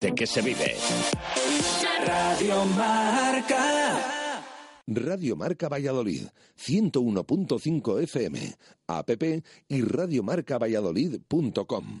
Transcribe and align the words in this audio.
de 0.00 0.14
que 0.14 0.26
se 0.26 0.40
vive. 0.40 0.76
Radio 2.06 2.64
Marca. 2.64 4.42
Radio 4.86 5.36
Marca 5.36 5.68
Valladolid, 5.68 6.28
101.5 6.56 8.02
FM, 8.02 8.56
app 8.86 9.10
y 9.68 9.82
radiomarcavalladolid.com. 9.82 12.00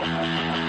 Música 0.00 0.63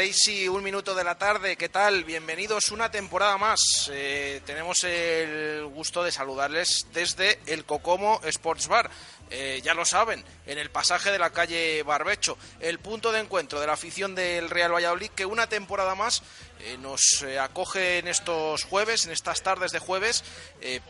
Seis 0.00 0.28
y 0.28 0.48
un 0.48 0.64
minuto 0.64 0.94
de 0.94 1.04
la 1.04 1.18
tarde, 1.18 1.56
¿qué 1.56 1.68
tal? 1.68 2.04
Bienvenidos 2.04 2.70
una 2.70 2.90
temporada 2.90 3.36
más. 3.36 3.90
Eh, 3.92 4.40
tenemos 4.46 4.82
el 4.84 5.66
gusto 5.66 6.02
de 6.02 6.10
saludarles 6.10 6.86
desde 6.94 7.38
el 7.44 7.66
Cocomo 7.66 8.18
Sports 8.24 8.66
Bar. 8.68 8.90
Eh, 9.28 9.60
ya 9.62 9.74
lo 9.74 9.84
saben, 9.84 10.24
en 10.46 10.56
el 10.56 10.70
pasaje 10.70 11.12
de 11.12 11.18
la 11.18 11.28
calle 11.28 11.82
Barbecho, 11.82 12.38
el 12.60 12.78
punto 12.78 13.12
de 13.12 13.20
encuentro 13.20 13.60
de 13.60 13.66
la 13.66 13.74
afición 13.74 14.14
del 14.14 14.48
Real 14.48 14.72
Valladolid, 14.72 15.10
que 15.10 15.26
una 15.26 15.50
temporada 15.50 15.94
más 15.94 16.22
eh, 16.60 16.78
nos 16.78 17.22
acoge 17.38 17.98
en 17.98 18.08
estos 18.08 18.64
jueves, 18.64 19.04
en 19.04 19.12
estas 19.12 19.42
tardes 19.42 19.70
de 19.70 19.80
jueves, 19.80 20.24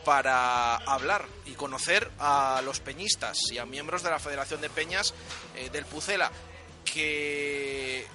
para 0.05 0.77
hablar 0.77 1.25
y 1.45 1.51
conocer 1.55 2.09
a 2.17 2.61
los 2.63 2.79
peñistas 2.79 3.37
y 3.51 3.57
a 3.57 3.65
miembros 3.65 4.03
de 4.03 4.09
la 4.09 4.19
Federación 4.19 4.61
de 4.61 4.69
Peñas 4.69 5.13
del 5.73 5.83
Pucela, 5.83 6.31
que 6.85 8.07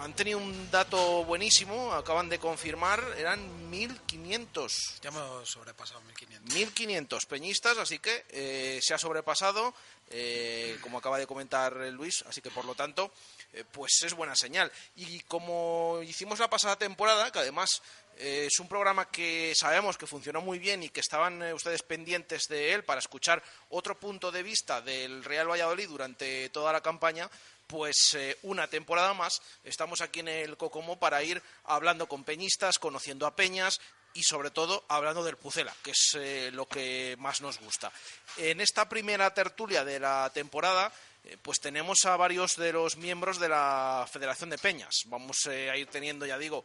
han 0.00 0.14
tenido 0.14 0.38
un 0.38 0.70
dato 0.70 1.24
buenísimo, 1.24 1.92
acaban 1.92 2.28
de 2.28 2.38
confirmar, 2.38 3.02
eran 3.16 3.70
1.500 3.70 5.00
Ya 5.00 5.08
hemos 5.10 5.48
sobrepasado 5.48 6.00
1500. 6.02 6.54
1.500 6.54 7.26
peñistas, 7.26 7.78
así 7.78 7.98
que 7.98 8.24
eh, 8.30 8.78
se 8.82 8.94
ha 8.94 8.98
sobrepasado, 8.98 9.74
eh, 10.10 10.78
como 10.80 10.98
acaba 10.98 11.18
de 11.18 11.26
comentar 11.26 11.74
Luis, 11.92 12.24
así 12.28 12.40
que 12.40 12.50
por 12.50 12.64
lo 12.64 12.74
tanto, 12.74 13.12
eh, 13.52 13.64
pues 13.70 14.02
es 14.02 14.14
buena 14.14 14.36
señal. 14.36 14.70
Y 14.96 15.20
como 15.20 16.00
hicimos 16.02 16.38
la 16.38 16.50
pasada 16.50 16.76
temporada, 16.76 17.30
que 17.32 17.38
además 17.38 17.82
eh, 18.18 18.48
es 18.50 18.58
un 18.60 18.68
programa 18.68 19.10
que 19.10 19.52
sabemos 19.54 19.98
que 19.98 20.06
funcionó 20.06 20.40
muy 20.40 20.58
bien 20.58 20.82
y 20.82 20.88
que 20.88 21.00
estaban 21.00 21.42
ustedes 21.52 21.82
pendientes 21.82 22.44
de 22.48 22.72
él 22.72 22.84
para 22.84 23.00
escuchar 23.00 23.42
otro 23.70 23.98
punto 23.98 24.32
de 24.32 24.42
vista 24.42 24.80
del 24.80 25.22
Real 25.22 25.50
Valladolid 25.50 25.88
durante 25.88 26.48
toda 26.50 26.72
la 26.72 26.80
campaña, 26.80 27.28
pues 27.66 28.14
eh, 28.14 28.38
una 28.42 28.68
temporada 28.68 29.14
más 29.14 29.42
estamos 29.64 30.00
aquí 30.00 30.20
en 30.20 30.28
el 30.28 30.56
Cocomo 30.56 30.98
para 30.98 31.22
ir 31.22 31.42
hablando 31.64 32.06
con 32.06 32.24
peñistas, 32.24 32.78
conociendo 32.78 33.26
a 33.26 33.34
peñas 33.34 33.80
y 34.14 34.22
sobre 34.22 34.50
todo 34.50 34.84
hablando 34.88 35.22
del 35.24 35.36
Pucela, 35.36 35.74
que 35.82 35.90
es 35.90 36.14
eh, 36.14 36.50
lo 36.52 36.66
que 36.66 37.16
más 37.18 37.40
nos 37.40 37.58
gusta. 37.58 37.92
En 38.38 38.60
esta 38.60 38.88
primera 38.88 39.32
tertulia 39.34 39.84
de 39.84 40.00
la 40.00 40.30
temporada 40.32 40.90
eh, 41.24 41.36
pues 41.42 41.58
tenemos 41.60 41.98
a 42.04 42.16
varios 42.16 42.56
de 42.56 42.72
los 42.72 42.96
miembros 42.96 43.38
de 43.38 43.48
la 43.48 44.08
Federación 44.10 44.48
de 44.48 44.58
Peñas. 44.58 45.02
Vamos 45.06 45.36
a 45.46 45.76
ir 45.76 45.88
teniendo, 45.88 46.24
ya 46.24 46.38
digo, 46.38 46.64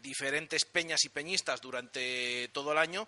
diferentes 0.00 0.64
peñas 0.64 1.04
y 1.04 1.10
peñistas 1.10 1.60
durante 1.60 2.48
todo 2.48 2.72
el 2.72 2.78
año, 2.78 3.06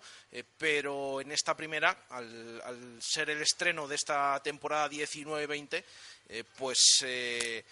pero 0.57 1.19
en 1.19 1.31
esta 1.31 1.55
primera, 1.55 2.05
al, 2.09 2.61
al 2.61 2.99
ser 3.01 3.29
el 3.29 3.41
estreno 3.41 3.87
de 3.87 3.95
esta 3.95 4.41
temporada 4.43 4.89
19-20, 4.89 5.83
eh, 6.29 6.43
pues 6.57 6.99
eh, 7.03 7.63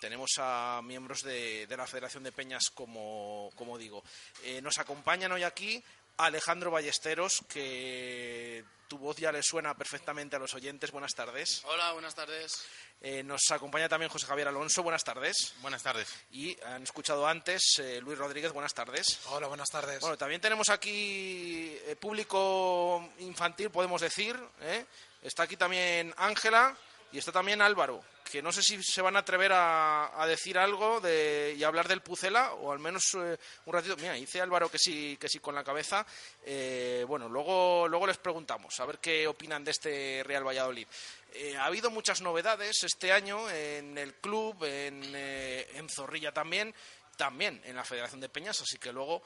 tenemos 0.00 0.30
a 0.38 0.80
miembros 0.82 1.22
de, 1.22 1.66
de 1.66 1.76
la 1.76 1.86
Federación 1.86 2.22
de 2.22 2.32
Peñas, 2.32 2.70
como, 2.72 3.50
como 3.56 3.76
digo. 3.78 4.02
Eh, 4.44 4.60
nos 4.62 4.78
acompañan 4.78 5.32
hoy 5.32 5.42
aquí 5.42 5.82
Alejandro 6.18 6.70
Ballesteros, 6.70 7.42
que 7.48 8.64
tu 8.88 8.98
voz 8.98 9.16
ya 9.16 9.32
le 9.32 9.42
suena 9.42 9.76
perfectamente 9.76 10.36
a 10.36 10.38
los 10.38 10.54
oyentes. 10.54 10.90
Buenas 10.90 11.14
tardes. 11.14 11.62
Hola, 11.64 11.92
buenas 11.92 12.14
tardes. 12.14 12.64
Eh, 13.00 13.22
nos 13.22 13.50
acompaña 13.50 13.88
también 13.88 14.10
José 14.10 14.26
Javier 14.26 14.48
Alonso. 14.48 14.82
Buenas 14.82 15.04
tardes. 15.04 15.54
Buenas 15.60 15.82
tardes. 15.82 16.08
Y 16.30 16.56
han 16.62 16.82
escuchado 16.82 17.26
antes 17.26 17.78
eh, 17.78 18.00
Luis 18.00 18.16
Rodríguez. 18.16 18.52
Buenas 18.52 18.74
tardes. 18.74 19.20
Hola, 19.26 19.48
buenas 19.48 19.68
tardes. 19.68 20.00
Bueno, 20.00 20.16
también 20.16 20.40
tenemos 20.40 20.68
aquí 20.68 21.76
eh, 21.86 21.96
público 21.98 23.10
infantil, 23.18 23.70
podemos 23.70 24.00
decir. 24.00 24.38
¿eh? 24.60 24.86
Está 25.22 25.42
aquí 25.44 25.56
también 25.56 26.14
Ángela 26.16 26.76
y 27.14 27.18
está 27.18 27.30
también 27.30 27.62
Álvaro, 27.62 28.02
que 28.28 28.42
no 28.42 28.50
sé 28.50 28.60
si 28.60 28.82
se 28.82 29.00
van 29.00 29.14
a 29.14 29.20
atrever 29.20 29.52
a, 29.54 30.24
decir 30.26 30.58
algo 30.58 31.00
de, 31.00 31.54
y 31.56 31.62
a 31.62 31.68
hablar 31.68 31.86
del 31.86 32.00
Pucela, 32.00 32.54
o 32.54 32.72
al 32.72 32.80
menos 32.80 33.04
eh, 33.14 33.38
un 33.66 33.72
ratito. 33.72 33.96
Mira, 33.98 34.14
dice 34.14 34.40
Álvaro 34.40 34.68
que 34.68 34.80
sí, 34.80 35.16
que 35.16 35.28
sí 35.28 35.38
con 35.38 35.54
la 35.54 35.62
cabeza. 35.62 36.04
Eh, 36.44 37.04
bueno, 37.06 37.28
luego, 37.28 37.86
luego 37.86 38.08
les 38.08 38.18
preguntamos 38.18 38.80
a 38.80 38.86
ver 38.86 38.98
qué 38.98 39.28
opinan 39.28 39.62
de 39.62 39.70
este 39.70 40.22
Real 40.24 40.44
Valladolid. 40.44 40.88
Eh, 41.34 41.56
ha 41.56 41.66
habido 41.66 41.88
muchas 41.88 42.20
novedades 42.20 42.82
este 42.82 43.12
año 43.12 43.48
en 43.48 43.96
el 43.96 44.14
club, 44.14 44.64
en, 44.64 45.00
eh, 45.14 45.68
en 45.74 45.88
Zorrilla 45.88 46.32
también, 46.32 46.74
también 47.16 47.62
en 47.64 47.76
la 47.76 47.84
Federación 47.84 48.20
de 48.20 48.28
Peñas, 48.28 48.60
así 48.60 48.76
que 48.78 48.92
luego 48.92 49.22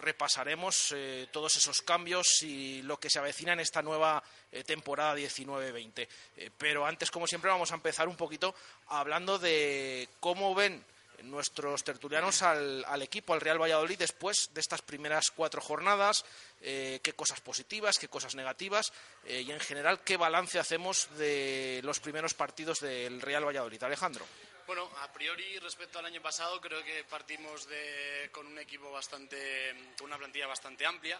repasaremos 0.00 0.92
eh, 0.94 1.28
todos 1.30 1.56
esos 1.56 1.82
cambios 1.82 2.42
y 2.42 2.82
lo 2.82 2.98
que 2.98 3.10
se 3.10 3.18
avecina 3.18 3.52
en 3.52 3.60
esta 3.60 3.82
nueva 3.82 4.22
eh, 4.50 4.64
temporada 4.64 5.16
19-20. 5.16 6.08
Eh, 6.36 6.50
pero 6.56 6.86
antes, 6.86 7.10
como 7.10 7.26
siempre, 7.26 7.50
vamos 7.50 7.72
a 7.72 7.74
empezar 7.74 8.08
un 8.08 8.16
poquito 8.16 8.54
hablando 8.88 9.38
de 9.38 10.08
cómo 10.20 10.54
ven 10.54 10.84
nuestros 11.24 11.82
tertulianos 11.82 12.42
al, 12.42 13.02
equipo, 13.02 13.34
al 13.34 13.40
Real 13.40 13.60
Valladolid, 13.60 13.98
después 13.98 14.50
de 14.54 14.60
estas 14.60 14.82
primeras 14.82 15.32
cuatro 15.32 15.60
jornadas, 15.60 16.24
qué 16.60 17.12
cosas 17.16 17.40
positivas, 17.40 17.98
qué 17.98 18.06
cosas 18.06 18.36
negativas 18.36 18.92
y 19.26 19.50
en 19.50 19.58
general 19.58 19.98
qué 20.04 20.16
balance 20.16 20.60
hacemos 20.60 21.08
de 21.18 21.80
los 21.82 21.98
primeros 21.98 22.34
partidos 22.34 22.78
del 22.78 23.20
Real 23.20 23.44
Valladolid. 23.44 23.82
Alejandro. 23.82 24.24
Bueno, 24.68 24.86
a 25.00 25.10
priori 25.10 25.58
respecto 25.60 25.98
al 25.98 26.04
año 26.04 26.20
pasado 26.20 26.60
creo 26.60 26.84
que 26.84 27.02
partimos 27.04 27.66
de, 27.66 28.28
con 28.30 28.46
un 28.46 28.58
equipo 28.58 28.92
bastante, 28.92 29.94
con 29.96 30.08
una 30.08 30.18
plantilla 30.18 30.46
bastante 30.46 30.84
amplia. 30.84 31.18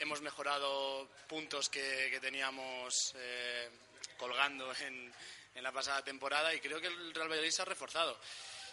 Hemos 0.00 0.20
mejorado 0.20 1.08
puntos 1.28 1.68
que, 1.68 2.08
que 2.10 2.18
teníamos 2.18 3.14
eh, 3.14 3.70
colgando 4.18 4.74
en, 4.80 5.14
en 5.54 5.62
la 5.62 5.70
pasada 5.70 6.02
temporada 6.02 6.52
y 6.52 6.58
creo 6.58 6.80
que 6.80 6.88
el 6.88 7.14
Real 7.14 7.28
Valladolid 7.28 7.52
se 7.52 7.62
ha 7.62 7.66
reforzado. 7.66 8.18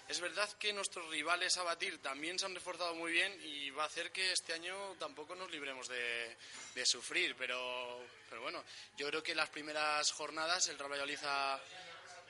Es 0.08 0.20
verdad 0.20 0.52
que 0.54 0.74
nuestros 0.74 1.08
rivales 1.12 1.56
a 1.58 1.64
batir 1.64 2.02
también 2.02 2.40
se 2.40 2.48
han 2.48 2.56
reforzado 2.56 2.96
muy 2.96 3.12
bien 3.12 3.40
y 3.44 3.70
va 3.70 3.84
a 3.84 3.86
hacer 3.86 4.12
que 4.12 4.32
este 4.32 4.54
año 4.54 4.96
tampoco 4.98 5.36
nos 5.36 5.52
libremos 5.52 5.88
de, 5.88 6.36
de 6.74 6.84
sufrir, 6.88 7.36
pero, 7.36 8.04
pero 8.28 8.42
bueno, 8.42 8.64
yo 8.98 9.08
creo 9.08 9.22
que 9.22 9.36
las 9.36 9.50
primeras 9.50 10.12
jornadas 10.14 10.68
el 10.68 10.80
Real 10.80 10.94
Valladolid 10.94 11.20
ha, 11.26 11.62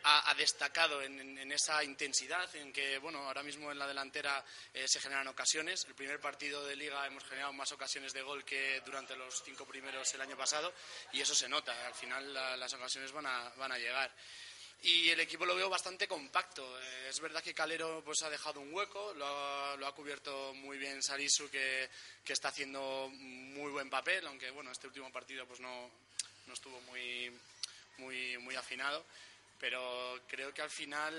ha, 0.04 0.30
ha 0.30 0.34
destacado 0.36 1.02
en, 1.02 1.20
en- 1.20 1.38
en 1.38 1.52
esa 1.52 1.84
intensidad, 1.84 2.54
en 2.56 2.72
que 2.74 2.98
bueno, 3.00 3.20
ahora 3.28 3.44
mismo 3.44 3.72
en 3.72 3.80
la 3.80 3.88
delantera 3.88 4.44
eh, 4.74 4.88
se 4.88 5.00
generan 5.00 5.28
ocasiones. 5.28 5.86
El 5.86 5.96
primer 5.96 6.20
partido 6.20 6.66
de 6.66 6.76
liga 6.76 7.06
hemos 7.08 7.24
generado 7.24 7.54
más 7.54 7.72
ocasiones 7.72 8.14
de 8.14 8.22
gol 8.22 8.44
que 8.46 8.82
durante 8.86 9.16
los 9.16 9.42
cinco 9.44 9.66
primeros 9.66 10.14
el 10.14 10.22
año 10.22 10.38
pasado 10.38 10.74
y 11.14 11.22
eso 11.22 11.36
se 11.36 11.50
nota. 11.50 11.88
Al 11.88 11.94
final 11.94 12.34
la- 12.34 12.56
las 12.58 12.74
ocasiones 12.74 13.12
van 13.12 13.26
a, 13.26 13.50
van 13.58 13.72
a 13.72 13.78
llegar. 13.78 14.12
Y 14.82 15.10
el 15.10 15.20
equipo 15.20 15.46
lo 15.46 15.56
veo 15.56 15.70
bastante 15.70 16.08
compacto. 16.08 16.64
Eh, 16.82 17.08
es 17.10 17.20
verdad 17.20 17.44
que 17.44 17.54
Calero 17.54 18.02
pues, 18.06 18.22
ha 18.24 18.30
dejado 18.30 18.62
un 18.62 18.74
hueco, 18.74 19.14
lo 19.16 19.26
ha, 19.28 19.76
lo 19.76 19.86
ha 19.86 19.94
cubierto 19.94 20.54
muy 20.54 20.78
bien 20.78 21.04
Sarisu, 21.04 21.50
que, 21.50 21.90
que 22.24 22.32
está 22.32 22.48
haciendo 22.48 23.10
muy 23.12 23.72
buen 23.72 23.90
papel, 23.90 24.26
aunque 24.28 24.50
bueno, 24.52 24.72
este 24.72 24.88
último 24.88 25.12
partido 25.12 25.46
pues, 25.46 25.60
no, 25.60 25.92
no 26.48 26.54
estuvo 26.54 26.80
muy, 26.84 27.30
muy, 27.98 28.38
muy 28.38 28.56
afinado. 28.56 29.06
Pero 29.60 30.22
creo 30.28 30.54
que 30.54 30.62
al 30.62 30.70
final 30.70 31.14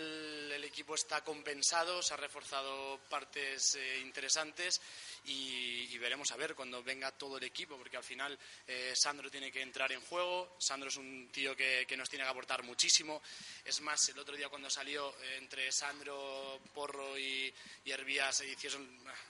el 0.50 0.64
equipo 0.64 0.94
está 0.94 1.22
compensado, 1.22 2.02
se 2.02 2.14
ha 2.14 2.16
reforzado 2.16 2.98
partes 3.08 3.75
eh, 3.75 3.98
interesantes 4.00 4.81
y, 5.26 5.88
y 5.92 5.98
veremos 5.98 6.32
a 6.32 6.37
ver 6.37 6.54
cuando 6.54 6.82
venga 6.82 7.10
todo 7.12 7.37
el 7.37 7.44
equipo, 7.44 7.76
porque 7.76 7.96
al 7.96 8.04
final 8.04 8.38
eh, 8.66 8.94
Sandro 8.96 9.31
tiene 9.31 9.52
que 9.52 9.60
entrar 9.60 9.92
en 9.92 10.00
juego, 10.00 10.56
Sandro 10.58 10.88
es 10.88 10.96
un 10.96 11.31
tío 11.31 11.54
que, 11.54 11.84
que 11.87 11.96
nos 11.96 12.08
tiene 12.08 12.25
que 12.25 12.31
aportar 12.31 12.62
muchísimo, 12.62 13.22
es 13.64 13.81
más, 13.82 14.08
el 14.08 14.19
otro 14.19 14.37
día 14.37 14.48
cuando 14.48 14.70
salió 14.70 15.14
eh, 15.22 15.36
entre 15.36 15.70
Sandro, 15.70 16.60
Porro 16.72 17.19
y, 17.19 17.52
y 17.84 17.93
se 18.32 18.46
hicieron 18.46 18.82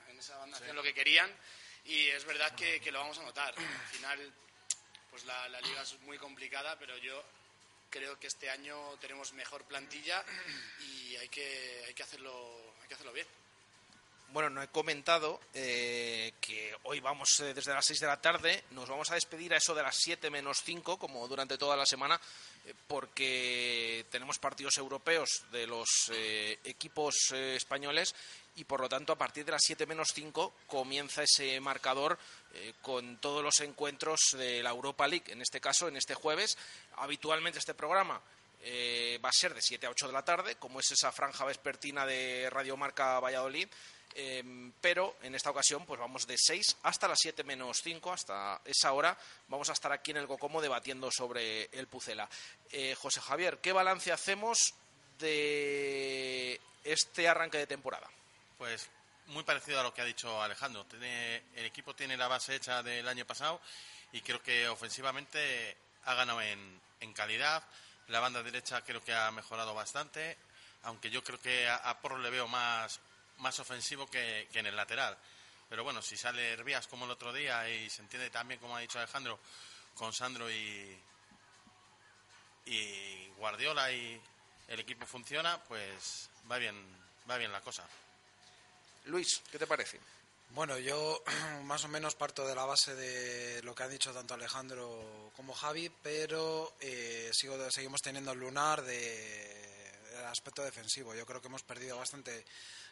en 0.08 0.18
esa 0.18 0.36
banda 0.38 0.60
lo 0.72 0.82
que 0.82 0.94
querían. 0.94 1.30
Y 1.84 2.08
es 2.08 2.24
verdad 2.24 2.54
que, 2.54 2.78
que 2.80 2.92
lo 2.92 3.00
vamos 3.00 3.18
a 3.18 3.22
notar. 3.22 3.54
Al 3.56 3.88
final, 3.88 4.32
pues 5.10 5.24
la, 5.24 5.48
la 5.48 5.60
liga 5.60 5.82
es 5.82 5.98
muy 6.00 6.18
complicada, 6.18 6.78
pero 6.78 6.96
yo 6.98 7.24
creo 7.90 8.18
que 8.18 8.28
este 8.28 8.48
año 8.48 8.76
tenemos 9.00 9.32
mejor 9.32 9.64
plantilla 9.64 10.24
y 10.80 11.16
hay 11.16 11.28
que, 11.28 11.84
hay 11.86 11.94
que, 11.94 12.02
hacerlo, 12.02 12.74
hay 12.80 12.88
que 12.88 12.94
hacerlo 12.94 13.12
bien. 13.12 13.26
Bueno, 14.32 14.48
no 14.48 14.62
he 14.62 14.68
comentado 14.68 15.40
eh, 15.54 16.34
que 16.40 16.72
hoy 16.84 17.00
vamos 17.00 17.28
eh, 17.40 17.52
desde 17.52 17.74
las 17.74 17.84
6 17.84 17.98
de 17.98 18.06
la 18.06 18.20
tarde, 18.20 18.62
nos 18.70 18.88
vamos 18.88 19.10
a 19.10 19.14
despedir 19.14 19.52
a 19.52 19.56
eso 19.56 19.74
de 19.74 19.82
las 19.82 19.96
7 19.96 20.30
menos 20.30 20.62
5, 20.64 20.98
como 20.98 21.26
durante 21.26 21.58
toda 21.58 21.76
la 21.76 21.84
semana, 21.84 22.20
eh, 22.64 22.72
porque 22.86 24.06
tenemos 24.08 24.38
partidos 24.38 24.78
europeos 24.78 25.28
de 25.50 25.66
los 25.66 26.12
equipos 26.62 27.32
españoles 27.32 28.14
y 28.56 28.64
por 28.64 28.80
lo 28.80 28.88
tanto 28.88 29.12
a 29.12 29.18
partir 29.18 29.44
de 29.44 29.52
las 29.52 29.62
7 29.64 29.86
menos 29.86 30.08
5 30.14 30.54
comienza 30.66 31.22
ese 31.22 31.60
marcador 31.60 32.18
eh, 32.54 32.74
con 32.82 33.18
todos 33.18 33.42
los 33.42 33.60
encuentros 33.60 34.20
de 34.32 34.62
la 34.62 34.70
Europa 34.70 35.06
League, 35.06 35.32
en 35.32 35.42
este 35.42 35.60
caso, 35.60 35.88
en 35.88 35.96
este 35.96 36.14
jueves. 36.14 36.58
Habitualmente 36.96 37.58
este 37.58 37.74
programa 37.74 38.20
eh, 38.62 39.18
va 39.24 39.30
a 39.30 39.32
ser 39.32 39.54
de 39.54 39.62
7 39.62 39.86
a 39.86 39.90
8 39.90 40.06
de 40.08 40.12
la 40.12 40.24
tarde, 40.24 40.56
como 40.56 40.80
es 40.80 40.90
esa 40.90 41.12
franja 41.12 41.44
vespertina 41.44 42.04
de 42.04 42.48
Radio 42.50 42.76
Marca 42.76 43.18
Valladolid. 43.20 43.68
Eh, 44.14 44.42
pero 44.80 45.16
en 45.22 45.36
esta 45.36 45.50
ocasión 45.50 45.86
pues 45.86 46.00
vamos 46.00 46.26
de 46.26 46.36
6 46.36 46.78
hasta 46.82 47.06
las 47.06 47.18
7 47.20 47.44
menos 47.44 47.80
5, 47.82 48.12
hasta 48.12 48.60
esa 48.64 48.92
hora 48.92 49.16
vamos 49.46 49.70
a 49.70 49.72
estar 49.72 49.92
aquí 49.92 50.10
en 50.10 50.16
el 50.16 50.26
Cocomo 50.26 50.60
debatiendo 50.60 51.10
sobre 51.12 51.66
el 51.66 51.86
Pucela. 51.86 52.28
Eh, 52.72 52.96
José 52.98 53.20
Javier, 53.20 53.58
¿qué 53.58 53.72
balance 53.72 54.10
hacemos 54.10 54.74
de 55.20 56.60
este 56.82 57.28
arranque 57.28 57.58
de 57.58 57.68
temporada? 57.68 58.10
Pues 58.60 58.90
muy 59.28 59.42
parecido 59.42 59.80
a 59.80 59.82
lo 59.82 59.94
que 59.94 60.02
ha 60.02 60.04
dicho 60.04 60.42
Alejandro. 60.42 60.84
Tiene- 60.84 61.44
el 61.54 61.64
equipo 61.64 61.94
tiene 61.94 62.14
la 62.14 62.28
base 62.28 62.56
hecha 62.56 62.82
del 62.82 63.08
año 63.08 63.24
pasado 63.24 63.58
y 64.12 64.20
creo 64.20 64.42
que 64.42 64.68
ofensivamente 64.68 65.78
ha 66.04 66.12
ganado 66.12 66.42
en, 66.42 66.78
en 67.00 67.12
calidad. 67.14 67.62
La 68.08 68.20
banda 68.20 68.42
derecha 68.42 68.82
creo 68.84 69.02
que 69.02 69.14
ha 69.14 69.30
mejorado 69.30 69.72
bastante, 69.74 70.36
aunque 70.82 71.08
yo 71.08 71.24
creo 71.24 71.40
que 71.40 71.70
a, 71.70 71.98
Porro 72.02 72.18
le 72.18 72.28
veo 72.28 72.48
más, 72.48 73.00
más 73.38 73.58
ofensivo 73.60 74.06
que, 74.10 74.46
que 74.52 74.58
en 74.58 74.66
el 74.66 74.76
lateral. 74.76 75.16
Pero 75.70 75.82
bueno, 75.82 76.02
si 76.02 76.18
sale 76.18 76.52
Herbías 76.52 76.86
como 76.86 77.06
el 77.06 77.12
otro 77.12 77.32
día 77.32 77.66
y 77.66 77.88
se 77.88 78.02
entiende 78.02 78.28
también, 78.28 78.60
como 78.60 78.76
ha 78.76 78.80
dicho 78.80 78.98
Alejandro, 78.98 79.40
con 79.94 80.12
Sandro 80.12 80.50
y, 80.50 81.00
y 82.66 83.26
Guardiola 83.38 83.90
y 83.90 84.20
el 84.68 84.80
equipo 84.80 85.06
funciona, 85.06 85.64
pues 85.64 86.28
va 86.50 86.58
bien, 86.58 86.76
va 87.30 87.38
bien 87.38 87.52
la 87.52 87.62
cosa. 87.62 87.88
Luis, 89.06 89.42
¿qué 89.50 89.58
te 89.58 89.66
parece? 89.66 89.98
Bueno, 90.50 90.78
yo 90.78 91.22
más 91.64 91.84
o 91.84 91.88
menos 91.88 92.14
parto 92.14 92.46
de 92.46 92.54
la 92.54 92.64
base 92.64 92.94
de 92.94 93.62
lo 93.62 93.74
que 93.74 93.82
han 93.84 93.90
dicho 93.90 94.12
tanto 94.12 94.34
Alejandro 94.34 95.32
como 95.36 95.54
Javi, 95.54 95.90
pero 96.02 96.74
eh, 96.80 97.30
sigo, 97.32 97.56
seguimos 97.70 98.00
teniendo 98.02 98.32
el 98.32 98.40
lunar 98.40 98.82
de, 98.82 100.00
del 100.12 100.24
aspecto 100.24 100.62
defensivo. 100.62 101.14
Yo 101.14 101.24
creo 101.24 101.40
que 101.40 101.48
hemos 101.48 101.62
perdido 101.62 101.96
bastante 101.98 102.44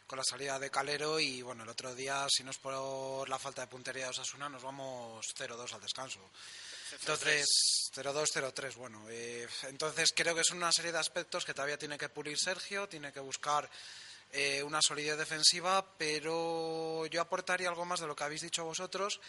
con 0.07 0.17
la 0.17 0.23
salida 0.23 0.57
de 0.57 0.71
Calero 0.71 1.19
y 1.19 1.41
bueno, 1.41 1.63
el 1.63 1.69
otro 1.69 1.93
día, 1.93 2.25
si 2.29 2.43
no 2.43 2.49
es 2.49 2.57
por 2.57 3.29
la 3.29 3.37
falta 3.37 3.61
de 3.61 3.67
puntería 3.67 4.05
de 4.05 4.09
Osasuna, 4.09 4.49
nos 4.49 4.63
vamos 4.63 5.23
0-2 5.37 5.73
al 5.73 5.81
descanso. 5.81 6.19
Entonces, 6.93 7.45
0-2, 7.93 8.25
0-3, 8.33 8.75
bueno. 8.75 9.05
eh, 9.09 9.47
entonces 9.63 10.11
creo 10.15 10.33
que 10.33 10.43
son 10.43 10.57
una 10.57 10.71
serie 10.71 10.91
de 10.91 10.97
aspectos 10.97 11.45
que 11.45 11.53
todavía 11.53 11.77
tiene 11.77 11.97
que 11.97 12.09
pulir 12.09 12.39
Sergio, 12.39 12.89
tiene 12.89 13.13
que 13.13 13.19
buscar 13.19 13.69
eh, 14.31 14.61
una 14.63 14.81
solidez 14.81 15.17
defensiva, 15.17 15.85
pero 15.97 17.05
yo 17.07 17.21
aportaría 17.21 17.69
algo 17.69 17.85
más 17.85 17.99
de 17.99 18.07
lo 18.07 18.15
que 18.15 18.23
habéis 18.23 18.41
dicho 18.41 18.63
vosotros, 18.63 19.19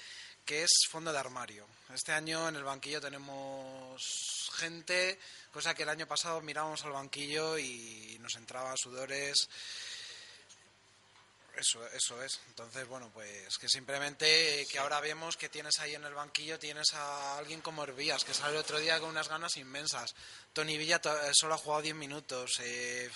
que 0.44 0.62
es 0.62 0.70
fondo 0.90 1.12
de 1.12 1.18
armario. 1.18 1.66
Este 1.94 2.12
año 2.12 2.48
en 2.48 2.56
el 2.56 2.64
banquillo 2.64 3.00
tenemos 3.00 4.50
gente, 4.54 5.18
cosa 5.52 5.74
que 5.74 5.84
el 5.84 5.88
año 5.88 6.06
pasado 6.06 6.40
mirábamos 6.40 6.84
al 6.84 6.92
banquillo 6.92 7.58
y 7.58 8.18
nos 8.20 8.34
entraban 8.36 8.76
sudores. 8.76 9.48
Eso, 11.56 11.86
eso 11.88 12.22
es. 12.22 12.40
Entonces, 12.48 12.86
bueno, 12.86 13.10
pues 13.12 13.58
que 13.58 13.68
simplemente 13.68 14.66
que 14.70 14.78
ahora 14.78 15.00
vemos 15.00 15.36
que 15.36 15.48
tienes 15.48 15.78
ahí 15.80 15.94
en 15.94 16.04
el 16.04 16.14
banquillo, 16.14 16.58
tienes 16.58 16.94
a 16.94 17.38
alguien 17.38 17.60
como 17.60 17.84
Herbías, 17.84 18.24
que 18.24 18.32
sale 18.32 18.52
el 18.52 18.60
otro 18.60 18.78
día 18.78 18.98
con 19.00 19.10
unas 19.10 19.28
ganas 19.28 19.56
inmensas. 19.56 20.14
Tony 20.52 20.78
Villa 20.78 21.00
eh, 21.04 21.30
solo 21.32 21.54
ha 21.54 21.58
jugado 21.58 21.82
10 21.82 21.94
minutos. 21.96 22.52
eh, 22.60 23.10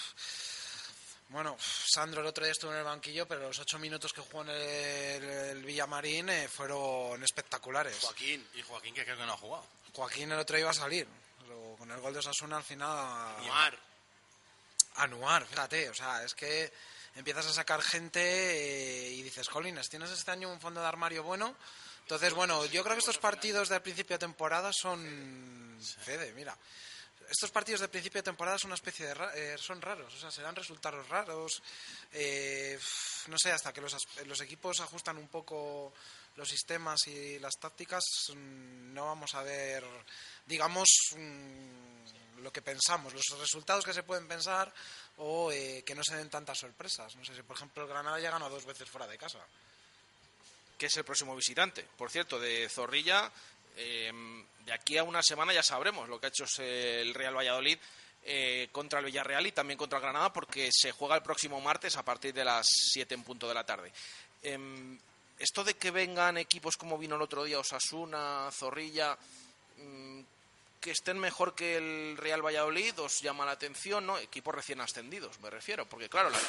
bueno, 1.29 1.57
Sandro 1.59 2.21
el 2.21 2.27
otro 2.27 2.45
día 2.45 2.53
estuvo 2.53 2.73
en 2.73 2.79
el 2.79 2.85
banquillo, 2.85 3.27
pero 3.27 3.41
los 3.41 3.59
8 3.59 3.79
minutos 3.79 4.13
que 4.13 4.21
jugó 4.21 4.43
en 4.43 4.51
el, 4.51 5.25
el 5.25 5.65
Villamarín 5.65 6.29
eh, 6.29 6.49
fueron 6.49 7.23
espectaculares. 7.23 7.99
Joaquín, 8.01 8.47
Y 8.55 8.63
Joaquín, 8.63 8.95
que 8.95 9.05
creo 9.05 9.17
que 9.17 9.27
no 9.27 9.33
ha 9.33 9.37
jugado. 9.37 9.65
Joaquín 9.95 10.31
el 10.33 10.39
otro 10.39 10.57
día 10.57 10.63
iba 10.63 10.71
a 10.71 10.75
salir. 10.75 11.07
pero 11.41 11.77
con 11.79 11.91
el 11.91 12.01
gol 12.01 12.13
de 12.13 12.19
Osasuna 12.21 12.59
al 12.59 12.65
final... 12.65 13.37
Omar, 13.41 13.79
anuar, 14.97 15.47
fíjate, 15.47 15.89
o 15.89 15.95
sea, 15.95 16.23
es 16.25 16.35
que 16.35 16.73
empiezas 17.17 17.47
a 17.47 17.53
sacar 17.53 17.83
gente 17.83 18.21
eh, 18.21 19.13
y 19.13 19.23
dices, 19.23 19.49
Colines, 19.49 19.89
tienes 19.89 20.11
este 20.11 20.31
año 20.31 20.51
un 20.51 20.61
fondo 20.61 20.81
de 20.81 20.87
armario 20.87 21.23
bueno. 21.23 21.55
Entonces, 22.03 22.35
bueno, 22.35 22.65
yo 22.67 22.83
creo 22.83 22.95
que 22.95 23.01
estos 23.01 23.19
partidos 23.19 23.69
del 23.71 23.81
principio 23.81 24.15
de 24.17 24.27
temporada 24.27 24.71
son... 24.73 25.79
Fede, 26.05 26.33
mira. 26.35 26.57
Estos 27.31 27.51
partidos 27.51 27.81
de 27.81 27.89
principio 27.89 28.21
de 28.21 28.25
temporada 28.25 28.59
son 28.59 28.69
una 28.69 28.75
especie 28.77 29.07
de... 29.07 29.15
ra- 29.15 29.33
eh, 29.35 29.57
son 29.59 29.81
raros, 29.81 30.13
o 30.15 30.19
sea, 30.19 30.31
serán 30.31 30.55
resultados 30.57 31.09
raros. 31.09 31.63
eh, 32.13 32.79
no 33.29 33.39
sé, 33.39 33.53
hasta 33.53 33.73
que 33.73 33.81
los, 33.81 33.97
los 34.27 34.41
equipos 34.41 34.81
ajustan 34.81 35.17
un 35.19 35.29
poco 35.29 35.93
los 36.37 36.49
sistemas 36.49 37.07
y 37.07 37.39
las 37.39 37.55
tácticas, 37.61 38.03
mm, 38.35 38.93
no 38.93 39.07
vamos 39.07 39.35
a 39.35 39.43
ver, 39.43 39.85
digamos, 40.47 40.89
mm, 41.17 42.41
lo 42.43 42.53
que 42.53 42.61
pensamos, 42.63 43.15
los 43.15 43.25
resultados 43.39 43.85
que 43.85 43.95
se 43.95 44.03
pueden 44.03 44.29
pensar 44.29 44.73
o 45.19 45.51
eh, 45.53 45.83
que 45.87 45.95
no 45.95 46.03
se 46.05 46.17
den 46.17 46.29
tantas 46.29 46.59
sorpresas. 46.59 47.15
No 47.17 47.25
sé 47.25 47.35
si, 47.35 47.43
por 47.43 47.57
ejemplo, 47.57 47.83
el 47.85 47.89
Granada 47.89 48.19
ya 48.21 48.31
ganó 48.31 48.51
dos 48.51 48.65
veces 48.67 48.89
fuera 48.91 49.07
de 49.07 49.17
casa. 49.19 49.39
que 50.77 50.87
es 50.87 50.97
el 50.97 51.05
próximo 51.05 51.37
visitante. 51.37 51.87
Por 51.97 52.11
cierto, 52.11 52.39
de 52.41 52.69
Zorrilla, 52.69 53.31
eh, 53.77 54.13
de 54.65 54.73
aquí 54.73 54.97
a 54.97 55.03
una 55.05 55.23
semana 55.23 55.53
ya 55.53 55.63
sabremos 55.63 56.09
lo 56.09 56.19
que 56.21 56.27
ha 56.27 56.29
hecho 56.31 56.45
el 56.63 57.13
Real 57.15 57.37
Valladolid 57.37 57.79
eh, 58.23 58.69
contra 58.73 59.01
el 59.01 59.05
Villarreal 59.07 59.47
y 59.47 59.53
también 59.53 59.77
contra 59.77 59.99
el 59.99 60.03
Granada, 60.03 60.33
porque 60.33 60.71
se 60.73 60.93
juega 60.93 61.17
el 61.17 61.23
próximo 61.23 61.61
martes 61.61 61.97
a 61.97 62.03
partir 62.05 62.33
de 62.33 62.45
las 62.45 62.67
7 62.93 63.15
en 63.15 63.23
punto 63.23 63.47
de 63.47 63.55
la 63.55 63.65
tarde. 63.67 63.93
Em, 64.43 64.99
esto 65.39 65.63
de 65.65 65.75
que 65.75 65.91
vengan 65.91 66.39
equipos 66.39 66.77
como 66.77 66.97
vino 66.97 67.17
el 67.17 67.23
otro 67.23 67.45
día, 67.45 67.59
Osasuna, 67.59 68.49
Zorrilla, 68.53 69.19
mm, 69.79 70.21
que 70.81 70.91
estén 70.93 71.19
mejor 71.19 71.55
que 71.55 71.77
el 71.77 72.17
Real 72.17 72.41
Valladolid, 72.45 72.99
os 73.01 73.21
llama 73.21 73.45
la 73.45 73.53
atención, 73.53 74.07
¿no? 74.07 74.17
Equipos 74.19 74.55
recién 74.55 74.81
ascendidos, 74.81 75.39
me 75.41 75.51
refiero, 75.51 75.87
porque 75.87 76.09
claro, 76.09 76.31
la- 76.31 76.41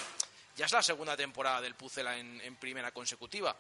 ya 0.56 0.66
es 0.66 0.72
la 0.72 0.84
segunda 0.84 1.18
temporada 1.18 1.60
del 1.62 1.76
Pucela 1.76 2.18
en 2.18 2.56
primera 2.56 2.92
consecutiva. 2.92 3.56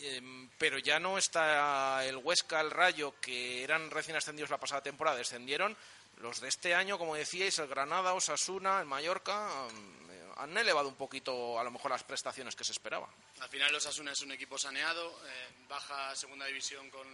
Em, 0.00 0.48
pero 0.58 0.78
ya 0.78 1.00
no 1.00 1.18
está 1.18 2.04
el 2.04 2.16
Huesca, 2.16 2.60
el 2.60 2.70
Rayo, 2.70 3.14
que 3.20 3.64
eran 3.64 3.90
recién 3.90 4.16
ascendidos 4.16 4.50
la 4.50 4.60
pasada 4.60 4.82
temporada, 4.82 5.16
descendieron. 5.16 5.76
Los 6.18 6.40
de 6.40 6.48
este 6.48 6.74
año, 6.74 6.98
como 6.98 7.14
decíais, 7.14 7.58
el 7.58 7.68
Granada, 7.68 8.14
Osasuna, 8.14 8.80
el 8.80 8.86
Mallorca, 8.86 9.68
em, 9.70 10.08
han 10.38 10.56
elevado 10.56 10.88
un 10.88 10.94
poquito 10.94 11.58
a 11.58 11.64
lo 11.64 11.70
mejor 11.70 11.90
las 11.90 12.04
prestaciones 12.04 12.54
que 12.54 12.64
se 12.64 12.72
esperaba. 12.72 13.08
al 13.40 13.48
final 13.48 13.72
los 13.72 13.86
Asuna 13.86 14.12
es 14.12 14.20
un 14.22 14.32
equipo 14.32 14.56
saneado, 14.56 15.10
eh, 15.26 15.48
baja 15.68 16.10
a 16.10 16.16
segunda 16.16 16.46
división 16.46 16.90
con, 16.90 17.06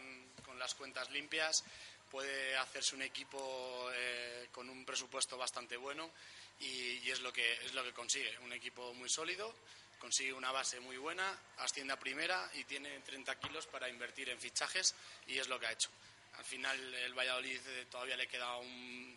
con 0.45 0.59
las 0.59 0.75
cuentas 0.75 1.11
limpias, 1.11 1.65
puede 2.11 2.57
hacerse 2.57 2.95
un 2.95 3.03
equipo 3.03 3.89
eh, 3.93 4.49
con 4.53 4.69
un 4.69 4.85
presupuesto 4.85 5.39
bastante 5.39 5.77
bueno 5.77 6.11
y, 6.61 6.99
y 6.99 7.11
es, 7.11 7.21
lo 7.21 7.33
que, 7.33 7.55
es 7.65 7.73
lo 7.73 7.83
que 7.83 7.93
consigue. 7.93 8.39
Un 8.41 8.53
equipo 8.53 8.93
muy 8.95 9.09
sólido, 9.09 9.55
consigue 10.05 10.35
una 10.35 10.53
base 10.53 10.81
muy 10.81 10.99
buena, 10.99 11.25
asciende 11.57 11.95
a 11.95 11.99
primera 11.99 12.51
y 12.53 12.65
tiene 12.65 13.01
30 13.01 13.41
kilos 13.41 13.67
para 13.67 13.89
invertir 13.89 14.29
en 14.29 14.39
fichajes 14.39 14.95
y 15.27 15.39
es 15.39 15.49
lo 15.49 15.59
que 15.59 15.67
ha 15.67 15.73
hecho. 15.73 15.89
Al 16.37 16.45
final 16.45 16.79
el 16.93 17.15
Valladolid 17.15 17.59
eh, 17.67 17.87
todavía 17.91 18.15
le 18.15 18.27
queda 18.27 18.55
un 18.59 19.17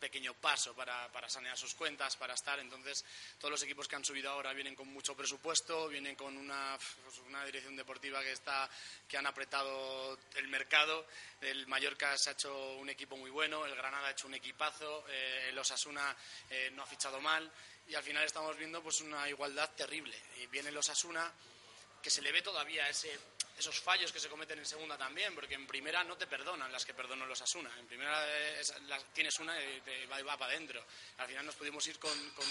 pequeño 0.00 0.34
paso 0.34 0.74
para, 0.74 1.10
para, 1.12 1.28
sanear 1.28 1.56
sus 1.56 1.74
cuentas, 1.74 2.16
para 2.16 2.34
estar. 2.34 2.58
Entonces, 2.58 3.04
todos 3.38 3.52
los 3.52 3.62
equipos 3.62 3.86
que 3.86 3.94
han 3.94 4.04
subido 4.04 4.28
ahora 4.28 4.52
vienen 4.52 4.74
con 4.74 4.88
mucho 4.88 5.16
presupuesto, 5.16 5.86
vienen 5.86 6.16
con 6.16 6.36
una, 6.36 6.76
pues, 7.04 7.18
una 7.20 7.44
dirección 7.44 7.76
deportiva 7.76 8.20
que, 8.20 8.32
está, 8.32 8.68
que 9.06 9.16
han 9.16 9.26
apretado 9.26 10.18
el 10.34 10.48
mercado. 10.48 11.06
El 11.40 11.68
Mallorca 11.68 12.18
se 12.18 12.30
ha 12.30 12.32
hecho 12.32 12.74
un 12.78 12.90
equipo 12.90 13.16
muy 13.16 13.30
bueno, 13.30 13.64
el 13.64 13.76
Granada 13.76 14.08
ha 14.08 14.10
hecho 14.10 14.26
un 14.26 14.34
equipazo, 14.34 15.06
eh, 15.08 15.50
el 15.50 15.58
Osasuna 15.58 16.16
eh, 16.50 16.72
no 16.74 16.82
ha 16.82 16.86
fichado 16.86 17.20
mal 17.20 17.48
y 17.88 17.94
al 17.94 18.02
final 18.02 18.24
estamos 18.24 18.56
viendo 18.56 18.82
pues 18.82 19.00
una 19.00 19.28
igualdad 19.28 19.70
terrible. 19.76 20.16
Y 20.40 20.46
viene 20.46 20.70
el 20.70 20.76
Osasuna 20.76 21.32
que 22.02 22.10
se 22.10 22.22
le 22.22 22.32
ve 22.32 22.42
todavía 22.42 22.88
ese 22.88 23.18
esos 23.58 23.80
fallos 23.80 24.12
que 24.12 24.20
se 24.20 24.28
cometen 24.28 24.58
en 24.58 24.66
segunda 24.66 24.98
también, 24.98 25.34
porque 25.34 25.54
en 25.54 25.66
primera 25.66 26.04
no 26.04 26.16
te 26.16 26.26
perdonan 26.26 26.70
las 26.70 26.84
que 26.84 26.92
perdonó 26.92 27.24
los 27.24 27.40
Asuna. 27.40 27.72
En 27.78 27.86
primera 27.86 28.22
tienes 29.14 29.38
una 29.38 29.58
y 29.62 29.80
te 29.80 30.06
va, 30.06 30.20
va 30.22 30.36
para 30.36 30.52
adentro. 30.52 30.84
Al 31.18 31.26
final 31.26 31.46
nos 31.46 31.54
pudimos 31.54 31.86
ir 31.86 31.98
con, 31.98 32.30
con, 32.30 32.46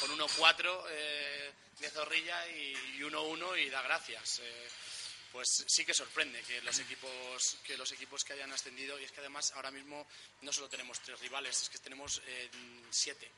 con 0.00 0.18
1-4 0.18 0.84
eh, 0.90 1.52
de 1.78 1.90
zorrilla 1.90 2.48
y, 2.48 2.74
1-1 3.00 3.62
y 3.62 3.68
da 3.68 3.82
gracias. 3.82 4.40
Eh, 4.42 4.68
pues 5.32 5.64
sí 5.66 5.84
que 5.84 5.92
sorprende 5.92 6.40
que 6.42 6.62
los 6.62 6.78
equipos 6.78 7.58
que 7.62 7.76
los 7.76 7.92
equipos 7.92 8.24
que 8.24 8.32
hayan 8.32 8.50
ascendido 8.50 8.98
y 8.98 9.04
es 9.04 9.12
que 9.12 9.20
además 9.20 9.52
ahora 9.52 9.70
mismo 9.70 10.06
no 10.40 10.50
solo 10.54 10.70
tenemos 10.70 11.00
tres 11.00 11.20
rivales 11.20 11.60
es 11.60 11.68
que 11.68 11.78
tenemos 11.78 12.22
eh, 12.26 12.48
siete 12.90 13.30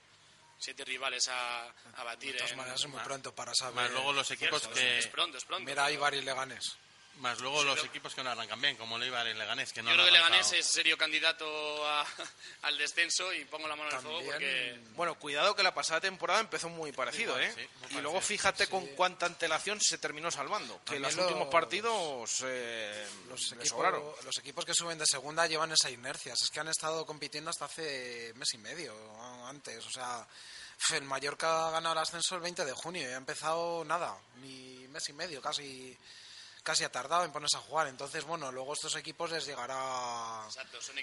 siete 0.60 0.84
rivales 0.84 1.26
a, 1.28 1.68
a 1.96 2.04
batir 2.04 2.32
de 2.32 2.38
todas 2.38 2.56
maneras 2.56 2.80
es 2.80 2.86
muy 2.86 3.00
pronto 3.00 3.34
para 3.34 3.54
saber 3.54 3.74
más 3.74 3.90
luego 3.90 4.12
los 4.12 4.30
equipos 4.30 4.68
que 4.68 4.98
es 4.98 5.06
pronto 5.08 5.38
es 5.38 5.44
pronto 5.44 5.64
mira 5.64 5.86
hay 5.86 5.96
varios 5.96 6.24
Leganés 6.24 6.76
más 7.16 7.38
luego 7.40 7.62
los 7.64 7.84
equipos 7.84 8.14
que 8.14 8.22
no 8.22 8.30
arrancan 8.30 8.60
bien, 8.60 8.76
como 8.76 8.96
Leibar 8.98 9.26
y 9.26 9.34
Leganés. 9.34 9.72
Que 9.72 9.82
no 9.82 9.90
Yo 9.90 9.96
creo 9.96 10.06
que 10.06 10.12
Leganés 10.12 10.52
es 10.52 10.66
serio 10.66 10.96
candidato 10.96 11.44
al 12.62 12.78
descenso 12.78 13.32
y 13.32 13.44
pongo 13.44 13.68
la 13.68 13.76
mano 13.76 13.90
en 13.90 13.96
el 13.96 14.02
fuego 14.02 14.20
porque... 14.24 14.80
Bueno, 14.94 15.14
cuidado 15.16 15.54
que 15.54 15.62
la 15.62 15.74
pasada 15.74 16.00
temporada 16.00 16.40
empezó 16.40 16.68
muy 16.68 16.92
parecido, 16.92 17.38
¿eh? 17.38 17.52
y 17.90 17.94
luego 18.00 18.20
fíjate 18.20 18.68
con 18.68 18.86
cuánta 18.88 19.26
antelación 19.26 19.80
se 19.80 19.98
terminó 19.98 20.30
salvando. 20.30 20.80
Que 20.84 20.96
en 20.96 21.02
los 21.02 21.16
últimos 21.16 21.48
partidos 21.48 22.42
eh, 22.44 23.06
los, 23.28 23.52
equipos, 23.52 24.24
los 24.24 24.38
equipos 24.38 24.64
que 24.64 24.74
suben 24.74 24.98
de 24.98 25.06
segunda 25.06 25.46
llevan 25.46 25.72
esa 25.72 25.90
inercia. 25.90 26.32
Es 26.32 26.50
que 26.50 26.60
han 26.60 26.68
estado 26.68 27.04
compitiendo 27.04 27.50
hasta 27.50 27.66
hace 27.66 28.32
mes 28.36 28.54
y 28.54 28.58
medio 28.58 28.94
antes. 29.46 29.84
O 29.86 29.90
sea, 29.90 30.26
el 30.92 31.04
Mallorca 31.04 31.68
ha 31.68 31.70
ganado 31.70 31.92
el 31.92 31.98
ascenso 31.98 32.34
el 32.34 32.40
20 32.40 32.64
de 32.64 32.72
junio 32.72 33.02
y 33.02 33.12
ha 33.12 33.16
empezado 33.16 33.84
nada, 33.84 34.16
ni 34.40 34.88
mes 34.88 35.08
y 35.08 35.12
medio, 35.12 35.40
casi 35.40 35.96
casi 36.62 36.84
ha 36.84 36.92
tardado 36.92 37.24
en 37.24 37.32
ponerse 37.32 37.56
a 37.56 37.60
jugar. 37.60 37.88
Entonces, 37.88 38.24
bueno, 38.24 38.50
luego 38.52 38.74
estos 38.74 38.94
equipos 38.96 39.30
les 39.30 39.46
llegará 39.46 40.46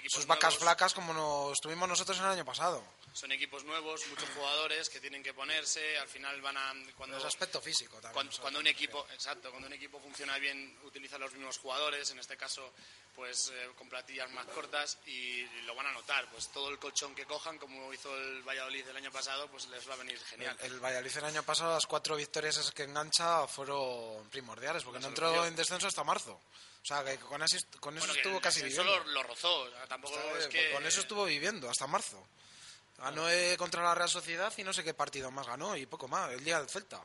sus 0.08 0.26
vacas 0.26 0.56
flacas 0.56 0.94
como 0.94 1.12
nos 1.12 1.58
tuvimos 1.60 1.88
nosotros 1.88 2.18
el 2.18 2.26
año 2.26 2.44
pasado. 2.44 2.82
Son 3.12 3.32
equipos 3.32 3.64
nuevos, 3.64 4.06
muchos 4.08 4.28
jugadores 4.30 4.88
que 4.88 5.00
tienen 5.00 5.22
que 5.22 5.34
ponerse, 5.34 5.98
al 5.98 6.08
final 6.08 6.40
van 6.40 6.56
a... 6.56 6.72
Cuando, 6.96 7.16
el 7.16 7.26
aspecto 7.26 7.60
físico 7.60 8.00
también. 8.00 8.30
Cuando, 8.40 8.60
un 8.60 8.66
equipo, 8.66 9.06
exacto, 9.12 9.50
cuando 9.50 9.66
un 9.66 9.72
equipo 9.72 9.98
funciona 9.98 10.38
bien, 10.38 10.78
utiliza 10.84 11.18
los 11.18 11.32
mismos 11.32 11.58
jugadores, 11.58 12.10
en 12.10 12.18
este 12.18 12.36
caso, 12.36 12.72
pues 13.18 13.50
eh, 13.52 13.70
con 13.76 13.88
platillas 13.88 14.30
más 14.30 14.46
cortas 14.46 14.98
y, 15.06 15.42
lo 15.66 15.74
van 15.74 15.86
a 15.86 15.92
notar. 15.92 16.30
Pues 16.30 16.48
todo 16.48 16.70
el 16.70 16.78
colchón 16.78 17.14
que 17.14 17.24
cojan, 17.24 17.58
como 17.58 17.92
hizo 17.92 18.16
el 18.16 18.42
Valladolid 18.42 18.86
el 18.86 18.96
año 18.96 19.10
pasado, 19.10 19.48
pues 19.48 19.66
les 19.68 19.88
va 19.88 19.94
a 19.94 19.96
venir 19.96 20.18
genial. 20.20 20.56
El, 20.60 20.78
Valladolid 20.78 21.16
el 21.16 21.24
año 21.24 21.42
pasado, 21.42 21.74
las 21.74 21.86
cuatro 21.86 22.14
victorias 22.14 22.70
que 22.70 22.84
engancha 22.84 23.48
fueron 23.48 24.28
primordiales, 24.30 24.84
porque 24.84 25.00
no 25.00 25.08
entró 25.08 25.44
en 25.48 25.56
descenso 25.56 25.86
hasta 25.86 26.04
marzo. 26.04 26.40
O 26.82 26.86
sea, 26.86 27.04
que 27.04 27.16
con, 27.18 27.42
eso, 27.42 27.58
con 27.80 27.96
eso 27.98 28.10
estuvo 28.12 28.40
casi 28.40 28.62
viviendo. 28.62 28.84
Lo, 28.84 29.04
lo 29.04 29.22
rozó, 29.24 29.68
tampoco 29.88 30.16
es 30.38 30.46
que... 30.46 30.72
Con 30.72 30.86
eso 30.86 31.00
estuvo 31.00 31.24
viviendo 31.24 31.68
hasta 31.68 31.86
marzo. 31.86 32.26
Ganó 32.98 33.26
contra 33.56 33.82
la 33.82 33.94
Real 33.94 34.08
Sociedad 34.08 34.52
y 34.56 34.64
no 34.64 34.72
sé 34.72 34.82
qué 34.82 34.94
partido 34.94 35.30
más 35.30 35.46
ganó 35.46 35.76
y 35.76 35.86
poco 35.86 36.08
más, 36.08 36.32
el 36.32 36.42
día 36.42 36.58
del 36.58 36.68
Celta. 36.68 37.00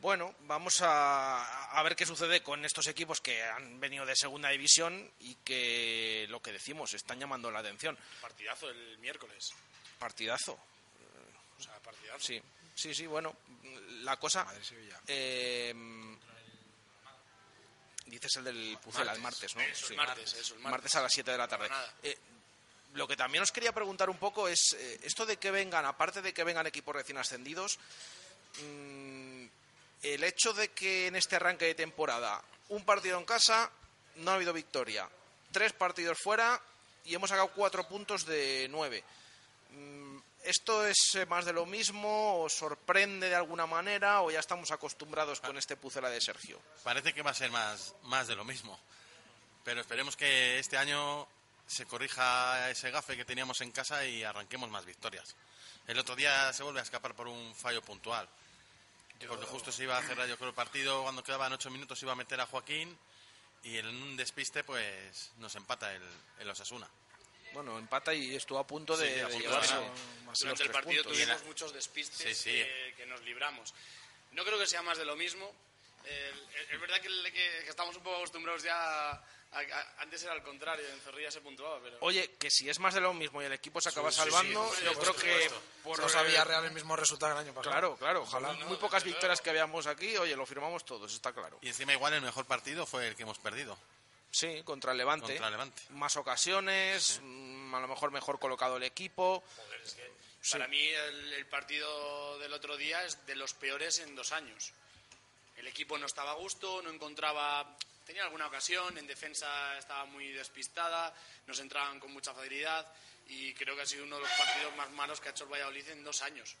Bueno, 0.00 0.34
vamos 0.40 0.82
a, 0.82 1.70
a, 1.70 1.82
ver 1.82 1.96
qué 1.96 2.04
sucede 2.04 2.42
con 2.42 2.64
estos 2.64 2.86
equipos 2.88 3.20
que 3.20 3.42
han 3.42 3.80
venido 3.80 4.04
de 4.04 4.14
segunda 4.14 4.50
división 4.50 5.10
y 5.20 5.34
que 5.36 6.26
lo 6.28 6.42
que 6.42 6.52
decimos 6.52 6.92
están 6.92 7.18
llamando 7.18 7.50
la 7.50 7.60
atención. 7.60 7.98
Partidazo 8.20 8.68
el 8.68 8.98
miércoles. 8.98 9.50
Partidazo. 9.98 10.58
O 11.58 11.62
sea, 11.62 11.78
partidazo. 11.80 12.20
Sí, 12.20 12.42
sí, 12.74 12.94
sí, 12.94 13.06
bueno, 13.06 13.34
la 14.02 14.16
cosa. 14.18 14.46
Eh, 15.06 15.74
dices 18.06 18.36
el 18.36 18.44
del 18.44 18.78
Pucela, 18.82 19.12
el 19.12 19.20
martes, 19.20 19.54
¿no? 19.56 19.62
Eso, 19.62 19.86
sí. 19.88 19.96
martes, 19.96 20.34
eso, 20.34 20.54
martes. 20.56 20.70
martes, 20.70 20.94
a 20.94 21.02
las 21.02 21.12
7 21.12 21.30
de 21.30 21.38
la 21.38 21.48
tarde. 21.48 21.68
Eh, 22.02 22.16
lo 22.94 23.08
que 23.08 23.16
también 23.16 23.42
os 23.42 23.50
quería 23.50 23.72
preguntar 23.72 24.08
un 24.08 24.18
poco 24.18 24.46
es 24.48 24.76
eh, 24.78 25.00
esto 25.02 25.26
de 25.26 25.36
que 25.36 25.50
vengan, 25.50 25.84
aparte 25.84 26.22
de 26.22 26.32
que 26.32 26.44
vengan 26.44 26.66
equipos 26.66 26.94
recién 26.94 27.18
ascendidos, 27.18 27.78
mmm, 28.62 29.46
el 30.02 30.24
hecho 30.24 30.52
de 30.52 30.68
que 30.68 31.08
en 31.08 31.16
este 31.16 31.36
arranque 31.36 31.64
de 31.64 31.74
temporada 31.74 32.42
un 32.68 32.84
partido 32.84 33.18
en 33.18 33.24
casa 33.24 33.70
no 34.16 34.30
ha 34.30 34.34
habido 34.34 34.52
victoria, 34.52 35.08
tres 35.50 35.72
partidos 35.72 36.18
fuera 36.22 36.60
y 37.04 37.14
hemos 37.14 37.30
sacado 37.30 37.48
cuatro 37.48 37.88
puntos 37.88 38.24
de 38.26 38.68
nueve. 38.70 39.02
Mm, 39.70 40.03
¿Esto 40.44 40.86
es 40.86 41.14
eh, 41.14 41.24
más 41.24 41.46
de 41.46 41.54
lo 41.54 41.64
mismo? 41.64 42.42
¿Os 42.42 42.52
sorprende 42.52 43.30
de 43.30 43.34
alguna 43.34 43.66
manera? 43.66 44.20
¿O 44.20 44.30
ya 44.30 44.40
estamos 44.40 44.70
acostumbrados 44.70 45.40
con 45.40 45.56
este 45.56 45.74
Pucela 45.74 46.10
de 46.10 46.20
Sergio? 46.20 46.60
Parece 46.82 47.14
que 47.14 47.22
va 47.22 47.30
a 47.30 47.34
ser 47.34 47.50
más, 47.50 47.94
más 48.02 48.26
de 48.26 48.36
lo 48.36 48.44
mismo. 48.44 48.78
Pero 49.64 49.80
esperemos 49.80 50.16
que 50.16 50.58
este 50.58 50.76
año 50.76 51.26
se 51.66 51.86
corrija 51.86 52.68
ese 52.68 52.90
gafe 52.90 53.16
que 53.16 53.24
teníamos 53.24 53.62
en 53.62 53.70
casa 53.70 54.04
y 54.04 54.22
arranquemos 54.22 54.68
más 54.68 54.84
victorias. 54.84 55.34
El 55.86 55.98
otro 55.98 56.14
día 56.14 56.52
se 56.52 56.62
vuelve 56.62 56.80
a 56.80 56.82
escapar 56.82 57.14
por 57.14 57.26
un 57.26 57.54
fallo 57.54 57.80
puntual. 57.80 58.28
Porque 59.26 59.46
justo 59.46 59.72
se 59.72 59.84
iba 59.84 59.96
a 59.96 60.02
cerrar, 60.02 60.28
yo 60.28 60.36
creo, 60.36 60.50
el 60.50 60.54
partido 60.54 61.04
cuando 61.04 61.24
quedaban 61.24 61.54
ocho 61.54 61.70
minutos 61.70 62.02
iba 62.02 62.12
a 62.12 62.16
meter 62.16 62.38
a 62.42 62.46
Joaquín 62.46 62.94
y 63.62 63.78
en 63.78 63.86
un 63.86 64.14
despiste 64.14 64.62
pues 64.62 65.30
nos 65.38 65.54
empata 65.54 65.90
el, 65.94 66.02
el 66.38 66.50
Osasuna. 66.50 66.86
Bueno, 67.54 67.78
empata 67.78 68.12
y 68.12 68.34
estuvo 68.34 68.58
a 68.58 68.66
punto 68.66 68.96
de, 68.96 69.08
sí, 69.08 69.14
de 69.14 69.40
llevarse 69.40 69.74
Durante 70.40 70.62
el 70.64 70.70
partido 70.70 71.02
puntos. 71.02 71.18
tuvimos 71.18 71.44
muchos 71.44 71.72
despistes 71.72 72.36
sí, 72.36 72.50
sí. 72.50 72.50
Que, 72.50 72.94
que, 72.96 73.06
nos 73.06 73.22
libramos. 73.22 73.72
No 74.32 74.44
creo 74.44 74.58
que 74.58 74.66
sea 74.66 74.82
más 74.82 74.98
de 74.98 75.04
lo 75.04 75.16
mismo. 75.16 75.50
Eh, 76.04 76.32
es 76.70 76.80
verdad 76.80 77.00
que, 77.00 77.08
que, 77.08 77.32
que, 77.32 77.68
estamos 77.68 77.96
un 77.96 78.02
poco 78.02 78.16
acostumbrados 78.16 78.62
ya 78.62 79.22
antes 79.98 80.22
era 80.22 80.32
al 80.32 80.42
contrario, 80.42 80.84
en 80.88 81.00
Zorrilla 81.00 81.30
se 81.30 81.40
puntuaba, 81.40 81.78
pero... 81.82 81.98
Oye, 82.00 82.32
que 82.38 82.50
si 82.50 82.68
es 82.68 82.78
más 82.80 82.94
de 82.94 83.00
lo 83.00 83.14
mismo 83.14 83.40
y 83.40 83.44
el 83.44 83.52
equipo 83.52 83.80
se 83.80 83.88
acaba 83.90 84.10
sí, 84.10 84.18
salvando, 84.18 84.68
sí, 84.70 84.76
sí, 84.78 84.84
yo 84.84 84.92
creo 84.94 85.14
que... 85.14 85.50
Por 85.82 86.00
no 86.00 86.08
sabía 86.08 86.44
real 86.44 86.64
el 86.64 86.72
mismo 86.72 86.96
resultado 86.96 87.32
el 87.32 87.38
año 87.38 87.54
pasado. 87.54 87.70
Claro, 87.70 87.96
claro. 87.96 88.22
Ojalá. 88.22 88.52
No, 88.54 88.66
muy 88.66 88.76
pocas 88.78 89.04
victorias 89.04 89.40
que 89.40 89.50
habíamos 89.50 89.86
aquí, 89.86 90.16
oye, 90.16 90.34
lo 90.34 90.44
firmamos 90.44 90.84
todos, 90.84 91.12
está 91.12 91.32
claro. 91.32 91.58
Y 91.62 91.68
encima 91.68 91.92
igual 91.92 92.14
el 92.14 92.22
mejor 92.22 92.46
partido 92.46 92.84
fue 92.84 93.06
el 93.06 93.14
que 93.14 93.22
hemos 93.22 93.38
perdido. 93.38 93.78
Sí, 94.34 94.62
contra 94.64 94.90
el 94.90 94.98
Levante. 94.98 95.28
Contra 95.28 95.46
el 95.46 95.52
Levante. 95.52 95.82
Más 95.90 96.16
ocasiones, 96.16 97.20
a 97.20 97.80
lo 97.80 97.86
mejor 97.86 98.10
mejor 98.10 98.40
colocado 98.40 98.78
el 98.78 98.82
equipo. 98.82 99.44
Joder, 99.56 99.80
es 99.80 99.94
que 99.94 100.10
para 100.50 100.66
mí 100.66 100.82
el, 100.82 101.32
el 101.34 101.46
partido 101.46 102.36
del 102.40 102.52
otro 102.52 102.76
día 102.76 103.04
es 103.04 103.24
de 103.26 103.36
los 103.36 103.54
peores 103.54 104.00
en 104.00 104.16
dos 104.16 104.32
años. 104.32 104.72
El 105.56 105.68
equipo 105.68 105.96
no 105.98 106.06
estaba 106.06 106.32
a 106.32 106.34
gusto, 106.34 106.82
no 106.82 106.90
encontraba 106.90 107.78
tenía 108.04 108.24
alguna 108.24 108.48
ocasión, 108.48 108.98
en 108.98 109.06
defensa 109.06 109.78
estaba 109.78 110.04
muy 110.04 110.32
despistada, 110.32 111.14
nos 111.46 111.58
entraban 111.60 112.00
con 112.00 112.12
mucha 112.12 112.34
facilidad 112.34 112.86
y 113.28 113.54
creo 113.54 113.74
que 113.76 113.82
ha 113.82 113.86
sido 113.86 114.04
uno 114.04 114.16
de 114.16 114.22
los 114.22 114.30
partidos 114.32 114.76
más 114.76 114.90
malos 114.90 115.20
que 115.20 115.28
ha 115.28 115.30
hecho 115.30 115.44
el 115.44 115.52
Valladolid 115.52 115.88
en 115.90 116.04
dos 116.04 116.22
años. 116.22 116.56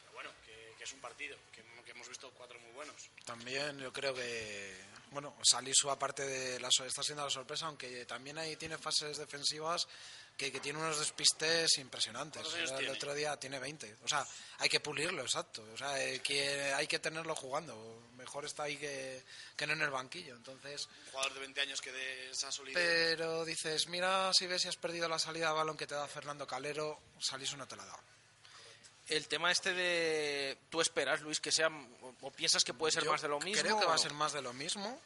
Pero 0.00 0.12
bueno, 0.12 0.30
que, 0.46 0.74
que 0.78 0.84
es 0.84 0.92
un 0.92 1.00
partido, 1.00 1.36
que, 1.52 1.62
que, 1.84 1.90
hemos 1.90 2.08
visto 2.08 2.30
cuatro 2.30 2.58
muy 2.60 2.70
buenos. 2.72 3.10
También 3.24 3.78
yo 3.78 3.92
creo 3.92 4.14
que, 4.14 4.74
bueno, 5.10 5.36
Salisu 5.42 5.90
aparte 5.90 6.26
de 6.26 6.60
la 6.60 6.68
está 6.68 7.02
siendo 7.02 7.24
la 7.24 7.30
sorpresa, 7.30 7.66
aunque 7.66 8.04
también 8.06 8.38
ahí 8.38 8.56
tiene 8.56 8.78
fases 8.78 9.16
defensivas 9.16 9.86
que, 10.36 10.52
que, 10.52 10.60
tiene 10.60 10.78
unos 10.78 10.98
despistes 10.98 11.78
impresionantes. 11.78 12.46
el 12.54 12.68
tiene? 12.68 12.90
otro 12.90 13.12
día 13.12 13.36
tiene 13.36 13.58
20. 13.58 13.96
O 14.04 14.08
sea, 14.08 14.24
hay 14.58 14.68
que 14.68 14.78
pulirlo, 14.78 15.22
exacto. 15.22 15.64
O 15.74 15.76
sea, 15.76 15.94
hay 15.94 16.20
que, 16.20 16.72
hay 16.74 16.86
que 16.86 17.00
tenerlo 17.00 17.34
jugando. 17.34 18.00
Mejor 18.16 18.44
está 18.44 18.64
ahí 18.64 18.76
que, 18.76 19.24
que, 19.56 19.66
no 19.66 19.72
en 19.72 19.82
el 19.82 19.90
banquillo. 19.90 20.36
Entonces, 20.36 20.88
Un 21.06 21.10
jugador 21.10 21.34
de 21.34 21.40
20 21.40 21.60
años 21.60 21.80
que 21.80 21.90
de 21.90 22.30
esa 22.30 22.52
solidez. 22.52 22.76
Pero 22.76 23.44
dices, 23.44 23.88
mira, 23.88 24.30
si 24.32 24.46
ves 24.46 24.62
si 24.62 24.68
has 24.68 24.76
perdido 24.76 25.08
la 25.08 25.18
salida 25.18 25.48
de 25.48 25.54
balón 25.54 25.76
que 25.76 25.86
te 25.88 25.96
da 25.96 26.06
Fernando 26.06 26.46
Calero, 26.46 27.00
salís 27.18 27.52
una 27.52 27.66
te 27.66 27.74
la 27.74 27.84
da. 27.84 27.98
El 29.08 29.26
tema 29.26 29.50
este 29.50 29.72
de. 29.72 30.58
¿Tú 30.70 30.80
esperas, 30.80 31.22
Luis, 31.22 31.40
que 31.40 31.50
sea. 31.52 31.68
o 32.20 32.30
piensas 32.30 32.64
que 32.64 32.74
puede 32.74 32.92
ser 32.92 33.04
Yo 33.04 33.12
más 33.12 33.22
de 33.22 33.28
lo 33.28 33.40
mismo? 33.40 33.62
Creo 33.62 33.78
que 33.78 33.86
va 33.86 33.94
a 33.94 33.98
ser 33.98 34.12
más 34.12 34.32
de 34.32 34.42
lo 34.42 34.52
mismo. 34.52 35.00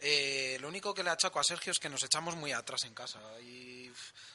Eh, 0.00 0.58
lo 0.60 0.68
único 0.68 0.92
que 0.92 1.04
le 1.04 1.10
achaco 1.10 1.38
a 1.38 1.44
Sergio 1.44 1.70
es 1.70 1.78
que 1.78 1.88
nos 1.88 2.02
echamos 2.02 2.34
muy 2.34 2.52
atrás 2.52 2.82
en 2.84 2.94
casa 2.94 3.20
y 3.40 3.88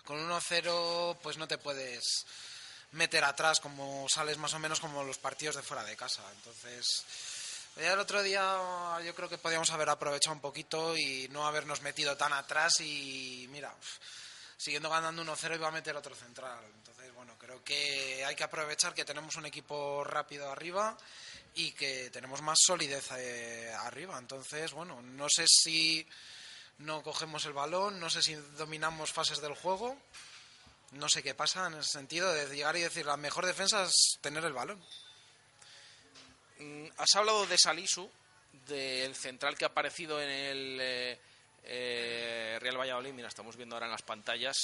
con 0.06 0.18
1-0 0.18 1.18
pues 1.22 1.38
no 1.38 1.46
te 1.46 1.58
puedes 1.58 2.26
meter 2.94 3.26
atrás 3.26 3.60
como 3.60 4.08
sales 4.08 4.38
más 4.38 4.54
o 4.54 4.60
menos 4.60 4.80
como 4.80 5.04
los 5.04 5.18
partidos 5.18 5.58
de 5.58 5.64
fuera 5.64 5.84
de 5.84 5.98
casa. 5.98 6.24
Entonces, 6.38 7.04
ya 7.76 7.94
el 7.94 8.00
otro 8.00 8.24
día 8.24 8.98
yo 9.06 9.14
creo 9.14 9.28
que 9.28 9.38
podíamos 9.38 9.70
haber 9.72 9.90
aprovechado 9.90 10.36
un 10.36 10.42
poquito 10.42 10.96
y 10.96 11.28
no 11.32 11.46
habernos 11.46 11.82
metido 11.82 12.16
tan 12.16 12.32
atrás 12.32 12.80
y 12.80 13.48
mira, 13.52 13.74
siguiendo 14.58 14.90
ganando 14.90 15.24
1-0 15.24 15.56
iba 15.56 15.68
a 15.68 15.72
meter 15.72 15.96
otro 15.98 16.16
central. 16.16 16.64
Entonces, 16.78 16.97
bueno, 17.28 17.40
creo 17.40 17.62
que 17.62 18.24
hay 18.24 18.36
que 18.36 18.46
aprovechar 18.46 18.94
que 18.94 19.04
tenemos 19.04 19.36
un 19.36 19.46
equipo 19.46 20.02
rápido 20.02 20.50
arriba 20.50 20.98
y 21.56 21.74
que 21.74 22.10
tenemos 22.10 22.42
más 22.42 22.58
solidez 22.66 23.10
eh, 23.18 23.70
arriba. 23.82 24.18
Entonces, 24.18 24.72
bueno, 24.72 25.02
no 25.02 25.28
sé 25.28 25.44
si 25.46 26.08
no 26.78 27.04
cogemos 27.04 27.44
el 27.44 27.52
balón, 27.52 28.00
no 28.00 28.10
sé 28.10 28.22
si 28.22 28.36
dominamos 28.36 29.12
fases 29.12 29.42
del 29.42 29.56
juego, 29.56 29.98
no 30.92 31.10
sé 31.10 31.22
qué 31.22 31.36
pasa 31.36 31.68
en 31.68 31.74
ese 31.74 31.92
sentido 31.92 32.34
de 32.34 32.48
llegar 32.48 32.78
y 32.78 32.82
decir 32.84 33.06
la 33.06 33.18
mejor 33.18 33.46
defensa 33.46 33.84
es 33.84 34.20
tener 34.22 34.46
el 34.46 34.54
balón. 34.54 34.82
Mm, 36.60 36.88
Has 36.96 37.14
hablado 37.16 37.46
de 37.46 37.58
Salisu, 37.58 38.10
del 38.68 39.14
central 39.16 39.58
que 39.58 39.66
ha 39.66 39.70
aparecido 39.70 40.22
en 40.22 40.30
el 40.30 40.78
eh, 40.80 41.20
eh, 41.66 42.58
Real 42.62 42.80
Valladolid. 42.80 43.12
Mira, 43.12 43.28
estamos 43.28 43.58
viendo 43.58 43.76
ahora 43.76 43.88
en 43.88 43.92
las 43.92 44.04
pantallas 44.04 44.56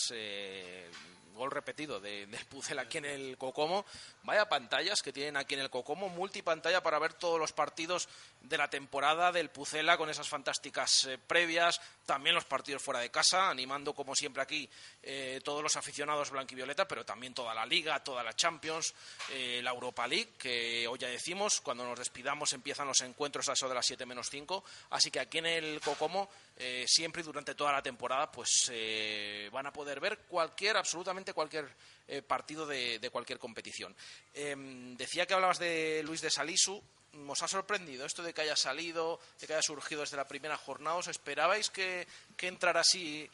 gol 1.34 1.52
repetido 1.52 2.00
de, 2.00 2.28
de 2.28 2.38
Pucel 2.46 2.80
aquí 2.80 3.00
en 3.00 3.06
el 3.06 3.38
Cocomo. 3.38 3.86
Vaya 4.24 4.48
pantallas 4.48 5.02
que 5.02 5.14
tienen 5.14 5.38
aquí 5.38 5.56
en 5.56 5.62
el 5.62 5.70
Cocomo, 5.70 6.10
multipantalla 6.10 6.82
para 6.82 7.00
ver 7.00 7.14
todos 7.14 7.40
los 7.40 7.52
partidos 7.52 8.08
de 8.42 8.58
la 8.58 8.70
temporada 8.70 9.32
del 9.32 9.50
Pucela 9.50 9.98
con 9.98 10.10
esas 10.10 10.28
fantásticas 10.28 11.06
eh, 11.06 11.18
previas, 11.18 11.82
también 12.06 12.36
los 12.36 12.46
partidos 12.46 12.82
fuera 12.82 13.00
de 13.00 13.10
casa, 13.10 13.50
animando 13.50 13.94
como 13.94 14.16
siempre 14.16 14.44
aquí 14.44 14.70
eh, 15.02 15.40
todos 15.44 15.64
los 15.64 15.76
aficionados 15.76 16.32
blanquivioleta, 16.32 16.88
pero 16.88 17.06
también 17.06 17.34
toda 17.34 17.54
la 17.54 17.66
Liga, 17.66 18.04
toda 18.04 18.24
la 18.24 18.34
Champions, 18.34 18.94
eh, 19.32 19.62
la 19.64 19.72
Europa 19.72 20.06
League, 20.08 20.32
que 20.38 20.88
hoy 20.88 21.00
ya 21.00 21.08
decimos, 21.08 21.62
cuando 21.62 21.86
nos 21.86 22.00
despidamos 22.00 22.54
empiezan 22.54 22.88
los 22.88 23.02
encuentros 23.02 23.48
a 23.50 23.54
eso 23.54 23.70
de 23.70 23.76
las 23.76 23.86
7 23.86 24.06
menos 24.06 24.30
5, 24.30 24.64
así 24.92 25.10
que 25.10 25.20
aquí 25.20 25.38
en 25.38 25.46
el 25.46 25.82
Cocomo 25.82 26.30
eh, 26.58 26.86
siempre 26.88 27.22
y 27.22 27.26
durante 27.26 27.56
toda 27.56 27.72
la 27.72 27.82
temporada 27.82 28.32
pues 28.32 28.70
eh, 28.72 29.50
van 29.52 29.68
a 29.68 29.74
poder 29.74 30.00
ver 30.00 30.20
cualquier, 30.20 30.78
absolutamente 30.78 31.34
cualquier 31.34 31.68
eh, 32.08 32.22
partido 32.22 32.66
de, 32.66 33.10
cualquier 33.12 33.40
competición. 33.40 33.96
Em, 34.34 34.96
decía 34.96 35.26
que 35.26 35.34
hablabas 35.34 35.60
de 35.60 36.02
Luis 36.04 36.22
de 36.22 36.30
Salisu, 36.30 36.82
¿Os 37.28 37.44
ha 37.44 37.48
sorprendido 37.48 38.08
esto 38.08 38.24
de 38.24 38.34
que 38.34 38.42
haya 38.42 38.56
salido, 38.56 39.20
de 39.40 39.46
que 39.46 39.54
haya 39.54 39.62
surgido 39.62 40.02
desde 40.02 40.18
la 40.18 40.28
primera 40.28 40.58
jornada? 40.58 40.96
¿Os 40.96 41.08
esperabais 41.08 41.70
que, 41.70 42.08
que 42.36 42.48
entrara 42.48 42.80
así, 42.80 43.30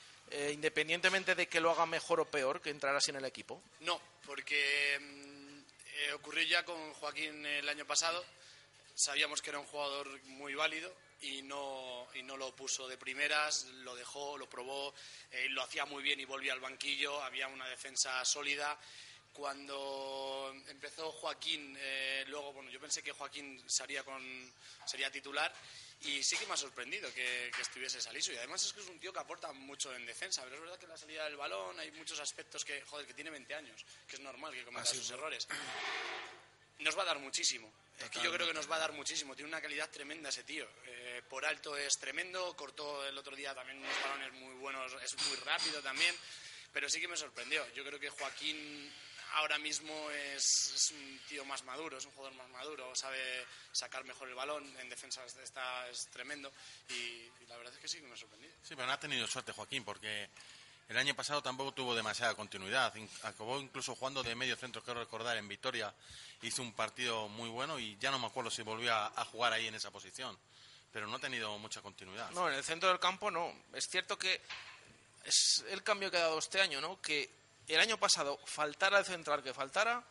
independientemente 0.52 1.34
de 1.34 1.48
que 1.48 1.62
lo 1.62 1.72
haga 1.72 1.86
mejor 1.86 2.20
o 2.20 2.26
peor, 2.26 2.60
que 2.60 2.72
entrara 2.72 2.98
así 2.98 3.12
en 3.12 3.24
el 3.24 3.24
equipo? 3.24 3.64
No, 3.80 4.02
porque 4.26 5.00
eh, 6.00 6.14
ocurrió 6.14 6.44
ya 6.44 6.64
con 6.64 6.94
Joaquín 6.94 7.46
el 7.46 7.68
año 7.68 7.86
pasado. 7.86 8.24
Sabíamos 8.96 9.42
que 9.42 9.50
era 9.50 9.60
un 9.60 9.66
jugador 9.66 10.08
muy 10.24 10.56
válido 10.56 10.94
y 11.22 11.42
no, 11.42 12.08
y 12.14 12.24
no 12.24 12.38
lo 12.38 12.56
puso 12.56 12.88
de 12.88 12.98
primeras, 12.98 13.66
lo 13.84 13.96
dejó, 13.96 14.38
lo 14.38 14.50
probó, 14.50 14.94
eh, 15.32 15.48
lo 15.50 15.62
hacía 15.62 15.86
muy 15.86 16.02
bien 16.04 16.20
y 16.20 16.26
volvía 16.26 16.54
al 16.54 16.60
banquillo, 16.60 17.22
había 17.22 17.48
una 17.48 17.68
defensa 17.68 18.24
sólida. 18.26 18.78
Cuando 19.34 20.54
empezó 20.68 21.12
Joaquín, 21.12 21.78
eh, 21.80 22.26
luego, 22.28 22.54
bueno, 22.54 22.70
yo 22.70 22.80
pensé 22.80 23.02
que 23.02 23.12
Joaquín 23.12 23.62
sería, 23.68 24.04
con, 24.04 24.22
sería 24.86 25.12
titular 25.12 25.54
y 26.02 26.24
sí 26.24 26.38
que 26.38 26.46
me 26.46 26.54
ha 26.54 26.58
sorprendido 26.58 27.14
que, 27.14 27.52
que 27.56 27.62
estuviese 27.62 28.02
Salisu. 28.02 28.32
Y 28.32 28.38
además 28.38 28.64
es 28.64 28.74
que 28.74 28.80
es 28.80 28.88
un 28.88 29.00
tío 29.00 29.14
que 29.14 29.20
aporta 29.20 29.52
mucho 29.52 29.94
en 29.94 30.06
defensa, 30.06 30.44
pero 30.44 30.56
es 30.56 30.62
verdad 30.62 30.78
que 30.78 30.86
en 30.86 30.92
la 30.92 30.98
salida 30.98 31.26
del 31.26 31.38
balón 31.38 31.80
hay 31.80 31.92
muchos 31.92 32.20
aspectos 32.20 32.66
que, 32.66 32.82
joder, 32.82 33.06
que 33.06 33.14
tiene 33.14 33.30
20 33.30 33.54
años, 33.54 33.86
que 34.08 34.16
es 34.16 34.22
normal 34.22 34.54
que 34.54 34.64
cometa 34.64 34.86
sus 34.86 35.10
errores. 35.12 35.48
Nos 36.80 36.98
va 36.98 37.04
a 37.04 37.06
dar 37.06 37.20
muchísimo. 37.20 37.72
Es 38.00 38.10
que 38.10 38.22
yo 38.22 38.32
creo 38.32 38.48
que 38.48 38.54
nos 38.54 38.70
va 38.72 38.78
a 38.78 38.80
dar 38.80 38.94
muchísimo. 38.94 39.36
Tiene 39.36 39.50
una 39.50 39.62
calidad 39.62 39.90
tremenda 39.90 40.30
ese 40.30 40.44
tío. 40.44 40.68
Eh, 40.86 41.22
por 41.30 41.46
alto 41.46 41.76
es 41.76 41.98
tremendo. 42.00 42.56
Cortó 42.56 43.06
el 43.06 43.18
otro 43.18 43.36
día 43.36 43.54
también 43.54 43.80
unos 43.80 44.02
balones 44.02 44.34
muy 44.34 44.54
buenos. 44.56 44.94
Es 45.04 45.16
muy 45.28 45.36
rápido 45.38 45.82
también. 45.82 46.16
Pero 46.72 46.88
sí 46.90 47.02
que 47.02 47.08
me 47.10 47.18
sorprendió. 47.18 47.68
Yo 47.74 47.84
creo 47.84 48.00
que 48.00 48.10
Joaquín 48.10 48.94
ahora 49.34 49.58
mismo 49.60 50.10
es, 50.12 50.72
es 50.74 50.92
un 50.92 51.20
tío 51.28 51.44
más 51.44 51.64
maduro, 51.64 51.98
es 51.98 52.06
un 52.06 52.14
jugador 52.14 52.38
más 52.38 52.48
maduro. 52.50 52.96
Sabe 52.96 53.46
sacar 53.74 54.06
mejor 54.06 54.30
el 54.30 54.36
balón. 54.36 54.64
En 54.80 54.88
defensa 54.88 55.26
está, 55.26 55.90
es 55.90 56.08
tremendo. 56.12 56.54
Y, 56.88 56.94
y 56.94 57.46
la 57.48 57.58
verdad 57.58 57.74
es 57.74 57.80
que 57.80 57.90
sí 57.90 58.00
que 58.00 58.08
me 58.08 58.14
ha 58.14 58.18
sorprendido. 58.18 58.54
Sí, 58.64 58.76
pero 58.76 58.88
no 58.88 58.94
ha 58.94 59.00
tenido 59.00 59.28
suerte 59.28 59.52
Joaquín, 59.52 59.84
porque 59.84 60.30
el 60.90 60.98
año 60.98 61.16
pasado 61.16 61.42
tampoco 61.42 61.72
tuvo 61.72 61.96
demasiada 61.96 62.36
continuidad. 62.36 62.94
In- 62.96 63.10
Acabó 63.24 63.60
incluso 63.60 63.96
jugando 63.96 64.22
de 64.24 64.36
medio 64.36 64.56
centro, 64.58 64.84
quiero 64.84 65.00
recordar, 65.00 65.38
en 65.38 65.48
Vitoria. 65.48 65.94
Hizo 66.42 66.62
un 66.62 66.74
partido 66.74 67.28
muy 67.30 67.50
bueno 67.50 67.80
y 67.80 67.98
ya 68.00 68.12
no 68.12 68.20
me 68.20 68.28
acuerdo 68.28 68.50
si 68.50 68.62
volvió 68.64 68.94
a, 68.94 69.08
a 69.08 69.26
jugar 69.26 69.54
ahí 69.54 69.68
en 69.68 69.76
esa 69.76 69.92
posición. 69.92 70.38
Pero 70.92 71.08
no 71.08 71.18
ha 71.18 71.20
tenido 71.20 71.58
mucha 71.60 71.82
continuidad. 71.82 72.32
No, 72.32 72.50
en 72.50 72.56
el 72.56 72.64
centro 72.64 72.90
del 72.90 73.00
campo 73.00 73.30
no. 73.30 73.54
Es 73.74 73.86
cierto 73.90 74.18
que 74.18 74.42
es 75.24 75.64
el 75.70 75.84
cambio 75.84 76.10
que 76.10 76.18
ha 76.18 76.22
dado 76.22 76.40
este 76.40 76.60
año, 76.62 76.82
¿no? 76.82 77.00
Que 77.02 77.30
el 77.68 77.80
año 77.80 77.98
pasado 77.98 78.40
faltara 78.46 78.98
el 78.98 79.06
central 79.06 79.44
que 79.44 79.54
faltara, 79.54 80.04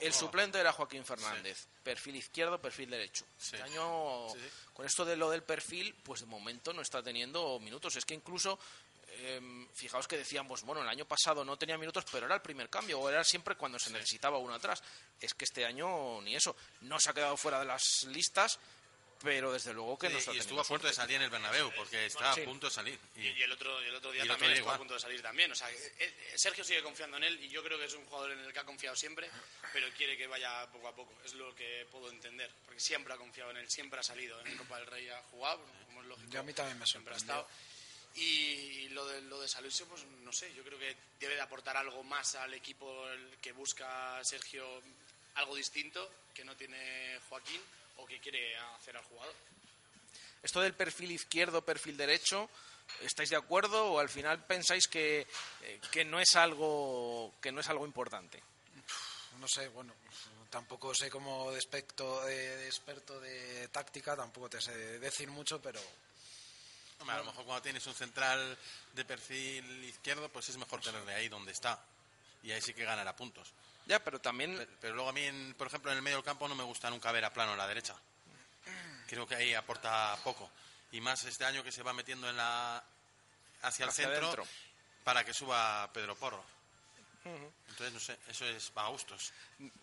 el 0.00 0.14
suplente 0.14 0.58
era 0.58 0.72
Joaquín 0.72 1.04
Fernández. 1.04 1.66
Perfil 1.82 2.16
izquierdo, 2.16 2.58
perfil 2.58 2.88
derecho. 2.88 3.26
Sí. 3.36 3.56
Este 3.56 3.62
año, 3.62 4.28
sí. 4.32 4.38
con 4.72 4.86
esto 4.86 5.04
de 5.04 5.16
lo 5.16 5.28
del 5.28 5.42
perfil, 5.42 5.94
pues 6.02 6.20
de 6.20 6.26
momento 6.26 6.72
no 6.72 6.80
está 6.80 7.02
teniendo 7.02 7.60
minutos. 7.60 7.94
Es 7.96 8.06
que 8.06 8.14
incluso, 8.14 8.58
em, 9.16 9.68
fijaos 9.74 10.06
que 10.08 10.16
decíamos, 10.16 10.62
bueno, 10.62 10.82
el 10.82 10.88
año 10.88 11.04
pasado 11.06 11.44
no 11.44 11.56
tenía 11.56 11.76
minutos, 11.78 12.04
pero 12.10 12.26
era 12.26 12.34
el 12.36 12.42
primer 12.42 12.68
cambio, 12.68 13.00
o 13.00 13.08
era 13.10 13.22
siempre 13.24 13.56
cuando 13.56 13.78
se 13.78 13.90
necesitaba 13.90 14.38
uno 14.38 14.54
atrás. 14.54 14.82
Es 15.20 15.34
que 15.34 15.44
este 15.44 15.64
año 15.64 16.20
ni 16.22 16.34
eso. 16.36 16.54
No 16.82 16.98
se 17.00 17.10
ha 17.10 17.14
quedado 17.14 17.36
fuera 17.36 17.58
de 17.60 17.66
las 17.66 17.82
listas, 18.08 18.58
pero 19.22 19.52
desde 19.52 19.72
luego 19.72 19.98
que 19.98 20.08
Sí, 20.08 20.12
no 20.12 20.18
está 20.18 20.34
y 20.34 20.38
estuvo 20.38 20.60
a 20.60 20.64
punto 20.64 20.86
de 20.86 20.92
salir 20.92 21.16
en 21.16 21.22
el 21.22 21.30
Bernabéu, 21.30 21.72
porque 21.74 22.04
estaba 22.06 22.34
Sí. 22.34 22.42
a 22.42 22.44
punto 22.44 22.66
de 22.66 22.72
salir. 22.72 22.98
Y- 23.16 23.28
Y 23.28 23.42
el 23.42 23.52
otro, 23.52 23.82
y 23.82 23.86
el 23.86 23.94
otro 23.94 24.10
día 24.12 24.20
Y 24.20 24.24
el 24.26 24.30
otro 24.30 24.38
también 24.40 24.58
estuvo 24.58 24.72
a 24.72 24.76
punto 24.78 24.94
de 24.94 25.00
salir 25.00 25.22
también. 25.22 25.50
O 25.50 25.54
sea, 25.54 25.70
eh, 25.70 25.92
eh, 25.98 26.32
Sergio 26.36 26.62
sigue 26.62 26.82
confiando 26.82 27.16
en 27.16 27.24
él 27.24 27.42
y 27.42 27.48
yo 27.48 27.62
creo 27.62 27.78
que 27.78 27.86
es 27.86 27.94
un 27.94 28.04
jugador 28.04 28.32
en 28.32 28.40
el 28.40 28.52
que 28.52 28.58
ha 28.58 28.64
confiado 28.64 28.94
siempre, 28.96 29.30
pero 29.72 29.88
quiere 29.96 30.18
que 30.18 30.26
vaya 30.26 30.66
poco 30.70 30.88
a 30.88 30.94
poco. 30.94 31.14
Es 31.24 31.32
lo 31.34 31.54
que 31.54 31.86
puedo 31.90 32.10
entender. 32.10 32.50
Porque 32.66 32.80
siempre 32.80 33.14
ha 33.14 33.16
confiado 33.16 33.50
en 33.52 33.58
él, 33.58 33.70
siempre 33.70 33.98
ha 33.98 34.02
salido. 34.02 34.38
En 34.44 34.58
Copa 34.58 34.76
del 34.78 34.86
Rey 34.88 35.08
ha 35.08 35.22
jugado, 35.30 35.64
como 35.86 36.02
es 36.02 36.06
lógico. 36.08 36.30
Yo 36.30 36.40
a 36.40 36.42
mí 36.42 36.52
también 36.52 36.78
me 36.78 36.86
siempre 36.86 37.14
ha 37.14 37.18
sorprendió. 37.18 37.48
Y 38.16 38.88
lo 38.90 39.06
de, 39.06 39.22
lo 39.22 39.40
de 39.40 39.48
Salusio, 39.48 39.86
pues 39.86 40.04
no 40.22 40.32
sé, 40.32 40.52
yo 40.54 40.62
creo 40.62 40.78
que 40.78 40.96
debe 41.18 41.34
de 41.34 41.40
aportar 41.40 41.76
algo 41.76 42.02
más 42.04 42.36
al 42.36 42.54
equipo 42.54 43.04
que 43.40 43.52
busca 43.52 44.22
Sergio, 44.22 44.64
algo 45.34 45.56
distinto 45.56 46.08
que 46.32 46.44
no 46.44 46.56
tiene 46.56 47.18
Joaquín 47.28 47.60
o 47.96 48.06
que 48.06 48.20
quiere 48.20 48.56
hacer 48.56 48.96
al 48.96 49.04
jugador. 49.04 49.34
Esto 50.42 50.60
del 50.60 50.74
perfil 50.74 51.10
izquierdo, 51.10 51.64
perfil 51.64 51.96
derecho, 51.96 52.48
¿estáis 53.00 53.30
de 53.30 53.36
acuerdo 53.36 53.92
o 53.92 53.98
al 53.98 54.08
final 54.08 54.44
pensáis 54.44 54.86
que, 54.86 55.26
eh, 55.62 55.80
que 55.90 56.04
no 56.04 56.20
es 56.20 56.36
algo 56.36 57.34
que 57.40 57.50
no 57.50 57.60
es 57.60 57.68
algo 57.68 57.86
importante? 57.86 58.42
No 59.40 59.48
sé, 59.48 59.68
bueno, 59.68 59.92
tampoco 60.50 60.94
sé 60.94 61.10
como 61.10 61.50
de, 61.50 61.58
aspecto, 61.58 62.24
de, 62.24 62.56
de 62.58 62.66
experto 62.66 63.18
de 63.20 63.68
táctica, 63.68 64.14
tampoco 64.14 64.48
te 64.48 64.60
sé 64.60 64.98
decir 65.00 65.28
mucho, 65.30 65.60
pero 65.60 65.80
Hombre, 67.04 67.16
a 67.16 67.18
lo 67.18 67.24
mejor 67.26 67.44
cuando 67.44 67.60
tienes 67.62 67.86
un 67.86 67.94
central 67.94 68.56
de 68.94 69.04
perfil 69.04 69.84
izquierdo, 69.84 70.30
pues 70.30 70.48
es 70.48 70.56
mejor 70.56 70.80
tenerle 70.80 71.14
ahí 71.14 71.28
donde 71.28 71.52
está. 71.52 71.78
Y 72.42 72.50
ahí 72.50 72.62
sí 72.62 72.72
que 72.72 72.84
ganará 72.84 73.14
puntos. 73.14 73.52
Ya, 73.86 74.02
pero 74.02 74.18
también 74.20 74.56
Pero, 74.56 74.70
pero 74.80 74.94
luego 74.94 75.10
a 75.10 75.12
mí, 75.12 75.22
en- 75.22 75.54
por 75.58 75.66
ejemplo, 75.66 75.90
en 75.90 75.98
el 75.98 76.02
medio 76.02 76.16
del 76.16 76.24
campo 76.24 76.48
no 76.48 76.54
me 76.54 76.64
gusta 76.64 76.88
nunca 76.88 77.12
ver 77.12 77.24
a 77.26 77.32
plano 77.32 77.52
a 77.52 77.56
la 77.56 77.66
derecha. 77.68 77.94
Creo 79.06 79.26
que 79.26 79.34
ahí 79.34 79.52
aporta 79.52 80.16
poco. 80.24 80.50
Y 80.92 81.00
más 81.02 81.22
este 81.24 81.44
año 81.44 81.62
que 81.62 81.70
se 81.72 81.82
va 81.82 81.92
metiendo 81.92 82.26
en 82.28 82.36
la 82.38 82.82
hacia 83.62 83.84
el 83.84 83.90
centro 83.92 84.42
para 85.04 85.24
que 85.24 85.34
suba 85.34 85.90
Pedro 85.92 86.16
Porro. 86.16 86.42
Entonces, 87.68 87.92
no 87.92 88.00
sé, 88.00 88.18
eso 88.28 88.44
es 88.46 88.70
para 88.70 88.88
gustos. 88.88 89.32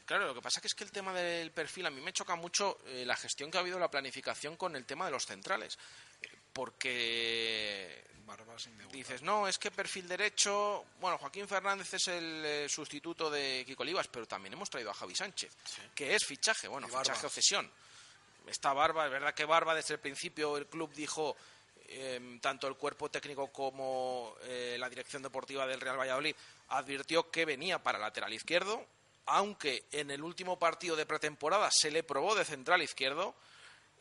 Claro, 0.05 0.27
lo 0.27 0.33
que 0.35 0.41
pasa 0.41 0.61
que 0.61 0.67
es 0.67 0.75
que 0.75 0.83
el 0.83 0.91
tema 0.91 1.11
del 1.13 1.51
perfil 1.51 1.87
a 1.87 1.89
mí 1.89 1.99
me 1.99 2.13
choca 2.13 2.35
mucho 2.35 2.77
eh, 2.85 3.03
la 3.05 3.15
gestión 3.15 3.49
que 3.51 3.57
ha 3.57 3.61
habido 3.61 3.79
la 3.79 3.89
planificación 3.89 4.55
con 4.57 4.75
el 4.75 4.85
tema 4.85 5.05
de 5.05 5.11
los 5.11 5.25
centrales. 5.25 5.77
Porque 6.53 8.03
dices, 8.91 9.21
no, 9.21 9.47
es 9.47 9.57
que 9.57 9.71
perfil 9.71 10.07
derecho, 10.07 10.85
bueno, 10.99 11.17
Joaquín 11.17 11.47
Fernández 11.47 11.93
es 11.93 12.07
el 12.07 12.43
eh, 12.45 12.69
sustituto 12.69 13.29
de 13.29 13.63
Kiko 13.65 13.83
Olivas, 13.83 14.07
pero 14.07 14.27
también 14.27 14.53
hemos 14.53 14.69
traído 14.69 14.91
a 14.91 14.93
Javi 14.93 15.15
Sánchez, 15.15 15.55
que 15.95 16.15
es 16.15 16.25
fichaje, 16.25 16.67
bueno, 16.67 16.87
Y 16.87 16.91
Barba. 16.91 17.03
fichaje 17.05 17.27
o 17.27 17.29
cesión. 17.29 17.71
Está 18.47 18.73
Barba, 18.73 19.05
es 19.05 19.11
verdad 19.11 19.33
que 19.33 19.45
Barba 19.45 19.75
desde 19.75 19.93
el 19.95 19.99
principio 19.99 20.57
el 20.57 20.67
club 20.67 20.91
dijo, 20.93 21.35
eh, 21.87 22.39
tanto 22.41 22.67
el 22.67 22.75
cuerpo 22.75 23.09
técnico 23.09 23.51
como 23.51 24.35
eh, 24.43 24.77
la 24.79 24.89
dirección 24.89 25.21
deportiva 25.21 25.65
del 25.67 25.81
Real 25.81 25.99
Valladolid 25.99 26.35
advirtió 26.69 27.29
que 27.29 27.45
venía 27.45 27.81
para 27.81 27.99
lateral 27.99 28.33
izquierdo, 28.33 28.85
aunque 29.25 29.85
en 29.91 30.09
el 30.11 30.23
último 30.23 30.57
partido 30.57 30.95
de 30.95 31.05
pretemporada 31.05 31.69
se 31.71 31.91
le 31.91 32.03
probó 32.03 32.35
de 32.35 32.45
central 32.45 32.81
izquierdo, 32.81 33.35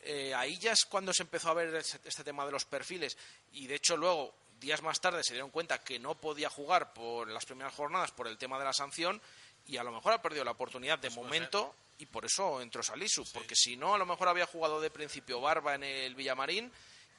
eh, 0.03 0.35
ahí 0.35 0.59
ya 0.59 0.73
es 0.73 0.85
cuando 0.85 1.13
se 1.13 1.23
empezó 1.23 1.51
a 1.51 1.55
ver 1.55 1.75
este, 1.75 2.25
tema 2.25 2.47
de 2.47 2.53
los 2.53 2.65
perfiles. 2.65 3.17
Y 3.53 3.67
de 3.67 3.77
hecho 3.77 3.97
luego 3.97 4.35
días 4.61 4.83
más 4.83 5.01
tarde 5.01 5.23
se 5.23 5.35
dieron 5.35 5.51
cuenta 5.51 5.83
que 5.83 5.99
no 5.99 6.15
podía 6.15 6.51
jugar 6.51 6.93
por 6.93 7.29
las 7.29 7.47
primeras 7.47 7.75
jornadas 7.75 8.11
por 8.13 8.29
el 8.29 8.39
tema 8.39 8.59
de 8.59 8.65
la 8.65 8.73
sanción 8.73 9.21
y 9.67 9.77
a 9.77 9.85
lo 9.85 9.93
mejor 9.93 10.13
ha 10.13 10.23
perdido 10.23 10.45
la 10.45 10.51
oportunidad 10.51 10.99
de 10.99 11.11
momento 11.11 11.75
y 11.99 12.07
por 12.07 12.27
eso 12.27 12.61
entró 12.61 12.83
Salisu 12.83 13.25
porque 13.33 13.55
si 13.57 13.77
no 13.77 13.95
a 13.95 13.99
lo 13.99 14.05
mejor 14.05 14.29
había 14.29 14.47
jugado 14.47 14.81
de 14.81 14.91
principio 14.91 15.41
Barba 15.41 15.75
en 15.75 15.85
el 15.85 16.15
Villamarín 16.15 16.71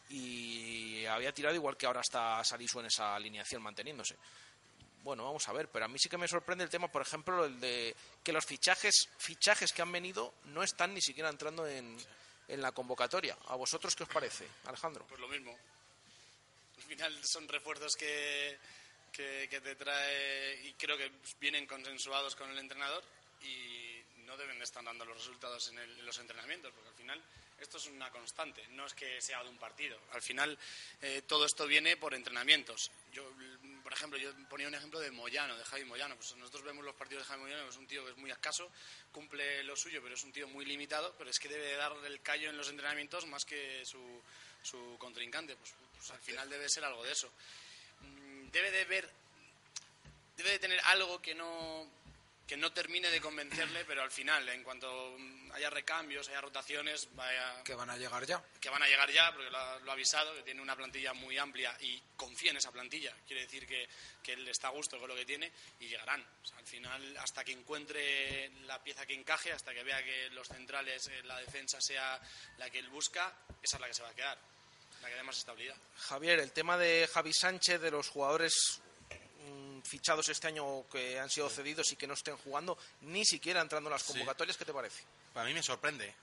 y 0.10 1.04
había 1.06 1.34
tirado 1.34 1.56
igual 1.56 1.78
que 1.78 1.88
ahora 1.88 2.02
está 2.02 2.44
Salisu 2.44 2.80
en 2.80 2.88
esa 2.88 3.16
alineación 3.16 3.62
manteniéndose. 3.62 4.16
Bueno, 5.04 5.24
vamos 5.24 5.48
a 5.48 5.54
ver, 5.54 5.68
pero 5.68 5.86
a 5.86 5.88
mí 5.88 5.98
sí 5.98 6.10
que 6.10 6.18
me 6.18 6.28
sorprende 6.28 6.64
el 6.64 6.70
tema, 6.70 6.88
por 6.88 7.02
ejemplo, 7.02 7.46
el 7.46 7.60
de 7.60 7.96
que 8.24 8.32
los 8.32 8.46
fichajes, 8.46 9.10
fichajes 9.18 9.74
que 9.74 9.82
han 9.82 9.92
venido 9.92 10.36
no 10.46 10.62
están 10.62 10.94
ni 10.94 11.02
siquiera 11.02 11.30
entrando 11.30 11.66
en, 11.66 11.98
en 12.48 12.62
la 12.62 12.72
convocatoria. 12.72 13.38
¿A 13.48 13.56
vosotros 13.56 13.96
qué 13.96 14.04
os 14.04 14.10
parece, 14.10 14.48
Alejandro? 14.66 15.06
Pues 15.08 15.20
lo 15.20 15.28
mismo. 15.28 15.58
Al 16.78 16.84
final 16.84 17.24
son 17.26 17.48
refuerzos 17.48 17.96
que, 17.96 18.58
que, 19.12 19.48
te 19.62 19.76
trae 19.76 20.62
y 20.66 20.74
creo 20.74 20.98
que 20.98 21.12
vienen 21.40 21.66
consensuados 21.68 22.36
con 22.36 22.50
el 22.52 22.58
entrenador 22.58 23.04
y 23.42 24.02
no 24.26 24.36
deben 24.38 24.58
de 24.58 24.64
estar 24.64 24.84
dando 24.84 25.06
los 25.06 25.18
resultados 25.18 25.68
en, 25.70 25.80
el- 25.80 26.00
en 26.00 26.06
los 26.06 26.18
entrenamientos, 26.20 26.72
porque 26.74 26.90
al 26.90 26.96
final 26.96 27.22
esto 27.60 27.78
es 27.78 27.86
una 27.88 28.10
constante, 28.10 28.68
no 28.70 28.86
es 28.88 28.94
que 28.94 29.22
sea 29.22 29.44
de 29.44 29.50
un 29.50 29.58
partido. 29.58 29.98
Al 30.14 30.22
final 30.22 30.58
eh, 31.02 31.22
todo 31.28 31.46
esto 31.46 31.66
viene 31.68 31.96
por 31.98 32.14
entrenamientos. 32.14 32.92
Yo, 33.14 33.24
por 33.92 33.98
ejemplo, 33.98 34.18
yo 34.18 34.32
ponía 34.48 34.70
un 34.70 34.74
ejemplo 34.74 35.02
de 35.02 35.12
Moyano, 35.12 35.58
de 35.58 35.66
Javi 35.66 35.84
Moyano. 35.84 36.16
Pues 36.16 36.34
nosotros 36.38 36.64
vemos 36.64 36.86
los 36.86 36.96
partidos 36.96 37.24
de 37.24 37.28
Javi 37.28 37.42
Moyano, 37.42 37.68
es 37.68 37.76
un 37.76 37.86
tío 37.88 38.06
que 38.06 38.12
es 38.12 38.18
muy 38.18 38.32
escaso, 38.32 38.72
cumple 39.12 39.66
lo 39.66 39.76
suyo, 39.76 40.02
pero 40.02 40.16
es 40.16 40.24
un 40.24 40.32
tío 40.32 40.48
muy 40.48 40.64
limitado, 40.64 41.14
pero 41.18 41.30
es 41.30 41.38
que 41.38 41.50
debe 41.50 41.66
de 41.66 41.76
dar 41.76 41.92
el 42.06 42.22
callo 42.22 42.50
en 42.50 42.56
los 42.56 42.70
entrenamientos 42.70 43.28
más 43.28 43.44
que 43.44 43.84
su, 43.86 44.00
su 44.64 44.96
contrincante. 44.98 45.58
Pues, 45.58 45.74
pues 45.98 46.10
al 46.10 46.22
final 46.22 46.50
debe 46.50 46.70
ser 46.70 46.86
algo 46.86 47.04
de 47.04 47.12
eso. 47.12 47.30
Mm, 48.00 48.50
Debe 48.52 48.72
de 48.72 48.86
ver 48.86 49.10
debe 50.38 50.52
de 50.52 50.60
tener 50.60 50.80
algo 50.86 51.22
que 51.22 51.36
no 51.36 51.86
que 52.48 52.58
no 52.58 52.74
termine 52.74 53.10
de 53.10 53.22
convencerle, 53.22 53.86
pero 53.86 54.02
al 54.04 54.12
final, 54.12 54.48
en 54.50 54.62
cuanto 54.64 55.16
haya 55.54 55.70
recambios, 55.70 56.28
haya 56.28 56.42
rotaciones, 56.42 57.08
vaya, 57.16 57.64
Que 57.64 57.76
van 57.76 57.90
a 57.90 57.96
llegar 57.96 58.26
ya. 58.26 58.44
que 58.60 58.70
van 58.70 58.84
a 58.84 58.88
llegar 58.88 59.10
ya, 59.10 59.32
porque 59.34 59.50
lo 59.50 59.58
ha, 59.58 59.80
lo 59.80 59.92
ha 59.92 59.94
avisado, 59.94 60.36
que 60.36 60.44
tiene 60.44 60.62
una 60.62 60.76
plantilla 60.76 61.14
muy 61.14 61.38
amplia 61.38 61.76
y 61.80 62.02
confía 62.18 62.52
en 62.52 62.58
esa 62.58 62.72
plantilla. 62.72 63.16
Quiere 63.26 63.44
decir 63.44 63.66
que, 63.66 63.88
que 64.22 64.34
él 64.34 64.46
está 64.50 64.68
a 64.68 64.72
gusto 64.72 65.00
con 65.00 65.08
lo 65.08 65.16
que 65.16 65.26
tiene 65.26 65.52
y 65.80 65.88
llegarán. 65.88 66.22
O 66.44 66.46
sea, 66.46 66.58
al 66.58 66.68
final, 66.68 67.18
hasta 67.18 67.44
que 67.46 67.54
encuentre 67.54 68.50
la 68.66 68.84
pieza 68.84 69.06
que 69.06 69.14
encaje, 69.14 69.54
hasta 69.54 69.74
que 69.74 69.84
vea 69.84 70.04
que 70.04 70.30
los 70.32 70.48
centrales, 70.48 71.08
eh, 71.08 71.24
la 71.24 71.38
defensa 71.40 71.80
sea 71.80 72.20
la 72.58 72.70
que 72.70 72.80
él 72.80 72.90
busca, 72.90 73.34
esa 73.64 73.78
es 73.78 73.82
la 73.82 73.88
que 73.88 73.94
se 73.94 74.04
va 74.04 74.10
a 74.10 74.16
quedar, 74.16 74.38
la 75.02 75.08
que 75.10 75.16
dé 75.16 75.24
más 75.24 75.38
estabilidad. 75.38 75.78
Javier, 75.96 76.40
el 76.40 76.52
tema 76.52 76.78
de 76.78 77.10
Javi 77.14 77.32
Sánchez, 77.34 77.80
de 77.80 77.92
los 77.92 78.10
jugadores 78.10 78.82
fichados 79.84 80.30
este 80.30 80.48
año 80.48 80.88
que 80.90 81.20
han 81.20 81.30
sido 81.30 81.50
cedidos 81.50 81.92
y 81.92 81.96
que 81.96 82.08
no 82.08 82.14
estén 82.14 82.38
jugando, 82.38 82.78
ni 83.02 83.26
siquiera 83.26 83.62
entrando 83.62 83.90
en 83.90 83.94
las 83.94 84.04
Sí. 84.04 84.14
convocatorias, 84.14 84.58
¿qué 84.58 84.66
te 84.66 84.74
parece? 84.74 85.04
A 85.36 85.44
mí 85.44 85.54
me 85.54 85.64
sorprende. 85.64 86.14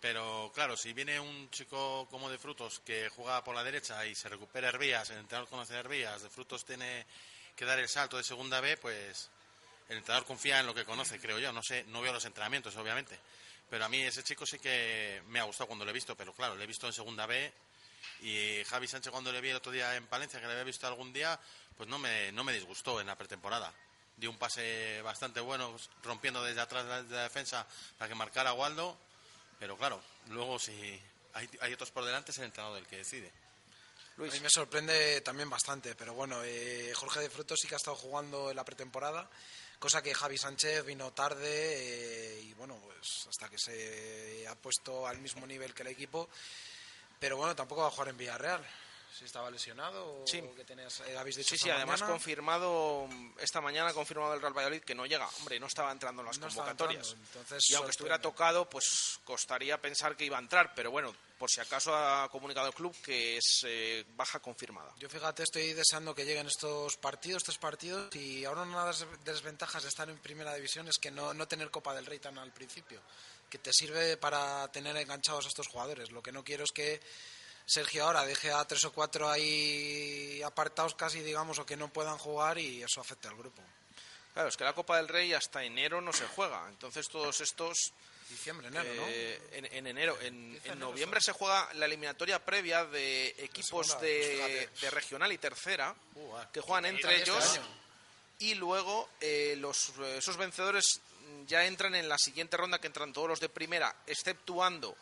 Pero 0.00 0.50
claro, 0.54 0.76
si 0.78 0.92
viene 0.94 1.20
un 1.20 1.50
chico 1.50 2.08
como 2.10 2.30
de 2.30 2.38
Frutos 2.38 2.80
que 2.80 3.10
juega 3.10 3.44
por 3.44 3.54
la 3.54 3.62
derecha 3.62 4.06
y 4.06 4.14
se 4.14 4.30
recupera 4.30 4.68
Herbías, 4.70 5.10
el 5.10 5.18
entrenador 5.18 5.48
conoce 5.50 5.76
a 5.76 5.80
Herbías, 5.80 6.22
de 6.22 6.30
Frutos 6.30 6.64
tiene 6.64 7.04
que 7.54 7.66
dar 7.66 7.78
el 7.78 7.88
salto 7.88 8.16
de 8.16 8.24
segunda 8.24 8.60
B, 8.62 8.78
pues 8.78 9.28
el 9.90 9.98
entrenador 9.98 10.26
confía 10.26 10.60
en 10.60 10.66
lo 10.66 10.74
que 10.74 10.86
conoce, 10.86 11.20
creo 11.20 11.38
yo. 11.38 11.52
No 11.52 11.62
sé, 11.62 11.84
no 11.88 12.00
veo 12.00 12.14
los 12.14 12.24
entrenamientos, 12.24 12.74
obviamente. 12.76 13.18
Pero 13.68 13.84
a 13.84 13.88
mí 13.90 14.00
ese 14.02 14.24
chico 14.24 14.46
sí 14.46 14.58
que 14.58 15.22
me 15.28 15.38
ha 15.38 15.42
gustado 15.44 15.66
cuando 15.66 15.84
lo 15.84 15.90
he 15.90 15.94
visto, 15.94 16.16
pero 16.16 16.32
claro, 16.32 16.54
lo 16.56 16.62
he 16.62 16.66
visto 16.66 16.86
en 16.86 16.92
segunda 16.94 17.26
B 17.26 17.52
y 18.22 18.64
Javi 18.64 18.88
Sánchez 18.88 19.12
cuando 19.12 19.30
le 19.30 19.40
vi 19.42 19.50
el 19.50 19.56
otro 19.56 19.70
día 19.70 19.94
en 19.96 20.06
Palencia, 20.06 20.40
que 20.40 20.46
le 20.46 20.52
había 20.52 20.64
visto 20.64 20.86
algún 20.86 21.12
día, 21.12 21.38
pues 21.80 21.88
no 21.88 21.98
me, 21.98 22.30
no 22.32 22.44
me 22.44 22.52
disgustó 22.52 23.00
en 23.00 23.06
la 23.06 23.16
pretemporada. 23.16 23.72
Dio 24.14 24.28
un 24.28 24.36
pase 24.36 25.00
bastante 25.00 25.40
bueno, 25.40 25.74
rompiendo 26.02 26.44
desde 26.44 26.60
atrás 26.60 26.84
de 26.84 26.90
la, 26.90 27.02
de 27.02 27.16
la 27.16 27.22
defensa 27.22 27.66
para 27.96 28.06
que 28.06 28.14
marcara 28.14 28.52
Waldo, 28.52 28.98
pero 29.58 29.78
claro, 29.78 29.98
luego 30.28 30.58
si 30.58 31.00
hay, 31.32 31.48
hay 31.62 31.72
otros 31.72 31.90
por 31.90 32.04
delante 32.04 32.32
es 32.32 32.38
el 32.38 32.44
entrenador 32.44 32.76
el 32.76 32.86
que 32.86 32.98
decide. 32.98 33.32
A 34.18 34.20
mí 34.20 34.40
me 34.40 34.50
sorprende 34.50 35.22
también 35.22 35.48
bastante, 35.48 35.94
pero 35.94 36.12
bueno, 36.12 36.44
eh, 36.44 36.92
Jorge 36.94 37.20
de 37.20 37.30
Frutos 37.30 37.58
sí 37.58 37.66
que 37.66 37.76
ha 37.76 37.78
estado 37.78 37.96
jugando 37.96 38.50
en 38.50 38.56
la 38.56 38.64
pretemporada, 38.66 39.30
cosa 39.78 40.02
que 40.02 40.12
Javi 40.12 40.36
Sánchez 40.36 40.84
vino 40.84 41.14
tarde 41.14 41.48
eh, 41.48 42.42
y 42.42 42.52
bueno, 42.52 42.76
pues 42.76 43.26
hasta 43.26 43.48
que 43.48 43.56
se 43.56 44.46
ha 44.46 44.54
puesto 44.54 45.06
al 45.06 45.16
mismo 45.16 45.46
nivel 45.46 45.72
que 45.72 45.80
el 45.80 45.88
equipo, 45.88 46.28
pero 47.18 47.38
bueno, 47.38 47.56
tampoco 47.56 47.80
va 47.80 47.88
a 47.88 47.90
jugar 47.90 48.08
en 48.10 48.18
Villarreal. 48.18 48.66
Si 49.16 49.24
estaba 49.24 49.50
lesionado 49.50 50.22
o 50.22 50.26
Sí. 50.26 50.40
que 50.56 50.64
tenías, 50.64 51.00
eh, 51.00 51.16
habéis 51.18 51.36
dicho 51.36 51.50
Sí, 51.50 51.58
sí, 51.58 51.70
además 51.70 52.00
mañana. 52.00 52.12
confirmado, 52.12 53.08
esta 53.38 53.60
mañana 53.60 53.90
ha 53.90 53.92
confirmado 53.92 54.32
el 54.34 54.40
Real 54.40 54.52
Valladolid 54.56 54.82
que 54.82 54.94
no 54.94 55.04
llega. 55.04 55.28
Hombre, 55.38 55.60
no 55.60 55.66
estaba 55.66 55.92
entrando 55.92 56.22
en 56.22 56.26
las 56.26 56.38
No 56.38 56.46
convocatorias. 56.48 57.08
entrando, 57.08 57.26
entonces 57.40 57.70
y 57.70 57.74
aunque 57.74 57.90
estuviera 57.90 58.20
tocado, 58.20 58.68
pues 58.70 59.18
costaría 59.24 59.78
pensar 59.80 60.16
que 60.16 60.24
iba 60.24 60.36
a 60.38 60.40
entrar. 60.40 60.72
Pero 60.74 60.90
bueno, 60.90 61.14
por 61.38 61.50
si 61.50 61.60
acaso 61.60 61.94
ha 61.94 62.28
comunicado 62.30 62.68
el 62.68 62.74
club 62.74 62.94
que 63.02 63.36
es 63.36 63.62
eh, 63.64 64.04
baja 64.16 64.40
confirmada. 64.40 64.94
Yo 64.98 65.08
fíjate, 65.08 65.42
estoy 65.42 65.72
deseando 65.74 66.14
que 66.14 66.24
lleguen 66.24 66.46
estos 66.46 66.96
partidos, 66.96 67.42
tres 67.42 67.58
partidos, 67.58 68.14
y 68.14 68.44
ahora 68.44 68.62
una 68.62 68.80
de 68.80 68.86
las 68.86 69.06
desventajas 69.24 69.82
de 69.82 69.88
estar 69.88 70.08
en 70.08 70.18
primera 70.18 70.54
división 70.54 70.88
es 70.88 70.96
que 70.98 71.10
no, 71.10 71.34
no 71.34 71.46
tener 71.48 71.70
Copa 71.70 71.94
del 71.94 72.06
Rey 72.06 72.18
tan 72.20 72.38
al 72.38 72.52
principio, 72.52 73.00
que 73.50 73.58
te 73.58 73.72
sirve 73.72 74.16
para 74.16 74.70
tener 74.72 74.96
enganchados 74.96 75.44
a 75.46 75.48
estos 75.48 75.66
jugadores. 75.66 76.10
Lo 76.10 76.22
que 76.22 76.30
no 76.32 76.44
quiero 76.44 76.64
es 76.64 76.70
que 76.72 77.00
Sergio 77.70 78.04
ahora 78.04 78.26
deje 78.26 78.50
a 78.50 78.64
tres 78.64 78.82
o 78.84 78.92
cuatro 78.92 79.30
ahí 79.30 80.42
apartados 80.42 80.96
casi, 80.96 81.20
digamos, 81.20 81.60
o 81.60 81.64
que 81.64 81.76
no 81.76 81.86
puedan 81.88 82.18
jugar 82.18 82.58
y 82.58 82.82
eso 82.82 83.00
afecte 83.00 83.28
al 83.28 83.36
grupo. 83.36 83.62
Claro, 84.34 84.48
es 84.48 84.56
que 84.56 84.64
la 84.64 84.72
Copa 84.72 84.96
del 84.96 85.06
Rey 85.06 85.32
hasta 85.34 85.62
enero 85.62 86.00
no 86.00 86.12
se 86.12 86.26
juega. 86.26 86.66
Entonces 86.68 87.08
todos 87.08 87.40
estos... 87.40 87.92
Diciembre, 88.28 88.68
enero, 88.68 88.88
eh, 89.08 89.40
en, 89.52 89.64
en 89.66 89.86
enero, 89.88 90.16
en, 90.20 90.60
en 90.64 90.78
noviembre 90.78 91.20
se 91.20 91.32
juega 91.32 91.68
la 91.74 91.86
eliminatoria 91.86 92.44
previa 92.44 92.84
de 92.84 93.28
equipos 93.38 94.00
de, 94.00 94.68
regional 94.90 95.32
y 95.32 95.38
tercera 95.38 95.94
Uh, 96.14 96.36
ah. 96.36 96.48
que 96.52 96.60
juegan 96.60 96.86
entre 96.86 97.16
este 97.16 97.22
ellos 97.30 97.54
año. 97.58 97.66
y 98.38 98.54
luego 98.54 99.08
eh, 99.20 99.56
los, 99.58 99.92
esos 100.16 100.36
vencedores 100.36 101.00
ya 101.46 101.64
entran 101.64 101.96
en 101.96 102.08
la 102.08 102.18
siguiente 102.18 102.56
ronda 102.56 102.80
que 102.80 102.86
entran 102.86 103.12
todos 103.12 103.28
los 103.28 103.40
de 103.40 103.48
primera, 103.48 103.94
exceptuando 104.06 104.96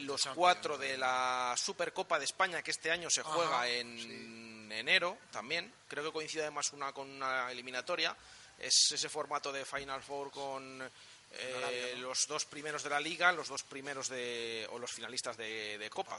los 0.00 0.22
Champions, 0.22 0.36
cuatro 0.36 0.78
de 0.78 0.96
la 0.96 1.54
Supercopa 1.56 2.18
de 2.18 2.24
España 2.24 2.62
que 2.62 2.70
este 2.70 2.90
año 2.90 3.10
se 3.10 3.20
Ajá, 3.20 3.30
juega 3.30 3.68
en 3.68 4.70
enero 4.72 5.18
también. 5.30 5.72
Creo 5.88 6.04
que 6.04 6.12
coincide 6.12 6.42
además 6.42 6.72
una 6.72 6.92
con 6.92 7.10
una 7.10 7.50
eliminatoria. 7.50 8.16
Es 8.58 8.90
ese 8.92 9.08
formato 9.08 9.52
de 9.52 9.64
Final 9.64 10.02
Four 10.02 10.30
con 10.30 10.82
eh, 10.82 11.54
Arabia, 11.56 11.96
¿no? 11.96 12.08
los 12.08 12.26
dos 12.26 12.44
primeros 12.46 12.82
de 12.82 12.90
la 12.90 13.00
liga, 13.00 13.32
los 13.32 13.48
dos 13.48 13.62
primeros 13.64 14.08
de 14.08 14.66
o 14.70 14.78
los 14.78 14.90
finalistas 14.90 15.36
de, 15.36 15.76
de 15.78 15.90
Copa. 15.90 16.18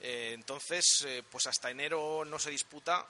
Eh, 0.00 0.32
entonces, 0.34 1.04
eh, 1.06 1.22
pues 1.28 1.46
hasta 1.46 1.70
enero 1.70 2.24
no 2.24 2.38
se 2.38 2.50
disputa. 2.50 3.06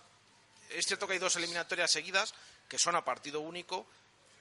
Es 0.70 0.86
cierto 0.86 1.06
que 1.06 1.14
hay 1.14 1.18
dos 1.18 1.36
eliminatorias 1.36 1.90
seguidas 1.90 2.34
que 2.68 2.78
son 2.78 2.96
a 2.96 3.04
partido 3.04 3.40
único, 3.40 3.86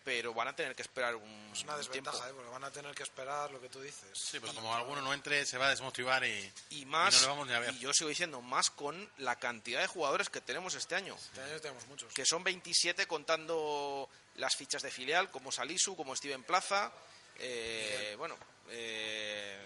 pero 0.04 0.34
van 0.34 0.48
a 0.48 0.56
tener 0.56 0.76
que 0.76 0.82
esperar 0.82 1.16
un, 1.16 1.50
Es 1.54 1.64
una 1.64 1.74
un 1.74 1.80
desventaja, 1.80 2.18
tiempo. 2.18 2.32
¿eh? 2.32 2.34
porque 2.36 2.52
van 2.52 2.64
a 2.64 2.72
tener 2.72 2.96
que 2.96 3.04
esperar 3.04 3.52
lo 3.52 3.62
que 3.62 3.70
tú 3.70 3.82
dices. 3.82 4.10
Sí, 4.18 4.40
pues 4.40 4.52
como 4.54 4.74
alguno 4.76 5.02
no 5.02 5.14
entre, 5.14 5.46
se 5.46 5.58
va 5.58 5.68
a 5.68 5.70
desmotivar 5.70 6.24
y, 6.26 6.52
Y 6.72 6.86
más, 6.86 7.14
y 7.14 7.18
no 7.18 7.22
le 7.22 7.28
vamos 7.28 7.48
ni 7.48 7.54
a 7.54 7.60
ver. 7.60 7.74
y 7.76 7.80
yo 7.80 7.94
sigo 7.94 8.10
diciendo, 8.10 8.42
más 8.42 8.70
con 8.72 9.10
la 9.18 9.38
cantidad 9.38 9.80
de 9.82 9.88
jugadores 9.88 10.30
que 10.30 10.42
tenemos 10.42 10.74
este 10.76 10.96
año. 10.96 11.16
Este 11.16 11.42
año 11.42 11.60
tenemos 11.62 11.86
muchos. 11.88 12.14
que 12.14 12.26
son 12.26 12.44
27 12.44 13.06
contando 13.08 14.10
las 14.36 14.56
fichas 14.56 14.82
de 14.82 14.92
filial, 14.92 15.30
como 15.30 15.52
Salisu, 15.52 15.96
como 15.96 16.16
Steven 16.16 16.44
Plaza. 16.44 16.92
eh, 17.40 18.16
bueno, 18.18 18.38
eh, 18.70 19.60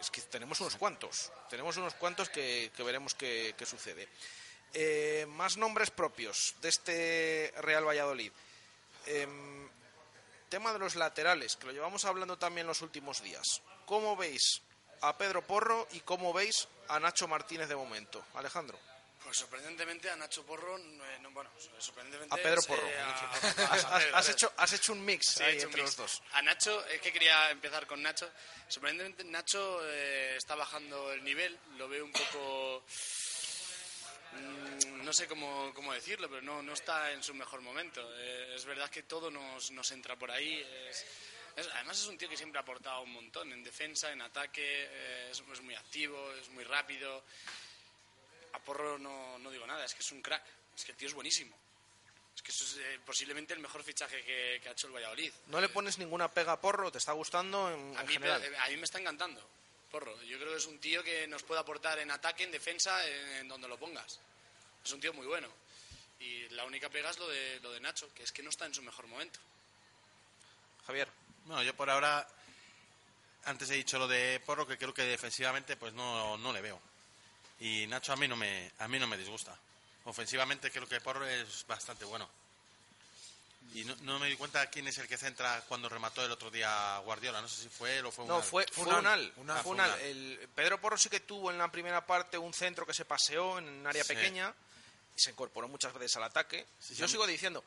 es 0.00 0.10
que 0.10 0.20
tenemos 0.22 0.60
unos 0.60 0.76
cuantos. 0.76 1.30
Tenemos 1.50 1.76
unos 1.76 1.94
cuantos 1.94 2.28
que, 2.30 2.70
que 2.76 2.82
veremos 2.82 3.14
qué, 3.14 3.54
qué 3.58 3.66
sucede. 3.66 4.08
Eh, 4.72 5.26
más 5.30 5.56
nombres 5.56 5.90
propios 5.90 6.54
de 6.62 6.68
este 6.68 7.52
Real 7.58 7.84
Valladolid. 7.86 8.30
Em, 10.50 10.60
tema 10.60 10.72
de 10.72 10.78
los 10.80 10.96
laterales, 10.96 11.54
que 11.56 11.66
lo 11.66 11.72
llevamos 11.72 12.04
hablando 12.04 12.36
también 12.36 12.66
los 12.66 12.82
últimos 12.82 13.22
días. 13.22 13.62
¿Cómo 13.86 14.16
veis 14.16 14.62
a 15.02 15.16
Pedro 15.16 15.46
Porro 15.46 15.86
y 15.92 16.00
cómo 16.00 16.32
veis 16.32 16.66
a 16.88 16.98
Nacho 16.98 17.28
Martínez 17.28 17.68
de 17.68 17.76
momento? 17.76 18.24
Alejandro. 18.34 18.76
Pues 19.22 19.36
sorprendentemente 19.36 20.10
a 20.10 20.16
Nacho 20.16 20.44
Porro, 20.44 20.76
eh, 20.78 21.18
no, 21.20 21.30
bueno, 21.30 21.50
sorprendentemente 21.78 22.34
A 22.34 22.38
Pedro 22.42 22.60
eh, 22.62 22.64
Porro. 22.66 22.88
a- 22.98 23.96
Has, 24.18 24.28
hecho, 24.30 24.52
has 24.56 24.72
hecho 24.72 24.92
un 24.92 25.04
mix 25.04 25.26
Sí, 25.36 25.42
ahí 25.44 25.54
he 25.54 25.58
hecho 25.58 25.66
un 25.68 25.70
entre 25.74 25.82
mix. 25.84 25.98
los 25.98 26.10
dos. 26.18 26.22
A 26.32 26.42
Nacho, 26.42 26.84
es 26.86 27.00
que 27.00 27.12
quería 27.12 27.50
empezar 27.50 27.86
con 27.86 28.02
Nacho. 28.02 28.28
Sorprendentemente, 28.68 29.24
Nacho 29.30 29.80
eh, 29.84 30.34
está 30.36 30.54
bajando 30.56 31.12
el 31.12 31.22
nivel. 31.22 31.56
Lo 31.76 31.88
veo 31.88 32.04
un 32.04 32.12
poco. 32.12 32.82
Mm, 34.32 35.04
No 35.04 35.12
sé 35.12 35.26
cómo, 35.26 35.72
cómo 35.74 35.92
decirlo, 35.92 36.28
pero 36.28 36.42
no, 36.42 36.62
no 36.62 36.72
está 36.74 37.10
en 37.12 37.22
su 37.22 37.34
mejor 37.34 37.60
momento. 37.62 38.00
Eh, 38.18 38.52
es 38.54 38.64
verdad 38.64 38.88
que 38.90 39.02
todo 39.04 39.30
nos, 39.30 39.70
nos 39.72 39.90
entra 39.92 40.16
por 40.16 40.30
ahí. 40.30 40.60
Es- 40.88 41.04
es- 41.56 41.68
además, 41.74 41.98
es 41.98 42.06
un 42.06 42.16
tío 42.18 42.28
que 42.28 42.36
siempre 42.36 42.58
ha 42.58 42.62
aportado 42.62 43.02
un 43.02 43.12
montón 43.12 43.52
en 43.52 43.62
defensa, 43.64 44.12
en 44.12 44.22
ataque. 44.22 44.62
eh, 44.90 45.28
es, 45.30 45.40
es 45.52 45.60
muy 45.62 45.74
activo, 45.74 46.32
es 46.34 46.48
muy 46.50 46.64
rápido. 46.64 47.24
A 48.52 48.58
Porro 48.60 48.98
no, 48.98 49.38
no 49.38 49.50
digo 49.50 49.66
nada, 49.66 49.84
es 49.84 49.94
que 49.94 50.00
es 50.02 50.12
un 50.12 50.22
crack. 50.22 50.44
Es 50.76 50.84
que 50.84 50.92
el 50.92 50.98
tío 50.98 51.08
es 51.08 51.14
buenísimo. 51.14 51.56
Es 52.34 52.42
que 52.42 52.52
eso 52.52 52.64
es 52.64 52.76
eh, 52.78 53.00
posiblemente 53.04 53.52
el 53.54 53.60
mejor 53.60 53.82
fichaje 53.82 54.22
que, 54.24 54.60
que 54.62 54.68
ha 54.68 54.72
hecho 54.72 54.86
el 54.86 54.92
Valladolid. 54.94 55.32
¿No 55.48 55.60
le 55.60 55.68
pones 55.68 55.98
ninguna 55.98 56.28
pega 56.32 56.52
a 56.52 56.60
Porro? 56.60 56.90
¿Te 56.90 56.98
está 56.98 57.12
gustando 57.12 57.68
en, 57.70 57.96
A 57.96 58.00
en 58.02 58.06
mí, 58.06 58.12
general? 58.14 58.42
a 58.64 58.68
mí 58.68 58.76
me 58.76 58.84
está 58.84 58.98
encantando, 58.98 59.46
Porro. 59.90 60.20
Yo 60.22 60.38
creo 60.38 60.52
que 60.52 60.58
es 60.58 60.66
un 60.66 60.78
tío 60.78 61.02
que 61.02 61.26
nos 61.26 61.42
puede 61.42 61.60
aportar 61.60 61.98
en 61.98 62.10
ataque, 62.10 62.44
en 62.44 62.52
defensa, 62.52 63.06
en, 63.06 63.28
en 63.38 63.48
donde 63.48 63.68
lo 63.68 63.78
pongas. 63.78 64.20
Es 64.84 64.92
un 64.92 65.00
tío 65.00 65.12
muy 65.12 65.26
bueno. 65.26 65.48
Y 66.20 66.48
la 66.50 66.64
única 66.64 66.88
pega 66.88 67.10
es 67.10 67.18
lo 67.18 67.28
de, 67.28 67.60
lo 67.60 67.72
de 67.72 67.80
Nacho, 67.80 68.12
que 68.14 68.22
es 68.22 68.32
que 68.32 68.42
no 68.42 68.50
está 68.50 68.66
en 68.66 68.74
su 68.74 68.82
mejor 68.82 69.06
momento. 69.06 69.40
Javier. 70.86 71.08
Bueno, 71.44 71.62
yo 71.62 71.74
por 71.74 71.88
ahora, 71.88 72.26
antes 73.44 73.70
he 73.70 73.74
dicho 73.74 73.98
lo 73.98 74.06
de 74.06 74.40
Porro, 74.44 74.66
que 74.66 74.76
creo 74.76 74.92
que 74.92 75.02
defensivamente 75.02 75.76
pues 75.76 75.92
no, 75.94 76.36
no 76.36 76.52
le 76.52 76.60
veo. 76.60 76.80
Y 77.60 77.86
Nacho 77.86 78.12
a 78.12 78.16
mí 78.16 78.28
no 78.28 78.36
me, 78.36 78.70
a 78.78 78.88
mí 78.88 78.98
no 78.98 79.06
me 79.06 79.16
disgusta. 79.16 79.56
Ofensivamente 80.04 80.70
creo 80.70 80.88
que 80.88 81.00
Porro 81.00 81.26
es 81.26 81.66
bastante 81.66 82.04
bueno. 82.04 82.28
Y 83.72 83.84
no, 83.84 83.94
no 84.02 84.18
me 84.18 84.26
di 84.28 84.36
cuenta 84.36 84.66
quién 84.68 84.88
es 84.88 84.98
el 84.98 85.06
que 85.06 85.16
centra 85.16 85.62
cuando 85.68 85.88
remató 85.88 86.24
el 86.24 86.30
otro 86.32 86.50
día 86.50 86.98
Guardiola. 87.04 87.40
No 87.40 87.48
sé 87.48 87.62
si 87.62 87.68
fue 87.68 87.98
él 87.98 88.06
o 88.06 88.10
fue 88.10 88.24
un 88.24 88.30
No, 88.30 88.42
fue, 88.42 88.66
fue 88.72 88.84
Unal. 88.86 89.32
Unal. 89.36 89.62
Fue 89.62 89.72
Unal. 89.72 90.00
El, 90.00 90.48
Pedro 90.54 90.80
Porro 90.80 90.98
sí 90.98 91.08
que 91.08 91.20
tuvo 91.20 91.50
en 91.50 91.58
la 91.58 91.70
primera 91.70 92.04
parte 92.04 92.36
un 92.36 92.52
centro 92.52 92.84
que 92.84 92.94
se 92.94 93.04
paseó 93.04 93.58
en 93.58 93.68
un 93.68 93.86
área 93.86 94.02
Sí. 94.02 94.12
pequeña 94.14 94.52
y 95.16 95.20
se 95.20 95.30
incorporó 95.30 95.68
muchas 95.68 95.92
veces 95.94 96.16
al 96.16 96.24
ataque. 96.24 96.66
Sí, 96.80 96.94
Yo 96.96 97.06
sí. 97.06 97.12
sigo 97.12 97.26
diciendo, 97.28 97.62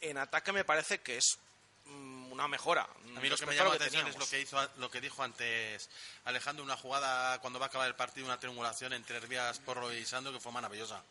en 0.00 0.16
ataque 0.16 0.52
me 0.52 0.64
parece 0.64 1.00
que 1.00 1.18
es 1.18 1.38
mm, 1.84 2.32
una 2.32 2.48
mejora. 2.48 2.88
A 3.16 3.20
mí 3.20 3.28
lo 3.28 3.36
que 3.36 3.44
me 3.44 3.54
llama 3.54 3.70
la 3.70 3.76
atención 3.76 4.06
es 4.08 4.16
lo 4.16 4.26
que 4.26 4.40
hizo, 4.40 4.58
lo 4.78 4.90
que 4.90 5.02
dijo 5.02 5.22
antes 5.22 5.90
Alejandro, 6.24 6.64
una 6.64 6.78
jugada 6.78 7.38
cuando 7.40 7.58
va 7.58 7.66
a 7.66 7.68
acabar 7.68 7.88
el 7.88 7.94
partido, 7.94 8.24
una 8.26 8.40
triangulación 8.40 8.94
entre 8.94 9.18
Herbías, 9.18 9.58
Porro 9.58 9.92
y 9.92 10.06
Sando 10.06 10.32
que 10.32 10.40
fue 10.40 10.50
maravillosa. 10.50 11.02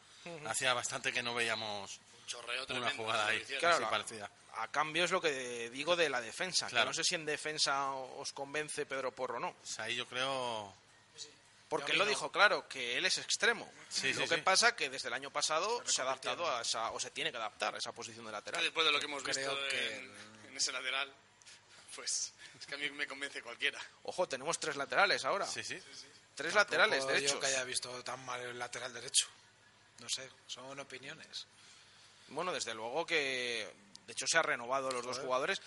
Hacía 0.46 0.74
bastante 0.74 1.12
que 1.12 1.24
no 1.24 1.34
veíamos 1.34 2.00
Chorreo 2.28 2.66
una 2.70 2.92
jugada 2.92 3.28
ahí. 3.28 3.42
Claro, 3.60 3.78
así 3.78 3.86
parecida. 3.86 4.32
A 4.56 4.68
cambio 4.70 5.06
es 5.06 5.12
lo 5.12 5.22
que 5.22 5.70
digo 5.70 5.96
de 5.96 6.10
la 6.10 6.22
defensa. 6.22 6.68
que 6.68 6.86
no 6.86 6.94
sé 6.94 7.04
si 7.04 7.16
en 7.16 7.26
defensa 7.26 7.92
os 7.92 8.32
convence 8.34 8.86
Pedro 8.86 9.12
Porro 9.12 9.38
o 9.38 9.40
no. 9.40 9.50
O 9.50 9.66
sea, 9.66 9.86
ahí 9.86 9.96
yo 9.96 10.08
creo... 10.08 10.74
Porque 11.70 11.94
él 11.94 11.98
lo 11.98 12.06
dijo 12.06 12.32
claro, 12.34 12.68
que 12.68 12.98
él 12.98 13.06
es 13.06 13.18
extremo. 13.18 13.72
Sí, 13.88 14.14
lo 14.14 14.24
sí, 14.24 14.28
que 14.28 14.36
sí. 14.36 14.42
pasa 14.42 14.76
que 14.76 14.90
desde 14.90 15.08
el 15.08 15.14
año 15.14 15.32
pasado 15.32 15.82
se 15.86 16.02
ha 16.02 16.04
adaptado 16.04 16.50
a 16.50 16.62
esa, 16.64 16.92
o 16.92 17.00
se 17.00 17.12
tiene 17.12 17.32
que 17.32 17.38
adaptar 17.38 17.74
a 17.76 17.78
esa 17.78 17.94
posición 17.94 18.26
de 18.26 18.32
lateral. 18.34 18.62
después 18.62 18.86
de 18.86 18.92
lo 18.92 19.00
que 19.00 19.06
hemos 19.06 19.24
visto 19.24 19.58
que 19.70 19.98
en, 19.98 20.12
en 20.50 20.58
ese 20.58 20.74
lateral, 20.74 21.10
pues 21.96 22.34
es 22.60 22.66
que 22.66 22.76
a 22.76 22.78
mí 22.78 22.90
me 22.90 23.08
convence 23.08 23.42
cualquiera. 23.42 23.80
Ojo, 24.04 24.28
tenemos 24.28 24.60
tres 24.60 24.76
laterales 24.76 25.24
ahora. 25.24 25.48
Sí, 25.48 25.64
sí. 25.64 25.82
Tres 26.36 26.54
laterales 26.54 27.08
derechos. 27.08 27.32
Yo 27.34 27.40
que 27.40 27.48
haya 27.48 27.64
visto 27.64 28.04
tan 28.04 28.24
mal 28.26 28.42
el 28.42 28.60
lateral 28.60 28.94
derecho. 28.94 29.28
No 30.02 30.10
sé, 30.10 30.28
son 30.48 30.78
opiniones. 30.80 31.48
Bueno, 32.30 32.52
desde 32.52 32.74
luego 32.74 33.06
que 33.06 33.72
de 34.06 34.14
hecho 34.14 34.26
se 34.28 34.38
ha 34.38 34.42
renovado 34.42 34.92
los 34.92 35.06
dos 35.06 35.20
jugadores, 35.20 35.62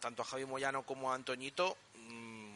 tanto 0.00 0.22
a 0.22 0.24
Javi 0.24 0.44
Moyano 0.46 0.84
como 0.84 1.10
a 1.12 1.14
Antoñito. 1.14 1.76
mm, 1.94 2.46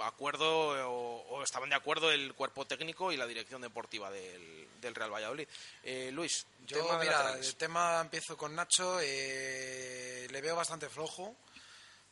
acuerdo 0.00 0.88
o, 0.88 1.26
o 1.28 1.42
estaban 1.42 1.68
de 1.70 1.74
acuerdo 1.74 2.10
el 2.12 2.32
cuerpo 2.34 2.64
técnico 2.64 3.10
y 3.10 3.16
la 3.16 3.26
dirección 3.26 3.60
deportiva 3.60 4.10
del, 4.10 4.68
del 4.80 4.94
Real 4.94 5.12
Valladolid. 5.12 5.48
Eh, 5.82 6.10
Luis, 6.12 6.46
Yo, 6.66 6.84
tema 6.84 6.98
mira, 6.98 7.34
el 7.34 7.54
tema 7.56 8.00
empiezo 8.00 8.36
con 8.36 8.54
Nacho. 8.54 9.00
eh, 9.02 10.26
le 10.30 10.40
veo 10.40 10.54
bastante 10.54 10.88
flojo. 10.88 11.34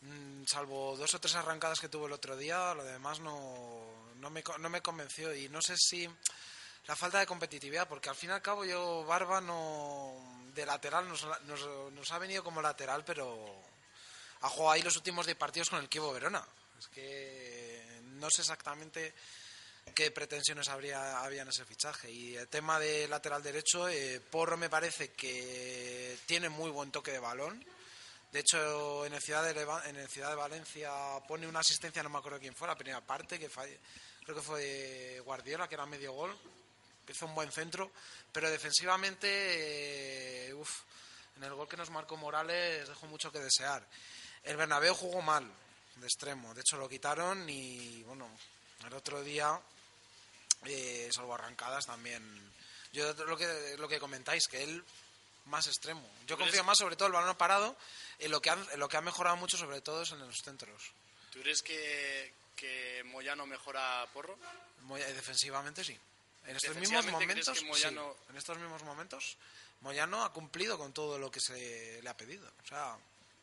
Mm, 0.01 0.45
salvo 0.47 0.97
dos 0.97 1.15
o 1.15 1.21
tres 1.21 1.35
arrancadas 1.37 1.81
que 1.81 1.89
tuvo 1.89 2.07
el 2.07 2.13
otro 2.13 2.37
día, 2.37 2.75
lo 2.75 2.85
demás 2.85 3.21
no, 3.21 3.85
no, 4.17 4.31
me, 4.31 4.43
no 4.59 4.69
me 4.69 4.83
convenció. 4.83 5.33
Y 5.35 5.49
no 5.49 5.63
sé 5.63 5.77
si 5.77 6.09
la 6.89 6.97
falta 6.97 7.19
de 7.19 7.27
competitividad, 7.27 7.89
porque 7.89 8.09
al 8.09 8.17
fin 8.17 8.31
y 8.31 8.33
al 8.33 8.43
cabo 8.43 8.65
yo, 8.65 9.05
Barba, 9.05 9.41
no 9.41 10.15
de 10.55 10.65
lateral 10.65 11.09
nos, 11.09 12.11
ha 12.13 12.19
venido 12.19 12.43
como 12.45 12.63
lateral, 12.63 13.05
pero 13.05 13.61
ha 14.41 14.49
jugado 14.49 14.71
ahí 14.73 14.83
los 14.83 14.97
últimos 14.97 15.27
10 15.27 15.37
partidos 15.37 15.69
con 15.71 15.81
el 15.81 15.89
Kibo 15.89 16.13
Verona. 16.13 16.47
Es 16.79 16.87
que 16.89 18.01
no 18.05 18.29
sé 18.31 18.43
exactamente 18.43 19.15
qué 19.95 20.11
pretensiones 20.11 20.69
habría 20.69 21.21
había 21.21 21.43
en 21.43 21.49
ese 21.49 21.65
fichaje. 21.65 22.11
Y 22.11 22.37
el 22.37 22.49
tema 22.49 22.79
de 22.79 23.09
lateral 23.09 23.43
derecho, 23.43 23.89
eh, 23.89 24.21
Porro 24.21 24.57
me 24.57 24.71
parece 24.71 25.13
que 25.13 26.17
tiene 26.27 26.49
muy 26.49 26.71
buen 26.71 26.91
toque 26.93 27.13
de 27.13 27.19
balón. 27.19 27.65
De 28.33 28.41
hecho, 28.41 29.07
en 29.07 29.15
el, 29.15 29.23
Ciudad 29.23 29.43
de 29.45 29.61
en 29.89 29.97
el 29.97 30.09
Ciudad 30.09 30.31
de 30.31 30.35
Valencia 30.37 30.91
pone 31.27 31.47
una 31.47 31.61
asistencia, 31.61 32.03
no 32.03 32.11
me 32.11 32.19
acuerdo 32.19 32.39
quién 32.41 32.55
fue, 32.55 32.69
la 32.69 32.75
primera 32.77 33.01
parte, 33.01 33.39
que 33.39 33.49
fue- 33.49 33.79
creo 34.25 34.37
que 34.37 34.43
fue 34.43 35.21
Guardiola, 35.25 35.69
que 35.69 35.75
era 35.77 35.87
medio 35.87 36.13
gol, 36.13 36.37
que 37.07 37.13
hizo 37.13 37.27
un 37.27 37.35
buen 37.35 37.51
centro, 37.53 37.91
pero 38.33 38.51
defensivamente, 38.51 40.49
eh, 40.49 40.55
uf, 40.55 40.81
en 41.37 41.45
el 41.45 41.55
gol 41.55 41.69
que 41.69 41.77
nos 41.77 41.91
marcó 41.91 42.17
Morales 42.17 42.89
dejó 42.89 43.07
mucho 43.07 43.31
que 43.33 43.39
desear. 43.39 43.87
El 44.43 44.57
Bernabéu 44.57 44.95
jugó 44.95 45.23
mal, 45.23 45.49
de 45.97 46.07
extremo, 46.07 46.53
de 46.55 46.61
hecho 46.61 46.77
lo 46.77 46.89
quitaron 46.89 47.49
y, 47.49 48.03
bueno, 48.05 48.29
el 48.87 48.93
otro 48.93 49.23
día, 49.23 49.59
eh, 50.65 51.09
salvo 51.13 51.35
arrancadas 51.35 51.87
también. 51.87 52.23
Yo 52.93 53.13
lo 53.15 53.37
que, 53.37 53.77
lo 53.79 53.89
que 53.89 53.99
comentáis, 54.01 54.47
que 54.49 54.63
él 54.63 54.83
más 55.47 55.67
extremo. 55.67 56.03
Yo 56.27 56.35
¿Tú 56.35 56.37
crees- 56.37 56.51
confío 56.51 56.65
más 56.65 56.79
sobre 56.79 56.97
todo 56.97 57.07
el 57.09 57.15
balón 57.15 57.37
parado, 57.37 57.77
en 58.19 58.31
lo 58.31 58.41
que 58.41 58.51
ha, 58.51 58.59
en 58.73 58.81
lo 58.81 58.89
que 58.89 58.97
ha 58.97 59.01
mejorado 59.01 59.37
mucho 59.37 59.57
sobre 59.57 59.81
todo 59.81 60.03
es 60.03 60.11
en 60.13 60.19
los 60.19 60.39
centros. 60.43 60.91
¿Tú 61.33 61.41
crees 61.41 61.63
que, 61.63 62.33
que 62.57 63.03
Moyano 63.05 63.47
mejora 63.47 64.03
a 64.03 64.07
Porro? 64.09 64.39
Muy- 64.83 65.01
eh, 65.03 65.13
defensivamente 65.13 65.85
sí. 65.85 65.99
En 66.47 66.57
estos 66.57 66.77
mismos 66.77 67.05
Defensivamente, 67.05 67.33
¿crees 67.33 67.47
momentos, 67.49 67.59
que 67.59 67.67
Moyano- 67.67 68.15
sí. 68.15 68.25
en 68.31 68.37
estos 68.37 68.59
mismos 68.59 68.83
momentos, 68.85 69.37
Moyano 69.81 70.25
ha 70.25 70.33
cumplido 70.33 70.79
con 70.79 70.93
todo 70.93 71.19
lo 71.19 71.31
que 71.31 71.41
se 71.41 72.01
le 72.03 72.09
ha 72.09 72.17
pedido. 72.17 72.51
O 72.65 72.67
sea, 72.67 72.97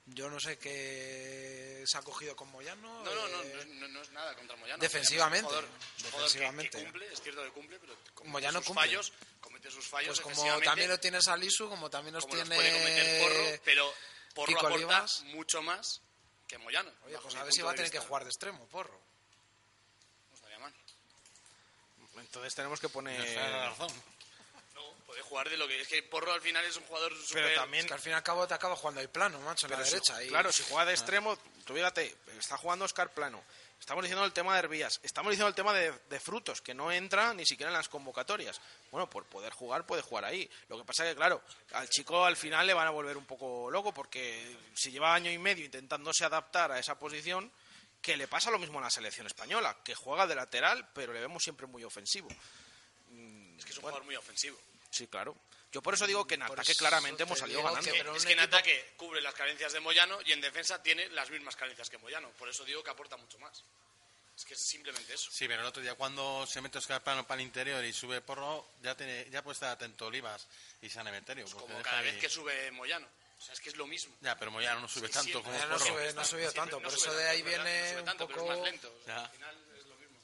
yo 0.07 0.29
no 0.29 0.39
sé 0.39 0.57
qué 0.57 1.83
se 1.85 1.97
ha 1.97 2.01
cogido 2.01 2.35
con 2.35 2.49
Moyano. 2.49 3.03
No, 3.03 3.15
no, 3.15 3.27
no, 3.27 3.41
eh, 3.43 3.51
no, 3.53 3.61
es- 3.61 3.89
no- 3.91 4.01
es 4.01 4.09
nada 4.11 4.33
contra 4.35 4.55
Moyano. 4.55 4.81
Defensivamente, 4.81 5.47
jugador, 5.47 5.65
es 5.65 5.71
un 5.71 5.79
jugador 6.11 6.11
que- 6.11 6.39
defensivamente. 6.39 6.77
Que, 6.77 6.83
cumple, 6.85 7.13
es 7.13 7.21
cierto 7.21 7.43
que 7.43 7.49
cumple, 7.51 7.79
pero 7.79 7.95
comete 8.13 8.31
Moyano 8.31 8.59
sus 8.59 8.67
cumple. 8.67 8.85
fallos, 8.87 9.13
comete 9.41 9.69
sus 9.71 9.87
fallos 9.87 10.19
pues 10.21 10.37
como 10.37 10.61
también 10.61 10.89
lo 10.89 10.99
tienes 10.99 11.27
a 11.27 11.35
Lisu, 11.37 11.67
como 11.69 11.89
también 11.89 12.13
los 12.15 12.23
como 12.23 12.35
los 12.35 12.43
tiene 12.47 12.55
puede 12.55 12.71
cometer 12.71 13.21
Porro, 13.21 13.61
pero 13.65 13.93
Porro 14.33 14.47
Kiko 14.47 14.59
aporta 14.59 14.75
Olivas. 14.75 15.21
mucho 15.25 15.61
más 15.61 16.01
que 16.47 16.57
Moyano. 16.57 16.91
Oye, 17.05 17.17
pues 17.21 17.35
a 17.35 17.43
ver 17.43 17.53
si 17.53 17.61
va 17.61 17.71
a 17.71 17.75
tener 17.75 17.91
que 17.91 17.99
jugar 17.99 18.23
de 18.23 18.29
extremo, 18.29 18.65
porro. 18.67 18.99
No 20.31 20.35
estaría 20.35 20.59
mal. 20.59 20.73
Entonces 22.33 22.55
tenemos 22.55 22.79
que 22.79 22.89
poner... 22.89 23.19
La 23.37 23.69
razón. 23.69 23.91
No, 24.73 24.81
puede 25.05 25.21
jugar 25.21 25.47
de 25.51 25.55
lo 25.55 25.67
que... 25.67 25.79
Es 25.81 25.87
que 25.87 26.01
Porro 26.01 26.33
al 26.33 26.41
final 26.41 26.65
es 26.65 26.75
un 26.77 26.83
jugador 26.85 27.15
súper... 27.15 27.43
Pero 27.43 27.61
también... 27.61 27.81
Es 27.85 27.87
que 27.87 27.93
al 27.93 27.99
fin 27.99 28.11
y 28.13 28.15
al 28.15 28.23
cabo 28.23 28.47
te 28.47 28.55
acaba 28.55 28.75
jugando 28.75 29.01
ahí 29.01 29.07
plano, 29.07 29.39
macho, 29.41 29.67
en 29.67 29.73
la 29.73 29.85
si- 29.85 29.91
derecha. 29.91 30.23
y- 30.23 30.29
Claro, 30.29 30.51
si 30.51 30.63
juega 30.63 30.85
de 30.85 30.93
extremo, 30.93 31.37
tú 31.63 31.75
fíjate, 31.75 32.15
está 32.39 32.57
jugando 32.57 32.85
Oscar 32.85 33.13
Plano. 33.13 33.43
Estamos 33.79 34.03
diciendo 34.03 34.25
el 34.25 34.33
tema 34.33 34.53
de 34.53 34.59
Herbías. 34.59 34.99
Estamos 35.03 35.29
diciendo 35.29 35.49
el 35.49 35.53
tema 35.53 35.73
de, 35.73 35.91
de 36.09 36.19
frutos, 36.19 36.59
que 36.61 36.73
no 36.73 36.91
entra 36.91 37.35
ni 37.35 37.45
siquiera 37.45 37.69
en 37.69 37.77
las 37.77 37.87
convocatorias. 37.89 38.59
Bueno, 38.89 39.07
por 39.07 39.25
poder 39.25 39.53
jugar, 39.53 39.85
puede 39.85 40.01
jugar 40.01 40.25
ahí. 40.25 40.49
Lo 40.69 40.77
que 40.79 40.85
pasa 40.85 41.03
que, 41.03 41.13
claro, 41.15 41.39
al 41.73 41.87
chico 41.87 42.25
al 42.25 42.35
final 42.37 42.65
le 42.65 42.73
van 42.73 42.87
a 42.87 42.91
volver 42.91 43.15
un 43.15 43.25
poco 43.25 43.69
loco, 43.69 43.93
porque 43.93 44.57
si 44.73 44.89
lleva 44.89 45.13
año 45.13 45.29
y 45.29 45.37
medio 45.37 45.65
intentándose 45.65 46.25
adaptar 46.25 46.71
a 46.71 46.79
esa 46.79 46.97
posición, 46.97 47.51
que 48.03 48.17
le 48.17 48.27
pasa 48.27 48.51
lo 48.51 48.59
mismo 48.59 48.77
a 48.79 48.81
la 48.83 48.89
selección 48.91 49.25
española, 49.25 49.77
que 49.83 49.95
juega 49.95 50.27
de 50.27 50.35
lateral, 50.35 50.89
pero 50.93 51.13
le 51.13 51.21
vemos 51.21 51.41
siempre 51.41 51.65
muy 51.65 51.83
ofensivo. 51.85 52.27
Es 52.29 52.35
que 53.65 53.71
es 53.71 53.77
un 53.77 53.81
Bueno. 53.81 53.81
jugador 53.81 54.03
muy 54.03 54.15
ofensivo. 54.15 54.59
Sí, 54.91 55.07
claro. 55.07 55.35
Yo 55.71 55.81
por 55.81 55.93
eso 55.95 56.05
digo 56.05 56.27
que 56.27 56.35
en 56.35 56.41
Por 56.45 56.59
ataque 56.59 56.75
claramente 56.75 57.17
te 57.17 57.23
hemos 57.23 57.39
salido 57.39 57.63
ganando. 57.63 57.81
que- 57.91 57.97
pero 57.97 58.15
es 58.15 58.25
que 58.25 58.33
en 58.33 58.39
equipo- 58.39 58.55
ataque 58.57 58.93
cubre 58.97 59.21
las 59.21 59.33
carencias 59.33 59.73
de 59.73 59.79
Moyano 59.79 60.19
y 60.25 60.33
en 60.33 60.41
defensa 60.41 60.83
tiene 60.83 61.07
las 61.09 61.29
mismas 61.31 61.55
carencias 61.55 61.89
que 61.89 61.97
Moyano. 61.97 62.29
Por 62.31 62.49
eso 62.49 62.63
digo 62.65 62.83
que 62.83 62.91
aporta 62.91 63.17
mucho 63.17 63.39
más. 63.39 63.63
Es 64.35 64.45
que 64.45 64.53
es 64.55 64.59
simplemente 64.59 65.13
eso. 65.13 65.31
Sí, 65.31 65.47
pero 65.47 65.61
el 65.61 65.67
otro 65.67 65.81
día 65.81 65.95
cuando 65.95 66.45
se 66.45 66.59
mete 66.61 66.77
Oscar 66.79 67.03
Plano 67.03 67.25
para 67.25 67.39
el 67.41 67.47
interior 67.47 67.83
y 67.85 67.93
sube 67.93 68.19
Porro, 68.21 68.67
ya 68.81 68.95
tiene, 68.97 69.29
ya 69.31 69.41
puede 69.43 69.53
estar 69.53 69.69
atento 69.69 70.07
Olivas 70.07 70.47
y 70.81 70.89
San 70.89 71.07
Emeterio. 71.07 71.45
porque 71.45 71.59
Como 71.71 71.81
cada 71.83 71.99
ahí- 71.99 72.05
vez 72.11 72.17
que 72.19 72.29
sube 72.29 72.69
Moyano. 72.71 73.07
O 73.43 73.45
sea, 73.45 73.53
es 73.55 73.59
que 73.59 73.69
es 73.71 73.75
lo 73.75 73.85
mismo. 73.85 74.15
Ya, 74.21 74.37
pero 74.37 74.51
Moyano 74.51 74.79
no 74.79 74.87
sube 74.87 75.07
Sí, 75.07 75.13
tanto 75.13 75.41
siempre. 75.41 75.51
como 75.51 75.57
Ya 75.57 75.65
no 75.65 75.77
sube, 75.77 76.13
no 76.13 76.21
ha 76.21 76.23
subido 76.23 76.49
Siempre 76.49 76.61
tanto, 76.61 76.79
no 76.79 76.87
por 76.87 76.97
eso 76.97 77.13
de 77.13 77.17
tanto, 77.17 77.29
ahí 77.29 77.39
es 77.39 77.45
verdad, 77.45 77.65
viene 77.65 77.81
no 77.81 77.89
sube 77.89 77.99
un 77.99 78.05
tanto, 78.05 78.27
pero 78.27 78.39
es 78.39 78.47
poco... 78.47 78.57
más 78.57 78.71
lento. 78.71 78.95
O 79.01 79.05
sea. 79.05 79.19
Al 79.19 79.29
final 79.31 79.57
es 79.77 79.85
lo 79.85 79.95
mismo. 79.97 80.17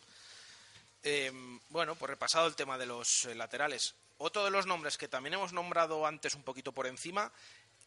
Eh, 1.04 1.32
bueno, 1.68 1.96
pues 1.96 2.10
repasado 2.10 2.48
el 2.48 2.56
tema 2.56 2.78
de 2.78 2.86
los 2.86 3.26
eh, 3.26 3.36
laterales. 3.36 3.94
Otro 4.20 4.46
de 4.46 4.52
los 4.52 4.66
nombres 4.66 4.98
que 4.98 5.10
también 5.10 5.34
hemos 5.34 5.52
nombrado 5.52 6.06
antes 6.06 6.34
un 6.34 6.44
poquito 6.44 6.72
por 6.72 6.88
encima, 6.88 7.30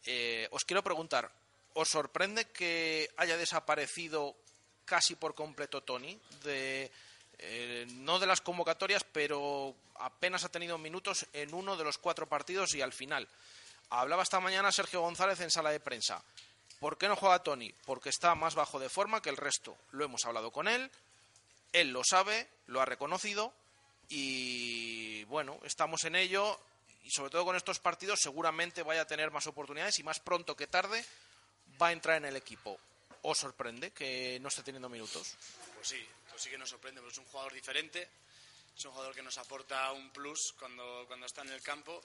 eh, 0.05 0.47
os 0.51 0.65
quiero 0.65 0.83
preguntar, 0.83 1.31
¿os 1.73 1.89
sorprende 1.89 2.45
que 2.45 3.09
haya 3.17 3.35
desaparecido 3.35 4.35
casi 4.85 5.15
por 5.15 5.33
completo 5.33 5.81
Tony? 5.81 6.19
De, 6.43 6.91
eh, 7.39 7.87
no 7.89 8.19
de 8.19 8.27
las 8.27 8.41
convocatorias, 8.41 9.03
pero 9.03 9.75
apenas 9.95 10.43
ha 10.43 10.49
tenido 10.49 10.77
minutos 10.77 11.25
en 11.33 11.55
uno 11.55 11.75
de 11.75 11.83
los 11.83 11.97
cuatro 11.97 12.27
partidos 12.27 12.75
y 12.75 12.81
al 12.81 12.93
final. 12.93 13.27
Hablaba 13.95 14.23
esta 14.23 14.39
mañana 14.39 14.71
Sergio 14.71 15.01
González 15.01 15.39
en 15.41 15.51
sala 15.51 15.69
de 15.69 15.79
prensa. 15.79 16.23
¿Por 16.79 16.97
qué 16.97 17.07
no 17.07 17.15
juega 17.15 17.43
Tony? 17.43 17.71
Porque 17.85 18.09
está 18.09 18.33
más 18.33 18.55
bajo 18.55 18.79
de 18.79 18.89
forma 18.89 19.21
que 19.21 19.29
el 19.29 19.37
resto. 19.37 19.77
Lo 19.91 20.03
hemos 20.03 20.25
hablado 20.25 20.51
con 20.51 20.67
él, 20.67 20.89
él 21.73 21.91
lo 21.91 22.01
sabe, 22.03 22.49
lo 22.65 22.81
ha 22.81 22.85
reconocido 22.85 23.53
y 24.09 25.23
bueno, 25.25 25.59
estamos 25.63 26.05
en 26.05 26.15
ello 26.15 26.59
y 27.03 27.11
sobre 27.11 27.29
todo 27.29 27.45
con 27.45 27.55
estos 27.55 27.77
partidos 27.77 28.19
seguramente 28.19 28.81
vaya 28.81 29.01
a 29.01 29.07
tener 29.07 29.29
más 29.29 29.45
oportunidades 29.45 29.99
y 29.99 30.03
más 30.03 30.19
pronto 30.19 30.55
que 30.55 30.65
tarde 30.65 31.05
va 31.79 31.89
a 31.89 31.91
entrar 31.91 32.17
en 32.17 32.25
el 32.25 32.35
equipo. 32.35 32.79
¿Os 33.21 33.37
sorprende 33.37 33.91
que 33.91 34.39
no 34.39 34.47
esté 34.47 34.63
teniendo 34.63 34.89
minutos? 34.89 35.35
Pues 35.75 35.87
sí, 35.87 36.03
pues 36.31 36.41
sí 36.41 36.49
que 36.49 36.57
nos 36.57 36.69
sorprende, 36.69 36.99
pero 36.99 37.11
es 37.11 37.17
un 37.19 37.25
jugador 37.25 37.53
diferente, 37.53 38.09
es 38.75 38.85
un 38.85 38.91
jugador 38.91 39.13
que 39.13 39.21
nos 39.21 39.37
aporta 39.37 39.91
un 39.91 40.09
plus 40.09 40.55
cuando, 40.57 41.05
cuando 41.05 41.27
está 41.27 41.43
en 41.43 41.49
el 41.49 41.61
campo 41.61 42.01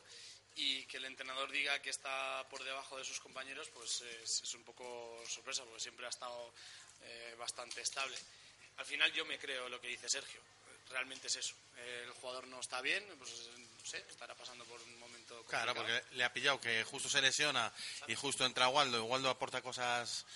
y 0.61 0.85
que 0.87 0.97
el 0.97 1.05
entrenador 1.05 1.51
diga 1.53 1.81
que 1.81 1.91
está 1.91 2.45
por 2.51 2.63
debajo 2.65 2.99
de 2.99 3.05
sus 3.05 3.21
compañeros, 3.21 3.69
pues 3.73 4.01
es, 4.03 4.43
es 4.43 4.55
un 4.55 4.65
poco 4.65 5.23
sorpresa, 5.29 5.63
porque 5.65 5.81
siempre 5.81 6.05
ha 6.07 6.11
estado 6.11 6.53
eh, 7.03 7.35
bastante 7.39 7.81
estable. 7.81 8.17
Al 8.79 8.85
final 8.87 9.13
yo 9.13 9.25
me 9.25 9.39
creo 9.39 9.69
lo 9.69 9.81
que 9.81 9.89
dice 9.89 10.09
Sergio, 10.09 10.41
realmente 10.91 11.29
es 11.29 11.37
eso. 11.37 11.55
El 12.05 12.11
jugador 12.13 12.47
no 12.49 12.59
está 12.61 12.81
bien, 12.81 13.05
pues 13.19 13.31
no 13.57 13.87
sé, 13.87 14.05
estará 14.11 14.35
pasando 14.35 14.65
por 14.65 14.81
un 14.81 14.99
momento 14.99 15.45
Claro, 15.45 15.75
complicado. 15.75 16.01
porque 16.03 16.17
le 16.17 16.25
ha 16.25 16.33
pillado 16.33 16.61
que 16.61 16.83
justo 16.85 17.09
se 17.09 17.23
lesiona 17.23 17.73
y 18.09 18.15
justo 18.17 18.45
entra 18.45 18.69
Waldo. 18.69 18.99
y 18.99 19.01
Waldo 19.03 19.31
aporta 19.31 19.63
cosas 19.63 20.27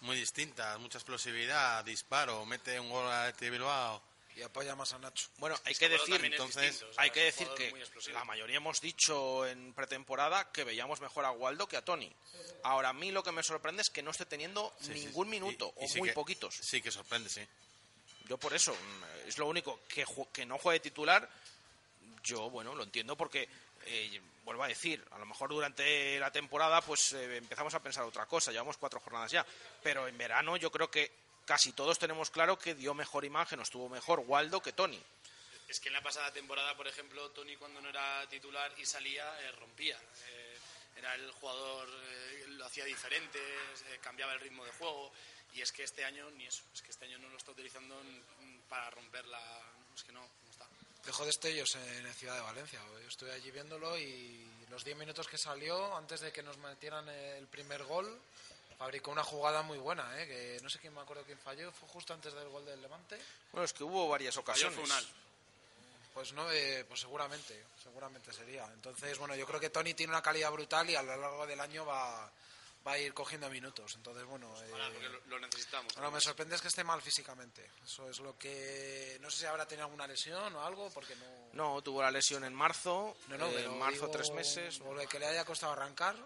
muy 0.00 0.16
distintas, 0.16 0.78
mucha 0.78 0.98
explosividad, 0.98 1.84
disparo, 1.84 2.44
mete 2.46 2.78
un 2.78 2.88
gol 2.90 3.06
a 3.10 3.32
de 3.32 3.50
Bilbao. 3.50 4.02
Y 4.36 4.42
apoya 4.42 4.74
más 4.74 4.92
a 4.94 4.98
Nacho. 4.98 5.28
Bueno, 5.38 5.56
hay 5.64 5.74
que 5.74 5.88
decir, 5.88 6.24
entonces, 6.24 6.62
distinto, 6.62 6.90
o 6.90 6.94
sea, 6.94 7.02
hay 7.04 7.10
que 7.10 7.24
decir 7.24 7.46
que 7.56 7.72
la 8.12 8.24
mayoría 8.24 8.56
hemos 8.56 8.80
dicho 8.80 9.46
en 9.46 9.74
pretemporada 9.74 10.50
que 10.50 10.64
veíamos 10.64 11.00
mejor 11.02 11.24
a 11.26 11.30
Waldo 11.32 11.68
que 11.68 11.76
a 11.76 11.84
Tony. 11.84 12.10
Ahora 12.62 12.88
a 12.90 12.92
mí 12.94 13.10
lo 13.12 13.22
que 13.22 13.30
me 13.32 13.42
sorprende 13.42 13.82
es 13.82 13.90
que 13.90 14.02
no 14.02 14.10
esté 14.10 14.24
teniendo 14.24 14.74
Sí, 14.80 14.90
ningún 14.94 15.26
sí. 15.26 15.30
minuto 15.32 15.74
Y- 15.76 15.82
y 15.82 15.84
o 15.84 15.88
sí 15.88 15.98
muy 15.98 16.08
que- 16.08 16.14
poquitos. 16.14 16.54
Sí, 16.54 16.80
que 16.80 16.90
sorprende, 16.90 17.28
sí. 17.28 17.46
Yo 18.26 18.38
por 18.38 18.54
eso, 18.54 18.72
mm, 18.72 19.28
es 19.28 19.36
lo 19.36 19.46
único 19.46 19.80
que, 19.86 20.06
ju- 20.06 20.28
que 20.32 20.46
no 20.46 20.56
juegue 20.56 20.80
titular, 20.80 21.28
yo, 22.24 22.48
bueno, 22.50 22.74
lo 22.74 22.84
entiendo 22.84 23.16
porque, 23.16 23.48
eh, 23.86 24.20
vuelvo 24.44 24.62
a 24.64 24.68
decir, 24.68 25.04
a 25.10 25.18
lo 25.18 25.26
mejor 25.26 25.50
durante 25.50 26.18
la 26.18 26.30
temporada 26.32 26.80
pues 26.80 27.12
eh, 27.12 27.36
empezamos 27.36 27.74
a 27.74 27.80
pensar 27.82 28.04
otra 28.04 28.26
cosa, 28.26 28.50
llevamos 28.52 28.76
cuatro 28.76 29.00
jornadas 29.00 29.30
ya, 29.30 29.44
pero 29.82 30.06
en 30.08 30.16
verano 30.16 30.56
yo 30.56 30.70
creo 30.70 30.90
que 30.90 31.21
casi 31.44 31.72
todos 31.72 31.98
tenemos 31.98 32.30
claro 32.30 32.58
que 32.58 32.74
dio 32.74 32.94
mejor 32.94 33.24
imagen, 33.24 33.58
o 33.60 33.62
estuvo 33.62 33.88
mejor 33.88 34.20
Waldo 34.20 34.60
que 34.60 34.72
Tony. 34.72 35.02
Es 35.68 35.80
que 35.80 35.88
en 35.88 35.94
la 35.94 36.02
pasada 36.02 36.32
temporada, 36.32 36.76
por 36.76 36.86
ejemplo, 36.86 37.30
Tony 37.30 37.56
cuando 37.56 37.80
no 37.80 37.88
era 37.88 38.26
titular 38.28 38.72
y 38.76 38.84
salía, 38.84 39.24
eh, 39.40 39.52
rompía. 39.52 39.98
Eh, 40.26 40.58
era 40.96 41.14
el 41.14 41.30
jugador, 41.32 41.88
eh, 41.88 42.44
lo 42.48 42.66
hacía 42.66 42.84
diferente, 42.84 43.38
eh, 43.38 43.98
cambiaba 44.02 44.34
el 44.34 44.40
ritmo 44.40 44.64
de 44.64 44.72
juego. 44.72 45.12
Y 45.54 45.60
es 45.60 45.72
que 45.72 45.84
este 45.84 46.04
año 46.04 46.30
ni 46.32 46.46
eso, 46.46 46.62
es 46.74 46.82
que 46.82 46.90
este 46.90 47.06
año 47.06 47.18
no 47.18 47.28
lo 47.28 47.36
está 47.36 47.50
utilizando 47.50 48.00
para 48.68 48.90
romper 48.90 49.26
la... 49.26 49.40
Es 49.94 50.02
que 50.02 50.12
no, 50.12 50.20
no 50.20 50.50
está. 50.50 50.66
Dejó 51.04 51.26
destellos 51.26 51.74
en 51.74 52.14
Ciudad 52.14 52.36
de 52.36 52.40
Valencia. 52.40 52.80
Yo 53.02 53.08
estuve 53.08 53.32
allí 53.32 53.50
viéndolo 53.50 53.98
y 53.98 54.46
los 54.70 54.84
10 54.84 54.96
minutos 54.96 55.28
que 55.28 55.36
salió, 55.36 55.94
antes 55.96 56.20
de 56.20 56.32
que 56.32 56.42
nos 56.42 56.56
metieran 56.56 57.06
el 57.08 57.46
primer 57.48 57.84
gol, 57.84 58.18
fabricó 58.82 59.12
una 59.12 59.22
jugada 59.22 59.62
muy 59.62 59.78
buena, 59.78 60.20
¿eh? 60.20 60.26
que 60.26 60.58
no 60.60 60.68
sé 60.68 60.80
quién 60.80 60.92
me 60.92 61.00
acuerdo 61.00 61.22
quién 61.22 61.38
falló, 61.38 61.70
fue 61.70 61.88
justo 61.88 62.14
antes 62.14 62.34
del 62.34 62.48
gol 62.48 62.66
del 62.66 62.82
Levante. 62.82 63.16
Bueno, 63.52 63.64
es 63.64 63.72
que 63.72 63.84
hubo 63.84 64.08
varias 64.08 64.36
ocasiones. 64.36 64.76
Pues 66.12 66.32
no, 66.32 66.50
eh, 66.50 66.84
pues 66.88 66.98
seguramente, 66.98 67.64
seguramente 67.80 68.32
sería. 68.32 68.64
Entonces, 68.74 69.16
bueno, 69.18 69.36
yo 69.36 69.46
creo 69.46 69.60
que 69.60 69.70
Tony 69.70 69.94
tiene 69.94 70.12
una 70.12 70.20
calidad 70.20 70.50
brutal 70.50 70.90
y 70.90 70.96
a 70.96 71.02
lo 71.02 71.16
largo 71.16 71.46
del 71.46 71.60
año 71.60 71.86
va, 71.86 72.28
va 72.84 72.92
a 72.92 72.98
ir 72.98 73.14
cogiendo 73.14 73.48
minutos. 73.48 73.94
Entonces, 73.94 74.24
bueno, 74.24 74.52
Ojalá, 74.52 74.88
eh, 74.88 74.90
porque 74.92 75.08
lo, 75.08 75.20
lo 75.26 75.38
necesitamos. 75.38 75.96
Ahora 75.96 76.10
me 76.10 76.20
sorprende 76.20 76.56
es 76.56 76.60
que 76.60 76.68
esté 76.68 76.82
mal 76.82 77.00
físicamente. 77.00 77.70
Eso 77.84 78.10
es 78.10 78.18
lo 78.18 78.36
que. 78.36 79.16
No 79.20 79.30
sé 79.30 79.38
si 79.38 79.46
habrá 79.46 79.64
tenido 79.64 79.84
alguna 79.84 80.08
lesión 80.08 80.56
o 80.56 80.66
algo, 80.66 80.90
porque 80.90 81.14
no. 81.14 81.26
No, 81.52 81.82
tuvo 81.82 82.02
la 82.02 82.10
lesión 82.10 82.42
en 82.42 82.52
marzo, 82.52 83.16
No, 83.28 83.38
no, 83.38 83.46
eh, 83.46 83.52
pero 83.54 83.72
en 83.72 83.78
marzo 83.78 84.06
digo, 84.06 84.10
tres 84.10 84.32
meses. 84.32 84.80
O 84.80 84.92
lo 84.92 85.06
que 85.06 85.20
le 85.20 85.26
haya 85.26 85.44
costado 85.44 85.72
arrancar. 85.72 86.16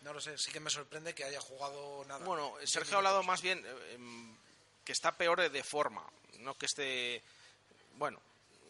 No 0.00 0.14
lo 0.14 0.20
sé, 0.20 0.36
sí 0.38 0.50
que 0.50 0.60
me 0.60 0.70
sorprende 0.70 1.14
que 1.14 1.24
haya 1.24 1.40
jugado 1.40 2.04
nada. 2.06 2.24
Bueno, 2.24 2.54
Sergio 2.64 2.94
ha 2.94 2.98
hablado 2.98 3.22
más 3.22 3.42
bien 3.42 3.64
eh, 3.64 3.94
em, 3.94 4.36
que 4.84 4.92
está 4.92 5.12
peor 5.12 5.50
de 5.50 5.62
forma, 5.62 6.04
no 6.38 6.56
que 6.56 6.66
esté, 6.66 7.22
bueno, 7.96 8.20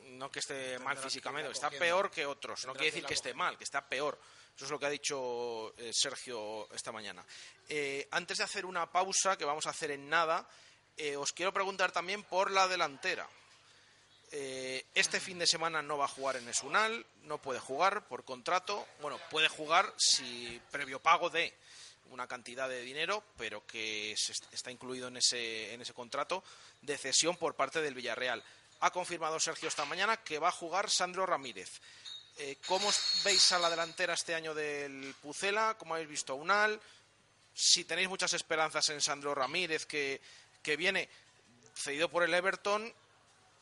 no 0.07 0.31
que 0.31 0.41
esté 0.41 0.79
mal 0.81 0.99
físicamente, 0.99 1.53
está 1.53 1.71
peor 1.71 2.11
que 2.11 2.27
otros. 2.27 2.67
No 2.67 2.73
quiere 2.73 2.91
decir 2.91 3.05
que 3.05 3.15
esté 3.15 3.33
mal, 3.33 3.57
que 3.57 3.65
está 3.65 3.87
peor. 3.87 4.19
Eso 4.57 4.65
es 4.65 4.71
lo 4.73 4.79
que 4.79 4.87
ha 4.87 4.91
dicho 4.91 5.73
eh, 5.79 5.93
Sergio 5.95 6.69
esta 6.75 6.91
mañana. 6.91 7.25
Eh, 7.69 8.09
antes 8.11 8.39
de 8.39 8.45
hacer 8.45 8.67
una 8.67 8.91
pausa, 8.91 9.39
que 9.39 9.45
vamos 9.45 9.67
a 9.67 9.71
hacer 9.71 9.93
en 9.93 10.09
nada, 10.09 10.47
os 11.17 11.33
quiero 11.33 11.51
preguntar 11.51 11.93
también 11.93 12.25
por 12.25 12.51
la 12.51 12.69
delantera. 12.69 13.27
Eh, 14.33 14.85
este 14.95 15.19
fin 15.19 15.39
de 15.39 15.47
semana 15.47 15.83
no 15.83 15.99
va 15.99 16.05
a 16.05 16.09
jugar 16.09 16.37
en 16.37 16.49
Esunal, 16.49 17.05
no 17.25 17.39
puede 17.39 17.59
jugar 17.59 18.07
por 18.07 18.25
contrato. 18.25 18.87
Bueno, 19.01 19.19
puede 19.31 19.49
jugar 19.49 19.93
si 19.97 20.61
previo 20.71 21.01
pago 21.01 21.31
de 21.31 21.53
una 22.11 22.27
cantidad 22.27 22.69
de 22.69 22.83
dinero, 22.83 23.25
pero 23.37 23.67
que 23.67 24.13
está 24.13 24.71
incluido 24.71 25.09
en 25.09 25.17
ese, 25.17 25.75
en 25.75 25.81
ese 25.81 25.95
contrato 25.95 26.45
de 26.83 26.97
cesión 26.97 27.37
por 27.37 27.55
parte 27.55 27.81
del 27.81 27.95
Villarreal. 27.95 28.43
Ha 28.81 28.91
confirmado 28.91 29.41
Sergio 29.41 29.69
esta 29.69 29.85
mañana 29.85 30.17
que 30.19 30.39
va 30.39 30.49
a 30.49 30.53
jugar 30.53 30.91
Sandro 30.91 31.27
Ramírez. 31.27 31.81
Eh, 32.39 32.57
¿Cómo 32.67 32.91
veis 33.25 33.53
a 33.53 33.59
la 33.59 33.69
delantera 33.69 34.15
este 34.15 34.35
año 34.35 34.55
del 34.55 35.15
Pucela? 35.21 35.77
¿Cómo 35.79 35.95
habéis 35.95 36.09
visto 36.09 36.33
a 36.33 36.37
Unal? 36.37 36.81
Si 37.53 37.85
tenéis 37.85 38.09
muchas 38.09 38.33
esperanzas 38.33 38.89
en 38.91 39.01
Sandro 39.01 39.35
Ramírez, 39.35 39.87
que, 39.87 40.21
que 40.63 40.77
viene 40.77 41.09
cedido 41.75 42.09
por 42.09 42.23
el 42.23 42.33
Everton, 42.33 42.93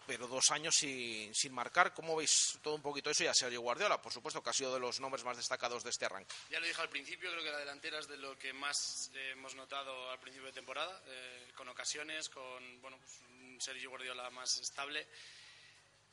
pero 0.08 0.26
dos 0.26 0.50
años 0.52 0.74
sin, 0.74 1.34
sin 1.34 1.52
marcar. 1.52 1.92
¿Cómo 1.92 2.16
veis 2.16 2.58
todo 2.62 2.74
un 2.74 2.80
poquito 2.80 3.10
eso? 3.10 3.24
Y 3.24 3.26
a 3.26 3.34
Sergio 3.34 3.60
Guardiola, 3.60 4.00
por 4.00 4.10
supuesto, 4.10 4.42
que 4.42 4.48
ha 4.48 4.54
sido 4.54 4.72
de 4.72 4.80
los 4.80 5.00
nombres 5.00 5.22
más 5.22 5.36
destacados 5.36 5.84
de 5.84 5.90
este 5.90 6.06
arranque. 6.06 6.34
Ya 6.50 6.58
lo 6.58 6.66
dije 6.66 6.80
al 6.80 6.88
principio, 6.88 7.30
creo 7.30 7.44
que 7.44 7.50
la 7.50 7.58
delantera 7.58 7.98
es 7.98 8.08
de 8.08 8.16
lo 8.16 8.38
que 8.38 8.54
más 8.54 9.10
eh, 9.14 9.32
hemos 9.32 9.54
notado 9.54 10.10
al 10.10 10.18
principio 10.18 10.46
de 10.46 10.54
temporada, 10.54 11.02
eh, 11.08 11.52
con 11.54 11.68
ocasiones, 11.68 12.30
con 12.30 12.80
bueno, 12.80 12.96
pues, 12.96 13.20
un 13.28 13.60
Sergio 13.60 13.90
Guardiola 13.90 14.30
más 14.30 14.56
estable. 14.56 15.06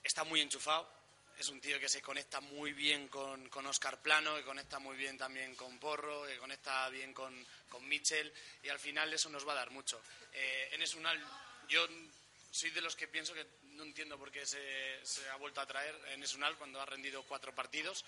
Está 0.03 0.25
muy 0.25 0.41
enchufado, 0.41 0.91
es 1.39 1.47
un 1.47 1.61
tío 1.61 1.79
que 1.79 1.87
se 1.87 2.01
conecta 2.01 2.41
muy 2.41 2.73
bien 2.73 3.07
con, 3.07 3.47
con 3.47 3.65
Oscar 3.65 4.01
Plano, 4.01 4.35
que 4.35 4.43
conecta 4.43 4.77
muy 4.77 4.97
bien 4.97 5.17
también 5.17 5.55
con 5.55 5.79
Porro, 5.79 6.27
que 6.27 6.37
conecta 6.37 6.89
bien 6.89 7.13
con, 7.13 7.33
con 7.69 7.87
Mitchell, 7.87 8.31
y 8.61 8.67
al 8.67 8.79
final 8.79 9.13
eso 9.13 9.29
nos 9.29 9.47
va 9.47 9.53
a 9.53 9.55
dar 9.55 9.71
mucho. 9.71 10.01
Eh, 10.33 10.71
en 10.73 10.81
Esunal, 10.81 11.17
yo 11.69 11.87
soy 12.51 12.71
de 12.71 12.81
los 12.81 12.95
que 12.95 13.07
pienso 13.07 13.33
que 13.33 13.45
no 13.75 13.83
entiendo 13.83 14.17
por 14.17 14.31
qué 14.31 14.45
se, 14.45 15.29
ha 15.31 15.35
vuelto 15.35 15.61
a 15.61 15.65
traer 15.65 15.95
en 16.13 16.23
Esunal 16.23 16.57
cuando 16.57 16.81
ha 16.81 16.85
rendido 16.85 17.23
cuatro 17.23 17.53
partidos 17.53 18.05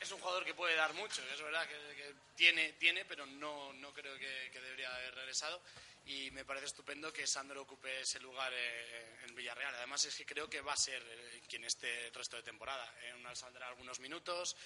es 0.00 0.12
un 0.12 0.20
jugador 0.20 0.44
que 0.44 0.54
puede 0.54 0.74
dar 0.74 0.92
mucho, 0.94 1.22
es 1.32 1.40
verdad 1.40 1.66
que, 1.66 2.14
tiene, 2.34 2.74
tiene, 2.74 3.04
pero 3.04 3.24
no, 3.24 3.72
no 3.74 3.92
creo 3.92 4.18
que, 4.18 4.50
debería 4.52 4.94
haber 4.94 5.14
regresado. 5.14 5.62
Y 6.04 6.30
me 6.32 6.44
parece 6.44 6.66
estupendo 6.66 7.12
que 7.12 7.26
Sandro 7.26 7.62
ocupe 7.62 8.02
ese 8.02 8.20
lugar 8.20 8.52
eh, 8.54 9.18
en 9.26 9.34
Villarreal. 9.34 9.74
Además 9.74 10.04
es 10.04 10.14
que 10.14 10.24
creo 10.24 10.48
que 10.48 10.60
va 10.60 10.72
a 10.72 10.76
ser 10.76 11.02
eh, 11.02 11.42
quien 11.48 11.64
esté 11.64 12.06
el 12.06 12.14
resto 12.14 12.36
de 12.36 12.44
temporada. 12.44 12.94
En 13.08 13.16
una 13.16 13.34
saldrá 13.34 13.66
algunos 13.66 13.98
minutos 13.98 14.56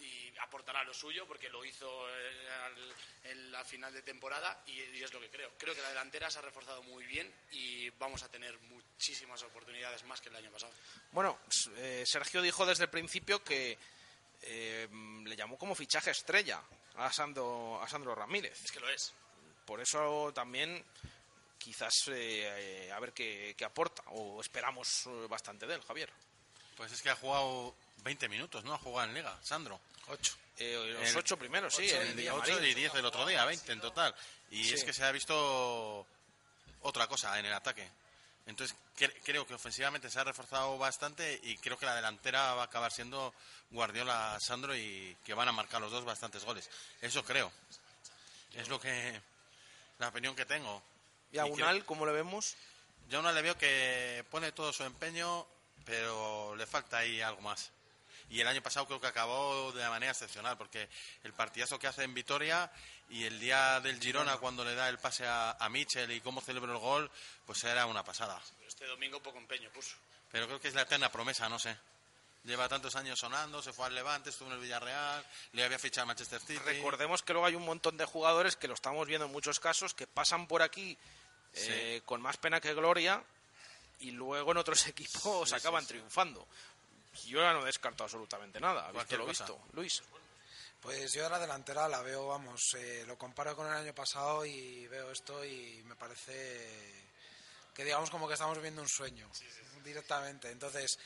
y 0.00 0.36
aportará 0.38 0.84
lo 0.84 0.92
suyo 0.92 1.26
porque 1.26 1.48
lo 1.48 1.64
hizo 1.64 2.08
al, 2.54 2.94
el- 3.24 3.54
al 3.54 3.64
final 3.64 3.92
de 3.92 4.02
temporada 4.02 4.62
y, 4.66 4.72
y 4.80 5.02
es 5.02 5.12
lo 5.12 5.20
que 5.20 5.30
creo. 5.30 5.50
Creo 5.58 5.74
que 5.74 5.82
la 5.82 5.88
delantera 5.90 6.30
se 6.30 6.38
ha 6.38 6.42
reforzado 6.42 6.82
muy 6.84 7.04
bien 7.06 7.32
y 7.52 7.90
vamos 7.90 8.22
a 8.22 8.28
tener 8.30 8.58
muchísimas 8.60 9.42
oportunidades 9.42 10.02
más 10.04 10.20
que 10.20 10.28
el 10.28 10.36
año 10.36 10.50
pasado. 10.50 10.72
Bueno, 11.12 11.38
eh, 11.76 12.04
Sergio 12.06 12.40
dijo 12.42 12.64
desde 12.66 12.84
el 12.84 12.90
principio 12.90 13.42
que 13.44 13.76
eh, 14.42 14.88
le 15.24 15.36
llamó 15.36 15.56
como 15.58 15.74
fichaje 15.74 16.10
estrella 16.10 16.62
a 16.96 17.12
Sandro, 17.12 17.82
a 17.82 17.88
Sandro 17.88 18.14
Ramírez. 18.14 18.60
Es 18.64 18.70
que 18.72 18.80
lo 18.80 18.88
es. 18.88 19.12
Por 19.66 19.80
eso 19.80 20.32
también 20.34 20.84
quizás 21.58 21.94
eh, 22.08 22.86
eh, 22.86 22.92
a 22.92 23.00
ver 23.00 23.12
qué, 23.12 23.54
qué 23.56 23.64
aporta, 23.64 24.02
o 24.08 24.40
esperamos 24.40 25.06
eh, 25.06 25.26
bastante 25.28 25.66
de 25.66 25.74
él, 25.76 25.82
Javier. 25.82 26.10
Pues 26.76 26.92
es 26.92 27.00
que 27.00 27.08
ha 27.08 27.16
jugado 27.16 27.74
20 28.04 28.28
minutos, 28.28 28.62
¿no? 28.64 28.74
Ha 28.74 28.78
jugado 28.78 29.08
en 29.08 29.14
Liga, 29.14 29.36
Sandro. 29.42 29.80
Ocho. 30.08 30.34
Eh, 30.58 30.94
los 31.00 31.08
El- 31.10 31.16
ocho 31.16 31.36
primeros, 31.36 31.74
sí, 31.74 31.86
ocho 31.86 32.02
y 32.02 32.12
diez, 32.14 32.30
8 32.32 32.42
Villamarín. 32.44 32.70
y 32.70 32.74
10 32.74 32.94
el 32.94 33.04
otro 33.06 33.26
día, 33.26 33.44
20 33.44 33.72
en 33.72 33.80
total. 33.80 34.14
Y 34.50 34.62
Sí. 34.64 34.74
es 34.74 34.84
que 34.84 34.92
se 34.92 35.02
ha 35.04 35.10
visto 35.10 36.06
otra 36.82 37.06
cosa 37.08 37.36
en 37.40 37.46
el 37.46 37.52
ataque. 37.52 37.88
Entonces 38.46 38.76
cre- 38.96 39.14
creo 39.24 39.46
que 39.46 39.54
ofensivamente 39.54 40.10
se 40.10 40.20
ha 40.20 40.24
reforzado 40.24 40.76
bastante 40.76 41.40
y 41.42 41.56
creo 41.56 41.78
que 41.78 41.86
la 41.86 41.96
delantera 41.96 42.54
va 42.54 42.62
a 42.62 42.66
acabar 42.66 42.92
siendo 42.92 43.34
Guardiola, 43.70 44.38
Sandro 44.38 44.76
y 44.76 45.16
que 45.24 45.32
van 45.34 45.48
a 45.48 45.52
marcar 45.52 45.80
los 45.80 45.90
dos 45.90 46.04
bastantes 46.04 46.44
goles. 46.44 46.68
Eso 47.00 47.24
creo. 47.24 47.50
Es 48.52 48.68
lo 48.68 48.78
que 48.78 49.18
la 49.98 50.08
opinión 50.08 50.36
que 50.36 50.44
tengo. 50.44 50.82
Y 51.32 51.38
a 51.38 51.46
Unal, 51.46 51.84
¿cómo 51.86 52.04
le 52.06 52.12
vemos? 52.12 52.54
Yo 53.08 53.22
no 53.22 53.32
le 53.32 53.42
veo 53.42 53.56
que 53.58 54.24
pone 54.30 54.52
todo 54.52 54.72
su 54.72 54.84
empeño, 54.84 55.46
pero 55.86 56.54
le 56.54 56.66
falta 56.66 56.98
ahí 56.98 57.20
algo 57.22 57.40
más. 57.40 57.70
Y 58.30 58.40
el 58.40 58.48
año 58.48 58.62
pasado 58.62 58.86
creo 58.86 59.00
que 59.00 59.06
acabó 59.06 59.70
de 59.72 59.88
manera 59.88 60.12
excepcional, 60.12 60.56
porque 60.56 60.88
el 61.22 61.32
partidazo 61.32 61.78
que 61.78 61.86
hace 61.86 62.02
en 62.04 62.14
Vitoria 62.14 62.70
y 63.10 63.24
el 63.24 63.38
día 63.38 63.80
del 63.80 64.00
Girona 64.00 64.38
cuando 64.38 64.64
le 64.64 64.74
da 64.74 64.88
el 64.88 64.98
pase 64.98 65.26
a, 65.26 65.52
a 65.52 65.68
Mitchell 65.68 66.10
y 66.10 66.20
cómo 66.20 66.40
celebró 66.40 66.72
el 66.72 66.78
gol, 66.78 67.10
pues 67.46 67.62
era 67.64 67.86
una 67.86 68.02
pasada. 68.02 68.40
Este 68.66 68.86
domingo 68.86 69.22
poco 69.22 69.38
empeño 69.38 69.70
puso. 69.70 69.96
Pero 70.32 70.46
creo 70.46 70.60
que 70.60 70.68
es 70.68 70.74
la 70.74 70.82
eterna 70.82 71.12
promesa, 71.12 71.48
no 71.48 71.58
sé. 71.58 71.76
Lleva 72.44 72.68
tantos 72.68 72.94
años 72.96 73.18
sonando, 73.18 73.62
se 73.62 73.72
fue 73.72 73.86
al 73.86 73.94
Levante, 73.94 74.28
estuvo 74.30 74.48
en 74.48 74.54
el 74.56 74.60
Villarreal, 74.60 75.24
le 75.52 75.64
había 75.64 75.78
fichado 75.78 76.02
a 76.02 76.06
Manchester 76.06 76.40
City. 76.40 76.58
Recordemos 76.58 77.22
que 77.22 77.32
luego 77.32 77.46
hay 77.46 77.54
un 77.54 77.64
montón 77.64 77.96
de 77.96 78.04
jugadores 78.04 78.56
que 78.56 78.68
lo 78.68 78.74
estamos 78.74 79.06
viendo 79.06 79.26
en 79.26 79.32
muchos 79.32 79.60
casos 79.60 79.94
que 79.94 80.06
pasan 80.06 80.46
por 80.46 80.60
aquí 80.60 80.98
eh, 81.54 82.02
con 82.04 82.20
más 82.20 82.36
pena 82.36 82.60
que 82.60 82.74
gloria 82.74 83.22
y 84.00 84.10
luego 84.10 84.50
en 84.52 84.58
otros 84.58 84.86
equipos 84.88 85.48
Sí, 85.48 85.54
acaban 85.54 85.82
sí, 85.82 85.86
sí. 85.88 85.94
triunfando. 85.94 86.46
Yo 87.26 87.40
ya 87.40 87.52
no 87.52 87.64
descarto 87.64 88.04
absolutamente 88.04 88.60
nada, 88.60 88.82
visto 88.82 88.94
Cualquier 88.94 89.20
lo 89.20 89.26
cosa. 89.26 89.44
visto. 89.44 89.60
Luis. 89.72 90.02
Pues 90.80 91.12
yo 91.14 91.26
a 91.26 91.30
la 91.30 91.38
delantera 91.38 91.88
la 91.88 92.02
veo, 92.02 92.26
vamos, 92.26 92.60
eh, 92.76 93.04
lo 93.06 93.16
comparo 93.16 93.56
con 93.56 93.66
el 93.66 93.72
año 93.72 93.94
pasado 93.94 94.44
y 94.44 94.86
veo 94.88 95.10
esto 95.10 95.42
y 95.44 95.82
me 95.86 95.96
parece 95.96 96.92
que 97.74 97.84
digamos 97.84 98.10
como 98.10 98.28
que 98.28 98.34
estamos 98.34 98.60
viendo 98.60 98.82
un 98.82 98.88
sueño 98.88 99.28
directamente. 99.82 100.50
Entonces, 100.50 100.98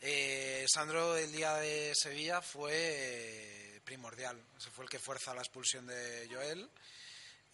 eh, 0.00 0.64
Sandro 0.72 1.16
el 1.16 1.30
día 1.32 1.54
de 1.56 1.92
Sevilla 1.94 2.40
fue 2.40 2.72
eh, 2.72 3.80
primordial. 3.84 4.42
Ese 4.58 4.70
fue 4.70 4.84
el 4.84 4.90
que 4.90 4.98
fuerza 4.98 5.34
la 5.34 5.42
expulsión 5.42 5.86
de 5.86 6.28
Joel 6.32 6.68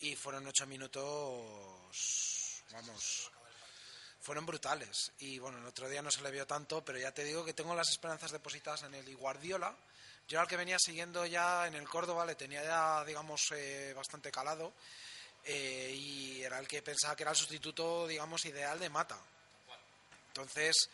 y 0.00 0.14
fueron 0.16 0.46
ocho 0.46 0.66
minutos, 0.66 2.62
vamos, 2.72 3.30
fueron 4.22 4.46
brutales. 4.46 5.12
Y 5.18 5.38
bueno, 5.40 5.58
el 5.58 5.66
otro 5.66 5.88
día 5.88 6.00
no 6.00 6.10
se 6.10 6.22
le 6.22 6.30
vio 6.30 6.46
tanto, 6.46 6.84
pero 6.84 6.98
ya 6.98 7.12
te 7.12 7.24
digo 7.24 7.44
que 7.44 7.52
tengo 7.54 7.74
las 7.74 7.90
esperanzas 7.90 8.30
depositadas 8.30 8.84
en 8.84 8.94
él. 8.94 9.08
Y 9.08 9.14
Guardiola, 9.14 9.74
yo 10.28 10.36
era 10.36 10.42
el 10.42 10.48
que 10.48 10.56
venía 10.56 10.78
siguiendo 10.78 11.26
ya 11.26 11.66
en 11.66 11.74
el 11.74 11.88
Córdoba, 11.88 12.24
le 12.24 12.36
tenía 12.36 12.62
ya, 12.62 13.04
digamos, 13.04 13.50
eh, 13.52 13.92
bastante 13.94 14.30
calado. 14.30 14.72
eh, 15.44 15.92
y 15.92 16.40
era 16.40 16.60
el 16.60 16.68
que 16.68 16.82
pensaba 16.82 17.16
que 17.16 17.24
era 17.24 17.32
el 17.32 17.36
sustituto, 17.36 18.06
digamos, 18.06 18.44
ideal 18.44 18.78
de 18.78 18.88
Mata. 18.88 19.18
Entonces, 20.28 20.88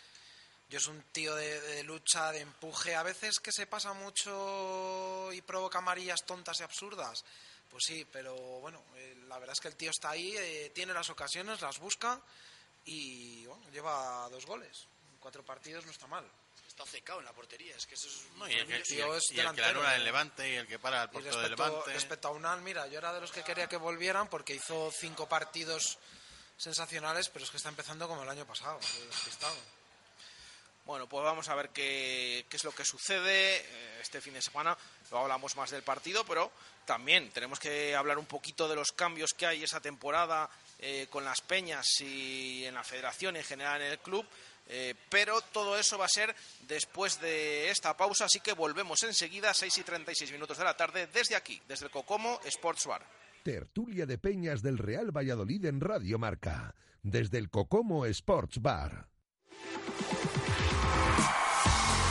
yo 0.71 0.79
es 0.79 0.87
un 0.87 1.03
tío 1.13 1.35
de, 1.35 1.83
lucha, 1.85 2.33
de 2.33 2.41
empuje, 2.41 2.97
a 2.97 3.03
veces 3.03 3.41
que 3.41 3.53
se 3.53 3.67
pasa 3.67 3.93
mucho 3.93 5.31
y 5.35 5.43
provoca 5.43 5.79
amarillas 5.79 6.25
tontas 6.25 6.61
y 6.61 6.63
absurdas. 6.63 7.25
Pues 7.71 7.85
sí, 7.85 8.07
pero 8.11 8.35
bueno, 8.35 8.83
eh, 8.97 9.17
la 9.29 9.39
verdad 9.39 9.53
es 9.53 9.61
que 9.61 9.69
el 9.69 9.77
tío 9.77 9.91
está 9.91 10.11
ahí, 10.11 10.35
tiene 10.75 10.95
las 10.95 11.11
ocasiones, 11.11 11.61
las 11.61 11.79
busca 11.79 12.19
y 12.91 13.47
bueno, 13.47 13.69
lleva 13.71 14.29
dos 14.31 14.47
goles. 14.47 14.87
En 15.13 15.19
cuatro 15.19 15.45
partidos 15.45 15.85
no 15.85 15.91
está 15.93 16.07
mal. 16.07 16.25
Está 16.67 16.85
secado 16.87 17.19
en 17.19 17.25
la 17.25 17.33
portería, 17.33 17.75
es 17.77 17.87
que 17.87 17.95
eso 17.95 18.07
es... 18.09 18.23
No, 18.37 18.49
y 18.49 18.53
el 18.55 18.67
que, 18.67 18.79
y 18.79 18.83
tío 18.83 19.13
el- 19.13 19.19
es 19.19 19.31
y 19.33 19.41
el 19.41 19.53
que 19.55 19.65
anula 19.65 19.95
eh. 19.95 19.97
el 19.97 20.05
Levante 20.05 20.49
y 20.53 20.55
el 20.57 20.67
que 20.67 20.79
para 20.79 21.03
el 21.05 21.11
portero 21.11 21.37
del 21.41 21.51
respecto, 21.51 21.71
Levante. 21.73 21.93
respecto 21.93 22.29
a 22.29 22.31
Unal, 22.33 22.61
mira, 22.63 22.87
yo 22.87 22.99
era 22.99 23.13
de 23.13 23.21
los 23.21 23.33
que 23.33 23.43
quería 23.43 23.67
que 23.69 23.77
volvieran 23.77 24.29
porque 24.29 24.55
hizo 24.55 24.91
cinco 24.93 25.29
partidos 25.29 25.99
sensacionales, 26.57 27.29
pero 27.31 27.45
es 27.45 27.51
que 27.51 27.57
está 27.57 27.69
empezando 27.69 28.07
como 28.09 28.23
el 28.23 28.29
año 28.29 28.47
pasado, 28.47 28.79
despistado. 29.11 29.57
Bueno, 30.85 31.07
pues 31.09 31.23
vamos 31.25 31.49
a 31.49 31.55
ver 31.55 31.69
qué, 31.71 32.47
qué 32.49 32.57
es 32.57 32.65
lo 32.65 32.73
que 32.73 32.85
sucede 32.85 33.57
eh, 33.59 33.99
este 34.01 34.21
fin 34.21 34.35
de 34.35 34.41
semana. 34.43 34.77
Luego 35.11 35.25
hablamos 35.25 35.55
más 35.57 35.71
del 35.71 35.83
partido, 35.83 36.25
pero 36.25 36.51
también 36.87 37.31
tenemos 37.31 37.59
que 37.59 37.95
hablar 37.95 38.19
un 38.19 38.27
poquito 38.27 38.69
de 38.69 38.77
los 38.77 38.93
cambios 38.93 39.33
que 39.37 39.47
hay 39.47 39.63
esa 39.65 39.81
temporada 39.81 40.49
eh, 40.79 41.07
con 41.11 41.25
las 41.25 41.41
peñas 41.41 41.87
y 42.01 42.65
en 42.65 42.75
la 42.75 42.85
federación 42.85 43.37
en 43.37 43.45
general 43.45 43.83
en 43.83 43.93
el 43.93 43.99
club. 43.99 44.25
Eh, 44.71 44.95
pero 45.09 45.41
todo 45.41 45.79
eso 45.79 45.97
va 45.97 46.05
a 46.05 46.09
ser 46.09 46.35
después 46.69 47.21
de 47.21 47.71
esta 47.71 47.97
pausa, 47.97 48.27
así 48.27 48.41
que 48.41 48.53
volvemos 48.53 49.03
enseguida, 49.03 49.55
6 49.55 49.79
y 49.79 49.83
36 49.83 50.31
minutos 50.33 50.59
de 50.59 50.65
la 50.65 50.77
tarde, 50.77 51.09
desde 51.13 51.37
aquí, 51.37 51.61
desde 51.67 51.87
el 51.87 51.91
Cocomo 51.91 52.39
Sports 52.45 52.87
Bar. 52.87 53.07
Tertulia 53.43 54.05
de 54.05 54.19
Peñas 54.19 54.61
del 54.61 54.77
Real 54.77 55.11
Valladolid 55.11 55.65
en 55.65 55.81
Radio 55.81 56.19
Marca, 56.19 56.75
desde 57.03 57.39
el 57.39 57.49
Cocomo 57.49 58.05
Sports 58.05 58.61
Bar. 58.61 59.09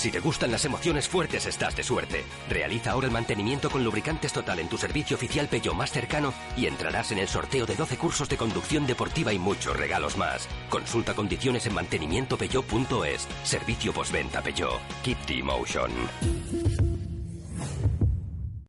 Si 0.00 0.10
te 0.10 0.20
gustan 0.20 0.50
las 0.50 0.64
emociones 0.64 1.06
fuertes, 1.06 1.44
estás 1.44 1.76
de 1.76 1.82
suerte. 1.82 2.24
Realiza 2.48 2.92
ahora 2.92 3.08
el 3.08 3.12
mantenimiento 3.12 3.68
con 3.68 3.84
lubricantes 3.84 4.32
total 4.32 4.58
en 4.58 4.66
tu 4.70 4.78
servicio 4.78 5.14
oficial 5.14 5.46
Peugeot 5.46 5.74
más 5.74 5.92
cercano 5.92 6.32
y 6.56 6.64
entrarás 6.64 7.12
en 7.12 7.18
el 7.18 7.28
sorteo 7.28 7.66
de 7.66 7.76
12 7.76 7.98
cursos 7.98 8.26
de 8.26 8.38
conducción 8.38 8.86
deportiva 8.86 9.30
y 9.34 9.38
muchos 9.38 9.76
regalos 9.76 10.16
más. 10.16 10.48
Consulta 10.70 11.12
condiciones 11.12 11.66
en 11.66 11.74
mantenimientopeugeot.es. 11.74 13.28
Servicio 13.42 13.92
postventa 13.92 14.40
Peugeot. 14.40 14.80
Keep 15.04 15.18
the 15.26 15.38
emotion. 15.38 15.90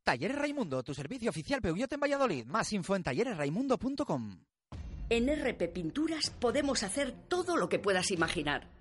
Talleres 0.03 0.37
Raimundo, 0.37 0.83
tu 0.83 0.93
servicio 0.93 1.29
oficial 1.29 1.61
Peugeot 1.61 1.93
en 1.93 1.99
Valladolid. 2.01 2.45
Más 2.45 2.73
info 2.73 2.97
en 2.97 3.03
talleresraimundo.com. 3.03 4.37
En 5.09 5.29
RP 5.29 5.69
Pinturas 5.69 6.29
podemos 6.29 6.83
hacer 6.83 7.13
todo 7.29 7.55
lo 7.55 7.69
que 7.69 7.79
puedas 7.79 8.11
imaginar. 8.11 8.80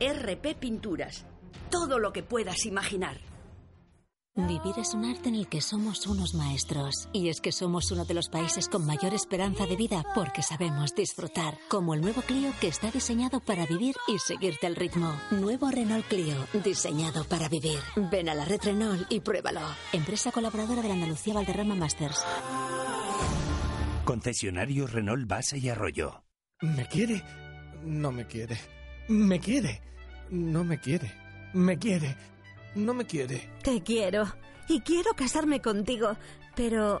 RP 0.00 0.54
Pinturas. 0.54 1.26
Todo 1.70 1.98
lo 1.98 2.12
que 2.12 2.22
puedas 2.22 2.66
imaginar. 2.66 3.18
Vivir 4.36 4.78
es 4.78 4.94
un 4.94 5.04
arte 5.04 5.28
en 5.28 5.34
el 5.34 5.48
que 5.48 5.60
somos 5.60 6.06
unos 6.06 6.34
maestros. 6.34 7.08
Y 7.12 7.28
es 7.28 7.40
que 7.40 7.50
somos 7.50 7.90
uno 7.90 8.04
de 8.04 8.14
los 8.14 8.28
países 8.28 8.68
con 8.68 8.86
mayor 8.86 9.12
esperanza 9.12 9.66
de 9.66 9.74
vida 9.74 10.04
porque 10.14 10.42
sabemos 10.42 10.94
disfrutar. 10.94 11.58
Como 11.68 11.94
el 11.94 12.00
nuevo 12.00 12.22
Clio 12.22 12.52
que 12.60 12.68
está 12.68 12.92
diseñado 12.92 13.40
para 13.40 13.66
vivir 13.66 13.96
y 14.06 14.20
seguirte 14.20 14.68
el 14.68 14.76
ritmo. 14.76 15.12
Nuevo 15.32 15.68
Renault 15.68 16.06
Clio, 16.06 16.36
diseñado 16.62 17.24
para 17.24 17.48
vivir. 17.48 17.80
Ven 17.96 18.28
a 18.28 18.34
la 18.36 18.44
red 18.44 18.60
Renault 18.62 19.10
y 19.10 19.18
pruébalo. 19.18 19.62
Empresa 19.92 20.30
colaboradora 20.30 20.82
de 20.82 20.88
la 20.88 20.94
Andalucía 20.94 21.34
Valderrama 21.34 21.74
Masters. 21.74 22.24
Concesionario 24.04 24.86
Renault 24.86 25.26
Base 25.26 25.58
y 25.58 25.68
Arroyo. 25.68 26.22
¿Me 26.60 26.86
quiere? 26.86 27.24
No 27.84 28.12
me 28.12 28.26
quiere. 28.28 28.77
¿Me 29.08 29.40
quiere? 29.40 29.80
No 30.30 30.64
me 30.64 30.78
quiere. 30.78 31.12
¿Me 31.54 31.78
quiere? 31.78 32.14
No 32.74 32.92
me 32.94 33.06
quiere. 33.06 33.48
Te 33.62 33.82
quiero. 33.82 34.26
Y 34.68 34.80
quiero 34.80 35.14
casarme 35.14 35.60
contigo. 35.60 36.16
Pero 36.54 37.00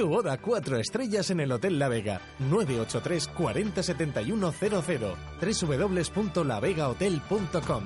Tu 0.00 0.08
boda 0.08 0.38
cuatro 0.38 0.78
estrellas 0.78 1.30
en 1.30 1.40
el 1.40 1.52
Hotel 1.52 1.78
La 1.78 1.90
Vega. 1.90 2.22
983 2.38 3.28
40 3.28 3.82
71 3.82 4.50
00. 4.50 5.16
www.lavegahotel.com. 5.42 7.84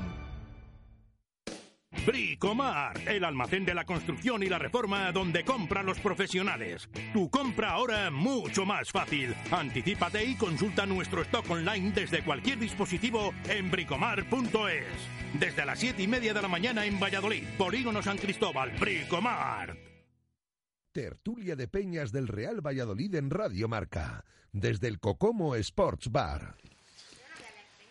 Bricomar, 2.06 3.00
el 3.08 3.24
almacén 3.24 3.64
de 3.64 3.74
la 3.74 3.84
construcción 3.84 4.44
y 4.44 4.46
la 4.46 4.60
reforma 4.60 5.10
donde 5.10 5.44
compran 5.44 5.86
los 5.86 5.98
profesionales. 5.98 6.88
Tu 7.12 7.28
compra 7.30 7.72
ahora 7.72 8.12
mucho 8.12 8.64
más 8.64 8.92
fácil. 8.92 9.34
Anticípate 9.50 10.24
y 10.24 10.36
consulta 10.36 10.86
nuestro 10.86 11.22
stock 11.22 11.50
online 11.50 11.90
desde 11.90 12.22
cualquier 12.22 12.60
dispositivo 12.60 13.34
en 13.48 13.72
bricomar.es. 13.72 14.84
Desde 15.40 15.66
las 15.66 15.80
7 15.80 16.00
y 16.00 16.06
media 16.06 16.32
de 16.32 16.42
la 16.42 16.48
mañana 16.48 16.86
en 16.86 17.00
Valladolid, 17.00 17.42
Polígono 17.58 18.04
San 18.04 18.18
Cristóbal, 18.18 18.70
Bricomar. 18.78 19.93
Tertulia 20.94 21.56
de 21.56 21.66
Peñas 21.66 22.12
del 22.12 22.28
Real 22.28 22.64
Valladolid 22.64 23.16
en 23.16 23.28
Radio 23.28 23.66
Marca, 23.66 24.24
desde 24.52 24.86
el 24.86 25.00
Cocomo 25.00 25.56
Sports 25.56 26.08
Bar. 26.08 26.54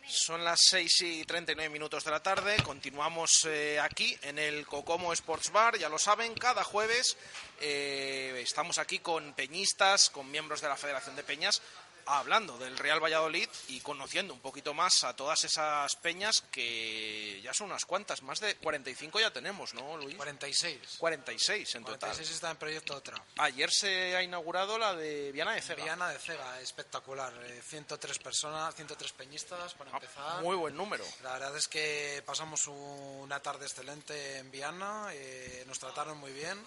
Son 0.07 0.41
las 0.41 0.61
6 0.69 1.01
y 1.01 1.25
39 1.25 1.69
minutos 1.69 2.05
de 2.05 2.11
la 2.11 2.23
tarde. 2.23 2.55
Continuamos 2.63 3.45
eh, 3.45 3.77
aquí 3.81 4.17
en 4.21 4.39
el 4.39 4.65
Cocomo 4.65 5.11
Sports 5.11 5.51
Bar. 5.51 5.77
Ya 5.77 5.89
lo 5.89 5.99
saben, 5.99 6.33
cada 6.33 6.63
jueves 6.63 7.17
eh, 7.59 8.39
estamos 8.41 8.77
aquí 8.77 8.99
con 8.99 9.33
peñistas, 9.33 10.09
con 10.09 10.31
miembros 10.31 10.61
de 10.61 10.69
la 10.69 10.77
Federación 10.77 11.17
de 11.17 11.23
Peñas, 11.23 11.61
hablando 12.05 12.57
del 12.57 12.77
Real 12.77 13.03
Valladolid 13.03 13.47
y 13.67 13.79
conociendo 13.81 14.33
un 14.33 14.39
poquito 14.39 14.73
más 14.73 15.03
a 15.03 15.15
todas 15.15 15.43
esas 15.43 15.95
peñas 15.97 16.41
que 16.51 17.41
ya 17.41 17.53
son 17.53 17.67
unas 17.67 17.85
cuantas. 17.85 18.21
Más 18.21 18.39
de 18.39 18.55
45 18.55 19.19
ya 19.19 19.31
tenemos, 19.31 19.73
¿no, 19.73 19.97
Luis? 19.97 20.15
46. 20.15 20.97
46 20.97 21.75
en 21.75 21.83
total. 21.83 21.99
46 21.99 22.29
está 22.35 22.51
en 22.51 22.57
proyecto 22.57 22.95
otra. 22.95 23.23
Ayer 23.37 23.69
se 23.71 24.15
ha 24.15 24.23
inaugurado 24.23 24.77
la 24.77 24.95
de 24.95 25.31
Viana 25.31 25.53
de 25.53 25.61
Cega. 25.61 25.83
Viana 25.83 26.09
de 26.09 26.19
Cega, 26.19 26.59
espectacular. 26.61 27.33
Eh, 27.45 27.61
103 27.65 28.19
personas, 28.19 28.75
103 28.75 29.11
peñistas 29.13 29.73
para 29.73 29.91
empezar. 29.91 30.23
Ah, 30.25 30.39
Muy 30.41 30.55
buen 30.55 30.75
número. 30.75 31.03
La 31.23 31.33
verdad 31.33 31.55
es 31.57 31.67
que 31.67 32.23
pasamos 32.25 32.67
una 32.67 33.39
tarde 33.39 33.65
excelente 33.65 34.37
en 34.37 34.51
Viana, 34.51 35.07
eh, 35.13 35.63
nos 35.67 35.79
trataron 35.79 36.17
muy 36.17 36.31
bien 36.31 36.63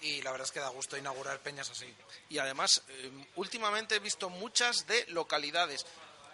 y 0.00 0.22
la 0.22 0.30
verdad 0.30 0.46
es 0.46 0.52
que 0.52 0.60
da 0.60 0.68
gusto 0.68 0.96
inaugurar 0.96 1.40
peñas 1.40 1.70
así. 1.70 1.92
Y 2.28 2.38
además, 2.38 2.82
eh, 2.88 3.10
últimamente 3.36 3.96
he 3.96 4.00
visto 4.00 4.30
muchas 4.30 4.86
de 4.86 5.06
localidades. 5.08 5.86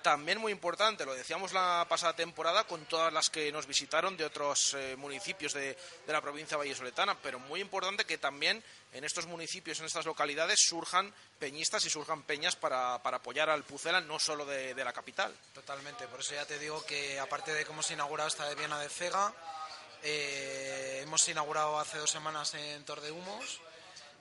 También 0.02 0.38
muy 0.38 0.52
importante, 0.52 1.06
lo 1.06 1.14
decíamos 1.14 1.54
la 1.54 1.86
pasada 1.88 2.14
temporada 2.14 2.64
con 2.64 2.84
todas 2.84 3.10
las 3.10 3.30
que 3.30 3.50
nos 3.50 3.66
visitaron 3.66 4.18
de 4.18 4.26
otros 4.26 4.74
eh, 4.74 4.96
municipios 4.96 5.54
de, 5.54 5.78
de 6.06 6.12
la 6.12 6.20
provincia 6.20 6.58
vallesoletana, 6.58 7.18
pero 7.22 7.38
muy 7.38 7.60
importante 7.62 8.04
que 8.04 8.18
también 8.18 8.62
en 8.94 9.02
estos 9.02 9.26
municipios, 9.26 9.80
en 9.80 9.86
estas 9.86 10.06
localidades, 10.06 10.60
surjan 10.60 11.12
peñistas 11.38 11.84
y 11.84 11.90
surjan 11.90 12.22
peñas 12.22 12.54
para, 12.54 13.02
para 13.02 13.16
apoyar 13.16 13.50
al 13.50 13.64
Pucela, 13.64 14.00
no 14.00 14.20
solo 14.20 14.46
de, 14.46 14.74
la 14.74 14.92
capital. 14.92 15.34
Totalmente, 15.52 16.06
por 16.06 16.20
eso 16.20 16.34
ya 16.34 16.46
te 16.46 16.58
digo 16.60 16.84
que 16.86 17.18
aparte 17.18 17.52
de 17.52 17.66
cómo 17.66 17.82
se 17.82 17.92
ha 17.92 17.96
inaugurado 17.96 18.28
esta 18.28 18.48
de 18.48 18.54
Viana 18.54 18.78
de 18.78 18.88
Cega, 18.88 19.34
eh, 20.04 21.00
hemos 21.02 21.26
inaugurado 21.28 21.78
hace 21.78 21.98
dos 21.98 22.10
semanas 22.10 22.52
en 22.54 22.84
Tordehumos 22.84 23.60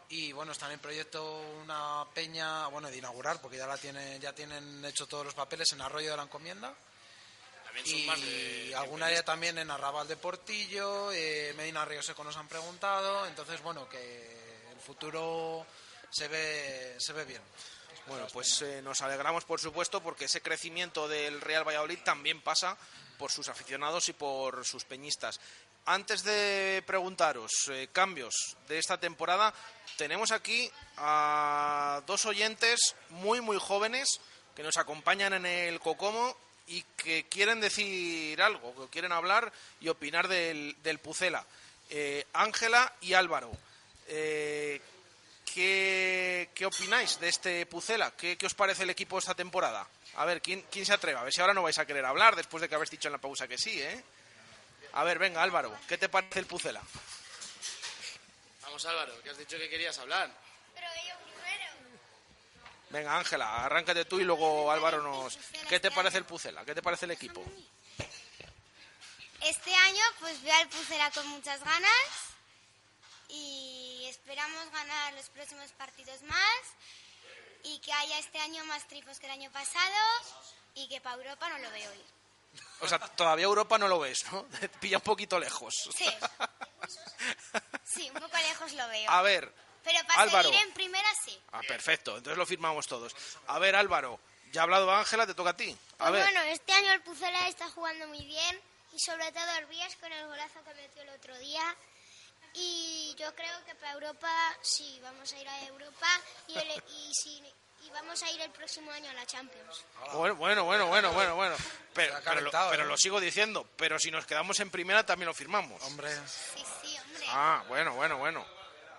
y 0.10 0.32
bueno, 0.32 0.52
están 0.52 0.72
en 0.72 0.80
proyecto 0.80 1.42
una 1.62 2.06
peña, 2.14 2.68
bueno, 2.68 2.90
de 2.90 2.98
inaugurar, 2.98 3.42
porque 3.42 3.58
ya 3.58 3.68
la 3.68 3.78
tienen, 3.78 4.22
ya 4.22 4.34
tienen 4.34 4.84
hecho 4.86 5.08
todos 5.08 5.26
los 5.26 5.34
papeles 5.34 5.74
en 5.74 5.82
Arroyo 5.82 6.12
de 6.12 6.18
la 6.18 6.24
Encomienda. 6.24 6.74
También 7.66 7.86
son 7.86 7.98
Y 7.98 8.06
más 8.06 8.22
de 8.22 8.76
alguna 8.76 9.12
ya 9.12 9.24
también 9.24 9.58
en 9.58 9.72
Arrabal 9.72 10.08
de 10.08 10.16
Portillo, 10.16 11.12
eh, 11.12 11.54
Medina 11.58 11.84
Río 11.84 12.02
Seco 12.02 12.24
nos 12.24 12.38
han 12.38 12.48
preguntado, 12.48 13.26
entonces 13.26 13.62
bueno, 13.62 13.90
que 13.90 14.70
el 14.72 14.80
futuro 14.80 15.66
se 16.10 16.28
ve, 16.28 16.96
se 16.98 17.12
ve 17.12 17.26
bien. 17.26 17.42
Bueno, 18.08 18.28
pues 18.32 18.62
eh, 18.62 18.82
nos 18.82 19.02
alegramos, 19.02 19.46
por 19.46 19.60
supuesto, 19.60 20.02
porque 20.02 20.26
ese 20.26 20.42
crecimiento 20.42 21.08
del 21.08 21.42
Real 21.42 21.68
Valladolid 21.68 22.00
también 22.04 22.42
pasa 22.42 22.78
por 23.18 23.32
sus 23.32 23.48
aficionados 23.48 24.10
y 24.10 24.14
por 24.14 24.66
sus 24.66 24.84
peñistas. 24.84 25.40
Antes 25.86 26.24
de 26.24 26.82
preguntaros 26.88 27.52
eh, 27.70 27.90
cambios 27.92 28.56
de 28.70 28.80
esta 28.80 28.98
temporada, 28.98 29.54
tenemos 29.98 30.32
aquí 30.32 30.72
a 30.96 32.02
dos 32.08 32.26
oyentes 32.26 32.96
muy, 33.10 33.42
muy 33.42 33.58
jóvenes 33.60 34.22
que 34.56 34.64
nos 34.64 34.78
acompañan 34.78 35.34
en 35.34 35.46
el 35.46 35.82
Cocomo 35.82 36.38
y 36.68 36.84
que 36.96 37.26
quieren 37.28 37.60
decir 37.60 38.42
algo, 38.42 38.74
que 38.86 38.92
quieren 38.92 39.12
hablar 39.12 39.52
y 39.82 39.90
opinar 39.90 40.30
del, 40.30 40.78
del 40.84 41.00
Pucela. 41.00 41.46
Eh, 41.90 42.26
Ángela 42.32 42.94
y 43.02 43.14
Álvaro. 43.14 43.52
Eh, 44.08 44.80
¿qué, 45.54 46.50
qué 46.56 46.66
opináis 46.66 47.20
de 47.20 47.28
este 47.28 47.66
Pucela? 47.66 48.12
¿Qué, 48.12 48.38
qué 48.38 48.46
os 48.46 48.54
parece 48.54 48.84
el 48.84 48.90
equipo 48.90 49.20
esta 49.20 49.36
temporada? 49.36 49.86
A 50.16 50.24
ver, 50.24 50.42
¿quién, 50.42 50.64
¿quién 50.72 50.86
se 50.86 50.94
atreve? 50.94 51.20
A 51.20 51.24
ver 51.24 51.34
si 51.34 51.42
ahora 51.42 51.54
no 51.54 51.64
vais 51.64 51.78
a 51.78 51.86
querer 51.86 52.06
hablar 52.06 52.38
después 52.38 52.62
de 52.62 52.70
que 52.70 52.76
habéis 52.76 52.92
dicho 52.92 53.10
en 53.10 53.14
la 53.14 53.18
pausa 53.18 53.50
que 53.50 53.58
sí, 53.58 53.82
¿eh? 53.82 54.02
A 54.94 55.04
ver, 55.04 55.18
venga, 55.18 55.42
Álvaro, 55.42 55.76
¿qué 55.88 55.98
te 55.98 56.08
parece 56.08 56.40
el 56.40 56.46
Pucela? 56.46 56.82
Vamos 58.62 58.86
Álvaro, 58.86 59.22
que 59.24 59.32
has 59.32 59.38
dicho 59.38 59.58
que 59.58 59.70
querías 59.70 59.98
hablar. 59.98 60.32
Venga, 62.90 63.18
Ángela, 63.18 63.66
arráncate 63.66 64.06
tú 64.06 64.20
y 64.20 64.24
luego 64.24 64.72
Álvaro 64.72 65.02
nos... 65.02 65.38
¿Qué 65.68 65.80
te 65.80 65.90
parece 65.90 66.20
el 66.20 66.26
Pucela? 66.26 66.64
¿Qué 66.64 66.76
te 66.76 66.84
parece 66.84 67.06
el 67.06 67.12
equipo? 67.12 67.44
Este 69.42 69.74
año 69.74 70.04
pues 70.20 70.42
veo 70.44 70.54
al 70.54 70.70
Pucela 70.70 71.10
con 71.10 71.28
muchas 71.28 71.64
ganas 71.64 72.08
y 73.30 74.06
esperamos 74.08 74.72
ganar 74.72 75.14
los 75.14 75.28
próximos 75.30 75.72
partidos 75.72 76.22
más 76.22 76.62
y 77.64 77.80
que 77.80 77.92
haya 77.92 78.20
este 78.20 78.38
año 78.38 78.64
más 78.66 78.88
tripos 78.88 79.20
que 79.20 79.26
el 79.26 79.32
año 79.32 79.52
pasado 79.52 79.96
y 80.76 80.88
que 80.88 81.02
para 81.02 81.16
Europa 81.16 81.50
no 81.50 81.58
lo 81.58 81.72
veo 81.72 81.94
ir. 81.96 82.23
O 82.82 82.88
sea, 82.88 83.00
todavía 83.00 83.46
Europa 83.46 83.78
no 83.78 83.88
lo 83.88 84.00
ves, 84.00 84.26
¿no? 84.32 84.44
Te 84.60 84.68
Pilla 84.82 84.98
un 84.98 85.04
poquito 85.04 85.40
lejos. 85.40 85.74
Sí. 85.96 86.10
Sí, 87.86 88.10
un 88.14 88.20
poco 88.20 88.38
lejos 88.38 88.74
lo 88.74 88.88
veo. 88.90 89.10
A 89.10 89.22
ver, 89.22 89.52
Pero 89.84 90.00
para 90.08 90.22
Álvaro. 90.22 90.50
seguir 90.50 90.66
en 90.66 90.74
primera 90.74 91.08
sí. 91.26 91.40
Ah, 91.52 91.62
perfecto, 91.68 92.18
entonces 92.18 92.38
lo 92.38 92.46
firmamos 92.46 92.88
todos. 92.88 93.16
A 93.48 93.60
ver, 93.60 93.76
Álvaro, 93.76 94.20
ya 94.52 94.62
ha 94.62 94.64
hablado 94.64 94.92
Ángela, 94.92 95.26
te 95.28 95.34
toca 95.34 95.52
a 95.52 95.58
ti. 95.58 95.76
A 96.00 96.10
Pues 96.10 96.12
ver, 96.14 96.24
bueno, 96.24 96.42
este 96.42 96.74
año 96.74 96.92
el 96.92 97.02
Pucela 97.02 97.48
está 97.48 97.70
jugando 97.72 98.08
muy 98.08 98.26
bien 98.26 98.60
y 98.94 99.00
sobre 99.00 99.32
todo 99.32 99.46
Orbías 99.60 99.96
con 99.98 100.12
el 100.12 100.28
golazo 100.28 100.64
que 100.64 100.74
metió 100.76 101.02
el 101.04 101.10
otro 101.10 101.38
día. 101.40 101.76
Y 102.56 103.16
yo 103.18 103.34
creo 103.36 103.66
que 103.66 103.74
para 103.76 103.94
Europa 103.94 104.30
sí, 104.62 105.00
vamos 105.02 105.32
a 105.34 105.38
ir 105.40 105.48
a 105.48 105.66
Europa 105.66 106.08
y, 106.48 106.58
el- 106.58 106.84
y, 106.88 107.12
sí, 107.14 107.42
y 107.86 107.90
vamos 107.92 108.22
a 108.24 108.32
ir 108.32 108.42
el 108.42 108.52
próximo 108.52 108.92
año 108.92 109.10
a 109.10 109.14
la 109.14 109.26
Champions. 109.26 109.84
bueno, 110.14 110.36
bueno, 110.36 110.64
bueno, 110.66 110.88
bueno, 110.88 111.12
bueno, 111.14 111.36
bueno. 111.36 111.56
Pero, 111.94 112.16
pero, 112.24 112.52
pero 112.72 112.86
lo 112.86 112.98
sigo 112.98 113.20
diciendo, 113.20 113.68
pero 113.76 114.00
si 114.00 114.10
nos 114.12 114.26
quedamos 114.26 114.60
en 114.60 114.70
primera 114.72 115.06
también 115.06 115.28
lo 115.28 115.34
firmamos. 115.34 115.82
Hombre, 115.84 116.10
Sí, 116.28 116.64
sí, 116.82 116.98
hombre. 116.98 117.26
Ah, 117.30 117.64
bueno, 117.68 117.94
bueno, 117.96 118.18
bueno. 118.18 118.46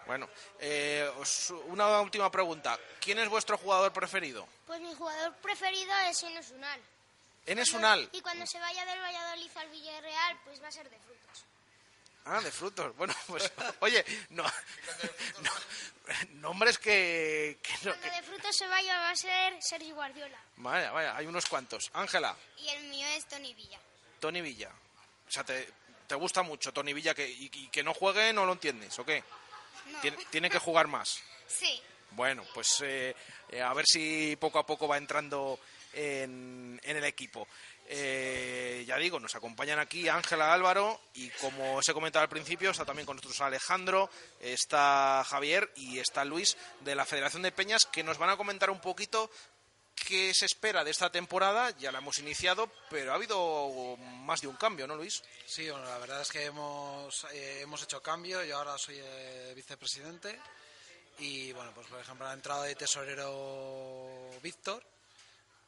Bueno, 0.07 0.29
eh, 0.59 1.11
os- 1.19 1.51
una 1.67 2.01
última 2.03 2.31
pregunta. 2.31 2.79
¿Quién 3.01 3.19
es 3.21 3.29
vuestro 3.31 3.57
jugador 3.57 3.91
preferido? 3.91 4.47
Pues 4.67 4.79
mi 4.83 4.95
jugador 4.95 5.33
preferido 5.37 5.93
es 6.11 6.23
Enes 6.23 6.51
Unal. 6.51 6.81
Enes 7.47 7.73
Unal. 7.73 8.09
Y 8.13 8.21
cuando 8.21 8.47
se 8.47 8.59
vaya 8.61 8.85
del 8.85 9.01
Valladolid 9.01 9.51
al 9.57 9.69
Villarreal, 9.71 10.39
pues 10.45 10.63
va 10.63 10.69
a 10.69 10.73
ser 10.73 10.91
de 10.91 10.99
frutos. 10.99 11.45
Ah, 12.27 12.41
de 12.41 12.51
frutos. 12.51 12.97
Bueno, 12.97 13.15
pues, 13.27 13.53
oye, 13.81 14.05
no, 14.31 14.43
no- 15.43 15.51
nombres 16.41 16.79
que, 16.79 17.59
que 17.63 17.73
no- 17.89 18.01
que- 18.01 18.11
de 18.11 18.23
frutos 18.23 18.57
se 18.57 18.67
vaya 18.67 18.99
va 18.99 19.11
a 19.11 19.17
ser 19.17 19.55
Sergio 19.63 19.95
Guardiola. 19.95 20.39
Vaya, 20.57 20.91
vaya, 20.93 21.17
hay 21.17 21.27
unos 21.27 21.47
cuantos. 21.47 21.91
Ángela, 21.95 22.37
Y 22.59 22.69
el 22.69 22.85
mío 22.85 23.07
es 23.09 23.27
Tony 23.27 23.53
Villa. 23.55 23.79
Tony 24.21 24.41
Villa. 24.41 24.71
O 25.29 25.31
sea, 25.31 25.45
te, 25.45 25.69
te 26.07 26.15
gusta 26.15 26.43
mucho 26.43 26.73
Tony 26.73 26.93
Villa 26.93 27.15
que, 27.15 27.29
y, 27.29 27.51
y 27.53 27.69
que 27.69 27.83
no 27.83 27.93
juegue, 27.95 28.33
¿no 28.33 28.45
lo 28.47 28.53
entiendes 28.53 28.99
o 28.99 29.05
qué? 29.05 29.23
No. 29.87 30.01
Tiene, 30.01 30.17
tiene 30.31 30.51
que 30.51 30.59
jugar 30.59 30.87
más. 30.87 31.19
Sí. 31.47 31.81
Bueno, 32.13 32.43
pues 32.55 32.69
eh, 32.83 33.15
eh, 33.51 33.61
a 33.61 33.73
ver 33.75 33.85
si 33.87 34.35
poco 34.37 34.59
a 34.59 34.65
poco 34.65 34.89
va 34.89 34.97
entrando 34.97 35.59
en, 35.93 36.81
en 36.83 36.97
el 36.97 37.05
equipo. 37.05 37.47
Eh, 37.87 38.85
ya 38.87 38.97
digo, 38.97 39.21
nos 39.21 39.35
acompañan 39.35 39.79
aquí 39.79 40.09
Ángela 40.09 40.53
Álvaro 40.53 41.01
y 41.15 41.29
como 41.31 41.77
os 41.77 41.89
he 41.89 41.93
comentado 41.93 42.23
al 42.23 42.31
principio, 42.31 42.71
está 42.71 42.85
también 42.85 43.05
con 43.05 43.17
nosotros 43.17 43.41
Alejandro, 43.43 44.09
está 44.41 45.23
Javier 45.29 45.71
y 45.77 45.99
está 45.99 46.25
Luis 46.25 46.57
de 46.81 46.95
la 46.95 47.05
Federación 47.05 47.43
de 47.43 47.53
Peñas 47.53 47.85
que 47.85 48.03
nos 48.03 48.17
van 48.17 48.31
a 48.31 48.37
comentar 48.37 48.71
un 48.71 48.81
poquito 48.81 49.31
qué 49.95 50.33
se 50.35 50.47
espera 50.47 50.85
de 50.85 50.91
esta 50.91 51.11
temporada. 51.11 51.71
Ya 51.79 51.93
la 51.93 51.99
hemos 51.99 52.19
iniciado, 52.19 52.71
pero 52.91 53.13
ha 53.13 53.17
habido 53.17 53.97
más 53.99 54.41
de 54.41 54.49
un 54.49 54.57
cambio, 54.57 54.87
¿no, 54.87 54.97
Luis? 54.97 55.23
Sí, 55.47 55.69
bueno, 55.71 55.87
la 55.87 55.99
verdad 55.99 56.23
es 56.23 56.31
que 56.31 56.45
hemos, 56.45 57.27
eh, 57.33 57.61
hemos 57.63 57.83
hecho 57.83 58.03
cambio. 58.03 58.43
Yo 58.45 58.59
ahora 58.59 58.77
soy 58.79 58.97
eh, 58.99 59.53
vicepresidente. 59.55 60.39
Y 61.19 61.53
bueno, 61.53 61.73
pues 61.75 61.87
por 61.87 62.01
ejemplo, 62.01 62.27
la 62.27 62.33
entrada 62.33 62.65
de 62.65 62.75
tesorero 62.75 64.31
Víctor. 64.43 64.83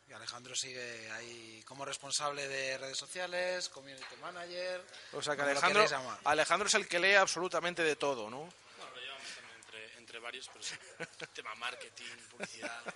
Y 0.09 0.13
Alejandro 0.13 0.55
sigue 0.55 1.11
ahí 1.13 1.63
como 1.67 1.85
responsable 1.85 2.47
de 2.47 2.79
redes 2.79 2.97
sociales, 2.97 3.69
community 3.69 4.05
manager. 4.21 4.85
O 5.13 5.21
sea 5.21 5.35
que 5.35 5.43
Alejandro, 5.43 5.83
queréis 5.83 5.91
llamar. 5.91 6.19
Alejandro 6.25 6.69
es 6.69 6.75
el 6.75 6.87
que 6.87 7.01
lee 7.01 7.15
absolutamente 7.15 7.83
de 7.83 7.97
todo, 7.97 8.31
¿no? 8.31 8.39
No, 8.79 8.91
lo 8.95 9.01
llevamos 9.01 9.27
también 9.35 9.57
entre, 9.65 9.99
entre 9.99 10.19
varios, 10.21 10.49
pero 10.49 10.63
sí. 10.65 10.77
Tema 11.35 11.55
marketing, 11.57 12.05
publicidad. 12.31 12.81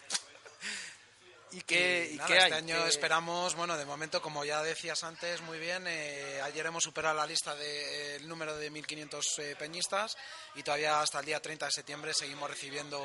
¿Y 1.53 1.63
qué, 1.63 2.11
Y 2.13 2.17
nada, 2.17 2.29
qué 2.29 2.33
este 2.35 2.45
hay? 2.45 2.53
año 2.53 2.83
¿Qué- 2.85 2.89
esperamos, 2.91 3.57
bueno, 3.57 3.77
de 3.77 3.85
momento, 3.85 4.23
como 4.23 4.45
ya 4.45 4.63
decías 4.63 5.03
antes, 5.03 5.41
muy 5.41 5.59
bien, 5.59 5.85
eh, 5.89 6.41
ayer 6.45 6.65
hemos 6.67 6.85
superado 6.85 7.17
la 7.17 7.27
lista 7.27 7.57
del 7.57 8.29
número 8.29 8.57
de 8.57 8.71
1.500 8.71 9.39
eh, 9.43 9.57
peñistas 9.59 10.17
y 10.55 10.63
todavía 10.63 11.01
hasta 11.01 11.19
el 11.19 11.27
día 11.27 11.43
30 11.43 11.67
de 11.67 11.73
septiembre 11.73 12.15
seguimos 12.15 12.49
recibiendo 12.49 13.01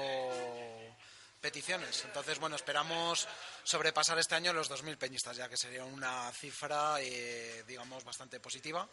peticiones. 1.46 2.04
Entonces, 2.06 2.40
bueno, 2.40 2.56
esperamos 2.56 3.28
sobrepasar 3.64 4.18
este 4.18 4.34
año 4.34 4.52
los 4.52 4.68
2.000 4.68 4.98
peñistas, 4.98 5.38
ya 5.38 5.48
que 5.48 5.56
sería 5.56 5.86
una 5.86 6.32
cifra, 6.32 6.96
eh, 7.02 7.64
digamos, 7.68 8.04
bastante 8.04 8.40
positiva. 8.40 8.90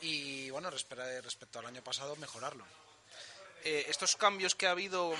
Y, 0.00 0.50
bueno, 0.50 0.72
respe- 0.72 1.22
respecto 1.22 1.60
al 1.60 1.66
año 1.66 1.84
pasado, 1.84 2.16
mejorarlo. 2.16 2.66
eh, 3.62 3.86
estos 3.88 4.16
cambios 4.16 4.54
que 4.56 4.66
ha 4.66 4.72
habido, 4.72 5.14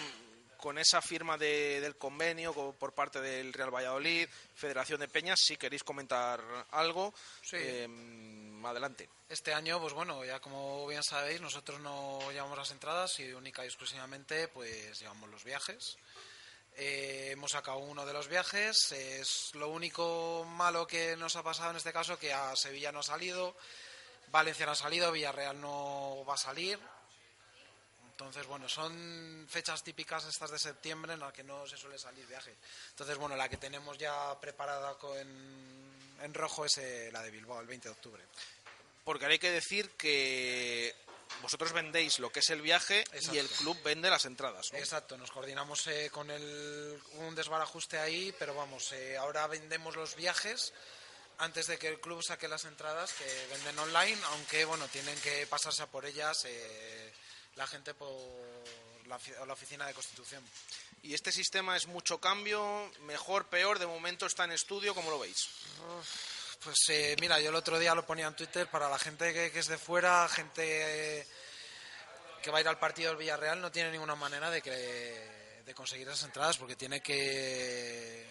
con 0.57 0.79
esa 0.79 1.01
firma 1.03 1.37
de- 1.39 1.81
del 1.81 1.97
convenio 1.97 2.53
co- 2.55 2.73
por 2.73 2.93
parte 2.93 3.21
del 3.21 3.53
Real 3.53 3.75
Valladolid, 3.75 4.29
Federación 4.55 5.01
de 5.01 5.09
Peñas, 5.09 5.39
si 5.43 5.57
queréis 5.57 5.83
comentar 5.85 6.43
algo, 6.71 7.13
Sí. 7.43 7.57
eh, 7.59 7.89
adelante. 8.65 9.09
Este 9.29 9.53
año, 9.55 9.81
pues 9.81 9.93
bueno, 9.93 10.25
ya 10.25 10.41
como 10.41 10.87
bien 10.87 11.03
sabéis, 11.03 11.41
nosotros 11.41 11.81
no 11.81 12.19
llevamos 12.33 12.59
las 12.59 12.71
entradas 12.71 13.19
y 13.21 13.33
única 13.33 13.63
y 13.65 13.67
exclusivamente 13.69 14.49
pues 14.49 14.99
llevamos 14.99 15.31
los 15.31 15.45
viajes. 15.45 15.99
Eh, 16.79 17.31
hemos 17.33 17.53
sacado 17.53 17.79
uno 17.79 18.05
de 18.05 18.13
los 18.13 18.29
viajes. 18.29 18.93
Es 18.93 19.55
lo 19.55 19.69
único 19.71 20.45
malo 20.49 20.87
que 20.87 21.17
nos 21.17 21.35
ha 21.37 21.43
pasado 21.43 21.71
en 21.71 21.77
este 21.77 21.93
caso 21.93 22.19
que 22.19 22.33
a 22.35 22.55
Sevilla 22.57 22.93
no 22.93 23.01
ha 23.01 23.03
salido, 23.03 23.57
Valencia 24.29 24.67
no 24.67 24.73
ha 24.73 24.77
salido, 24.77 25.11
Villarreal 25.13 25.61
no 25.61 26.25
va 26.29 26.35
a 26.35 26.39
salir. 26.39 26.79
Entonces, 28.19 28.47
bueno, 28.47 28.67
son 28.67 29.47
fechas 29.47 29.83
típicas 29.83 30.25
estas 30.25 30.51
de 30.51 30.59
septiembre 30.59 31.13
en 31.13 31.21
las 31.21 31.35
que 31.35 31.45
no 31.45 31.67
se 31.67 31.77
suele 31.77 31.99
salir 31.99 32.27
viaje. 32.27 32.57
Entonces, 32.89 33.19
bueno, 33.19 33.37
la 33.37 33.47
que 33.47 33.59
tenemos 33.59 33.99
ya 33.99 34.41
preparada 34.41 34.95
con, 34.95 35.19
en 35.19 36.33
rojo 36.33 36.65
es 36.65 36.79
eh, 36.79 37.11
la 37.13 37.23
de 37.23 37.31
Bilbao, 37.31 37.61
el 37.61 37.67
20 37.67 37.89
de 37.91 37.93
octubre. 37.93 38.23
Porque 39.05 39.27
hay 39.27 39.39
que 39.39 39.51
decir 39.51 39.91
que 39.99 40.97
vosotros 41.43 41.75
vendéis 41.75 42.19
lo 42.19 42.31
que 42.31 42.41
es 42.41 42.49
el 42.49 42.63
viaje 42.63 43.05
y 43.33 43.37
el 43.37 43.49
club 43.49 43.77
vende 43.83 44.09
las 44.09 44.25
entradas. 44.25 44.73
¿no? 44.73 44.79
Exacto, 44.79 45.19
nos 45.19 45.31
coordinamos 45.31 45.87
eh, 45.89 46.09
con 46.11 46.31
el, 46.31 46.99
un 47.19 47.35
desbarajuste 47.35 47.99
ahí, 47.99 48.35
pero 48.39 48.55
vamos, 48.55 48.93
eh, 48.93 49.19
ahora 49.19 49.47
vendemos 49.47 49.95
los 49.95 50.17
viajes 50.17 50.73
antes 51.37 51.67
de 51.67 51.79
que 51.79 51.89
el 51.89 52.01
club 52.01 52.23
saque 52.23 52.49
las 52.49 52.65
entradas 52.65 53.13
que 53.13 53.47
venden 53.51 53.79
online, 53.79 54.19
aunque 54.31 54.65
bueno, 54.65 54.89
tienen 54.89 55.21
que 55.21 55.47
pasarse 55.47 55.83
a 55.83 55.87
por 55.87 56.07
ellas 56.07 56.47
eh, 56.47 57.13
la 57.57 57.67
gente 57.67 57.93
por 57.95 58.11
la, 59.07 59.19
ofi- 59.19 59.47
la 59.47 59.53
oficina 59.53 59.87
de 59.87 59.95
Constitución. 59.95 60.43
Y 61.03 61.15
este 61.15 61.31
sistema 61.33 61.77
es 61.77 61.87
mucho 61.87 62.19
cambio, 62.21 62.91
mejor, 63.03 63.47
peor, 63.47 63.79
de 63.79 63.87
momento 63.87 64.27
está 64.27 64.45
en 64.45 64.53
estudio, 64.53 64.95
¿cómo 64.95 65.11
lo 65.11 65.19
veis? 65.19 65.49
Pues 66.65 66.77
eh, 66.89 67.17
mira, 67.21 67.39
yo 67.41 67.51
el 67.51 67.55
otro 67.55 67.79
día 67.79 67.95
lo 67.95 68.05
ponía 68.07 68.27
en 68.27 68.35
Twitter 68.35 68.69
para 68.69 68.89
la 68.89 68.99
gente 68.99 69.33
que, 69.33 69.53
que 69.53 69.59
es 69.59 69.67
de 69.69 69.79
fuera, 69.79 70.29
gente 70.29 71.27
que 72.43 72.51
va 72.51 72.59
a 72.59 72.61
ir 72.61 72.69
al 72.69 72.79
partido 72.79 73.11
del 73.11 73.19
Villarreal, 73.19 73.61
no 73.61 73.71
tiene 73.71 73.91
ninguna 73.91 74.15
manera 74.15 74.51
de, 74.51 74.63
que, 74.63 75.63
de 75.65 75.75
conseguir 75.75 76.09
esas 76.09 76.25
entradas 76.25 76.57
porque 76.59 76.77
tiene 76.77 77.01
que 77.01 78.27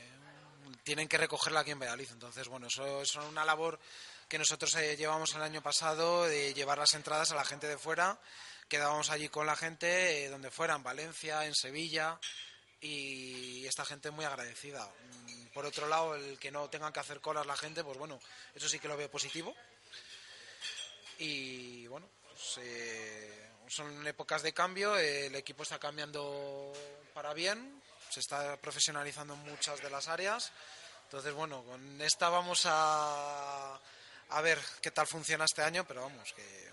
tienen 0.83 1.07
que 1.07 1.17
recogerla 1.17 1.61
aquí 1.61 1.71
en 1.71 1.79
Valladolid. 1.79 2.09
Entonces, 2.11 2.47
bueno, 2.47 2.67
eso 2.67 3.01
es 3.01 3.15
una 3.15 3.43
labor 3.43 3.79
que 4.27 4.37
nosotros 4.37 4.73
eh, 4.75 4.95
llevamos 4.97 5.33
el 5.35 5.41
año 5.41 5.61
pasado 5.61 6.25
de 6.25 6.53
llevar 6.53 6.77
las 6.77 6.93
entradas 6.93 7.31
a 7.31 7.35
la 7.35 7.45
gente 7.45 7.67
de 7.67 7.77
fuera. 7.77 8.19
Quedábamos 8.67 9.09
allí 9.09 9.29
con 9.29 9.45
la 9.45 9.55
gente 9.55 10.25
eh, 10.25 10.29
donde 10.29 10.49
fuera, 10.49 10.75
en 10.75 10.83
Valencia, 10.83 11.45
en 11.45 11.53
Sevilla, 11.53 12.19
y 12.81 13.65
esta 13.67 13.85
gente 13.85 14.11
muy 14.11 14.25
agradecida. 14.25 14.85
Mm, 14.85 15.47
Por 15.53 15.65
otro 15.65 15.87
lado, 15.87 16.15
el 16.15 16.39
que 16.39 16.51
no 16.51 16.69
tengan 16.69 16.91
que 16.91 16.99
hacer 16.99 17.21
colas 17.21 17.45
la 17.45 17.55
gente, 17.55 17.83
pues 17.83 17.97
bueno, 17.97 18.19
eso 18.53 18.67
sí 18.67 18.79
que 18.79 18.87
lo 18.87 18.97
veo 18.97 19.09
positivo. 19.09 19.55
Y 21.19 21.87
bueno, 21.87 22.09
pues, 22.29 22.59
eh, 22.61 23.49
son 23.67 24.05
épocas 24.07 24.41
de 24.41 24.53
cambio, 24.53 24.97
el 24.97 25.35
equipo 25.35 25.63
está 25.63 25.79
cambiando 25.79 26.73
para 27.13 27.33
bien, 27.33 27.81
se 28.09 28.19
está 28.19 28.57
profesionalizando 28.57 29.35
en 29.35 29.41
muchas 29.41 29.81
de 29.81 29.89
las 29.89 30.07
áreas. 30.07 30.51
Entonces, 31.03 31.33
bueno, 31.33 31.63
con 31.63 32.01
esta 32.01 32.29
vamos 32.29 32.63
a, 32.65 33.79
a 34.29 34.41
ver 34.41 34.59
qué 34.81 34.91
tal 34.91 35.07
funciona 35.07 35.45
este 35.45 35.61
año, 35.61 35.85
pero 35.87 36.01
vamos, 36.01 36.33
que 36.33 36.69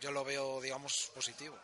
yo 0.00 0.10
lo 0.10 0.24
veo, 0.24 0.60
digamos, 0.60 1.10
positivo. 1.14 1.58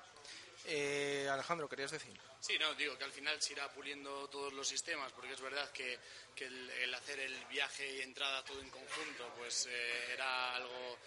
Eh, 0.65 1.29
Alejandro, 1.31 1.69
¿querías 1.69 1.91
decir? 1.91 2.19
Sí, 2.41 2.59
no, 2.59 2.75
digo 2.75 2.97
que 2.99 3.05
al 3.05 3.13
final 3.13 3.41
se 3.41 3.55
irá 3.55 3.73
puliendo 3.73 4.29
todos 4.29 4.53
los 4.53 4.69
sistemas, 4.69 5.13
porque 5.13 5.33
es 5.33 5.41
verdad 5.41 5.71
que, 5.73 5.99
que 6.35 6.47
el, 6.47 6.71
el 6.71 6.95
hacer 6.95 7.19
el 7.21 7.45
viaje 7.47 7.97
y 7.97 8.03
entrada 8.03 8.45
todo 8.45 8.61
en 8.61 8.71
conjunto, 8.71 9.33
pues 9.39 9.67
eh, 9.71 10.13
era 10.13 10.55
algo 10.55 10.99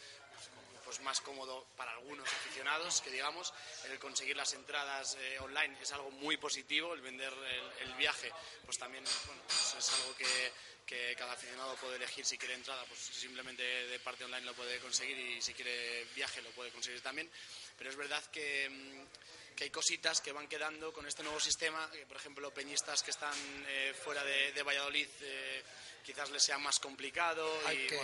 pues 0.91 0.99
más 1.03 1.21
cómodo 1.21 1.67
para 1.77 1.93
algunos 1.93 2.27
aficionados, 2.27 2.99
que 2.99 3.09
digamos, 3.11 3.53
el 3.89 3.97
conseguir 3.97 4.35
las 4.35 4.51
entradas 4.51 5.15
eh, 5.21 5.39
online 5.39 5.77
es 5.81 5.89
algo 5.93 6.11
muy 6.11 6.35
positivo, 6.35 6.93
el 6.93 6.99
vender 6.99 7.31
el, 7.79 7.93
viaje, 7.93 8.29
pues 8.65 8.77
también 8.77 9.01
pues 9.05 9.75
es 9.77 9.93
algo 9.93 10.13
que, 10.17 10.51
que 10.85 11.15
cada 11.15 11.31
aficionado 11.31 11.77
puede 11.77 11.95
elegir 11.95 12.25
si 12.25 12.37
quiere 12.37 12.55
entrada, 12.55 12.83
pues 12.87 12.99
simplemente 12.99 13.63
de 13.63 13.99
parte 13.99 14.25
online 14.25 14.45
lo 14.45 14.53
puede 14.53 14.79
conseguir 14.79 15.17
y 15.17 15.41
si 15.41 15.53
quiere 15.53 16.03
viaje 16.13 16.41
lo 16.41 16.49
puede 16.49 16.71
conseguir 16.71 16.99
también, 16.99 17.31
pero 17.77 17.89
es 17.89 17.95
verdad 17.95 18.21
que... 18.25 18.69
mm, 18.69 19.31
que 19.55 19.65
hay 19.65 19.69
cositas 19.69 20.21
que 20.21 20.31
van 20.31 20.47
quedando 20.47 20.93
con 20.93 21.05
este 21.05 21.23
nuevo 21.23 21.39
sistema, 21.39 21.87
que, 21.91 22.05
por 22.05 22.17
ejemplo, 22.17 22.51
peñistas 22.53 23.03
que 23.03 23.11
están 23.11 23.35
eh, 23.67 23.93
fuera 23.93 24.23
de, 24.23 24.53
de 24.53 24.63
Valladolid 24.63 25.07
eh, 25.21 25.63
quizás 26.03 26.29
les 26.31 26.43
sea 26.43 26.57
más 26.57 26.79
complicado. 26.79 27.47
Hay 27.67 27.77
y, 27.77 27.87
que, 27.87 27.95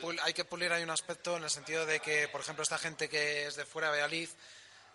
bueno, 0.00 0.22
hay, 0.24 0.32
que 0.32 0.42
hay 0.42 0.48
pulir 0.48 0.72
ahí 0.72 0.82
un 0.82 0.90
aspecto 0.90 1.36
en 1.36 1.44
el 1.44 1.50
sentido 1.50 1.86
de 1.86 2.00
que, 2.00 2.28
por 2.28 2.40
ejemplo, 2.40 2.62
esta 2.62 2.78
gente 2.78 3.08
que 3.08 3.46
es 3.46 3.56
de 3.56 3.64
fuera 3.64 3.88
de 3.88 3.92
Valladolid, 3.92 4.28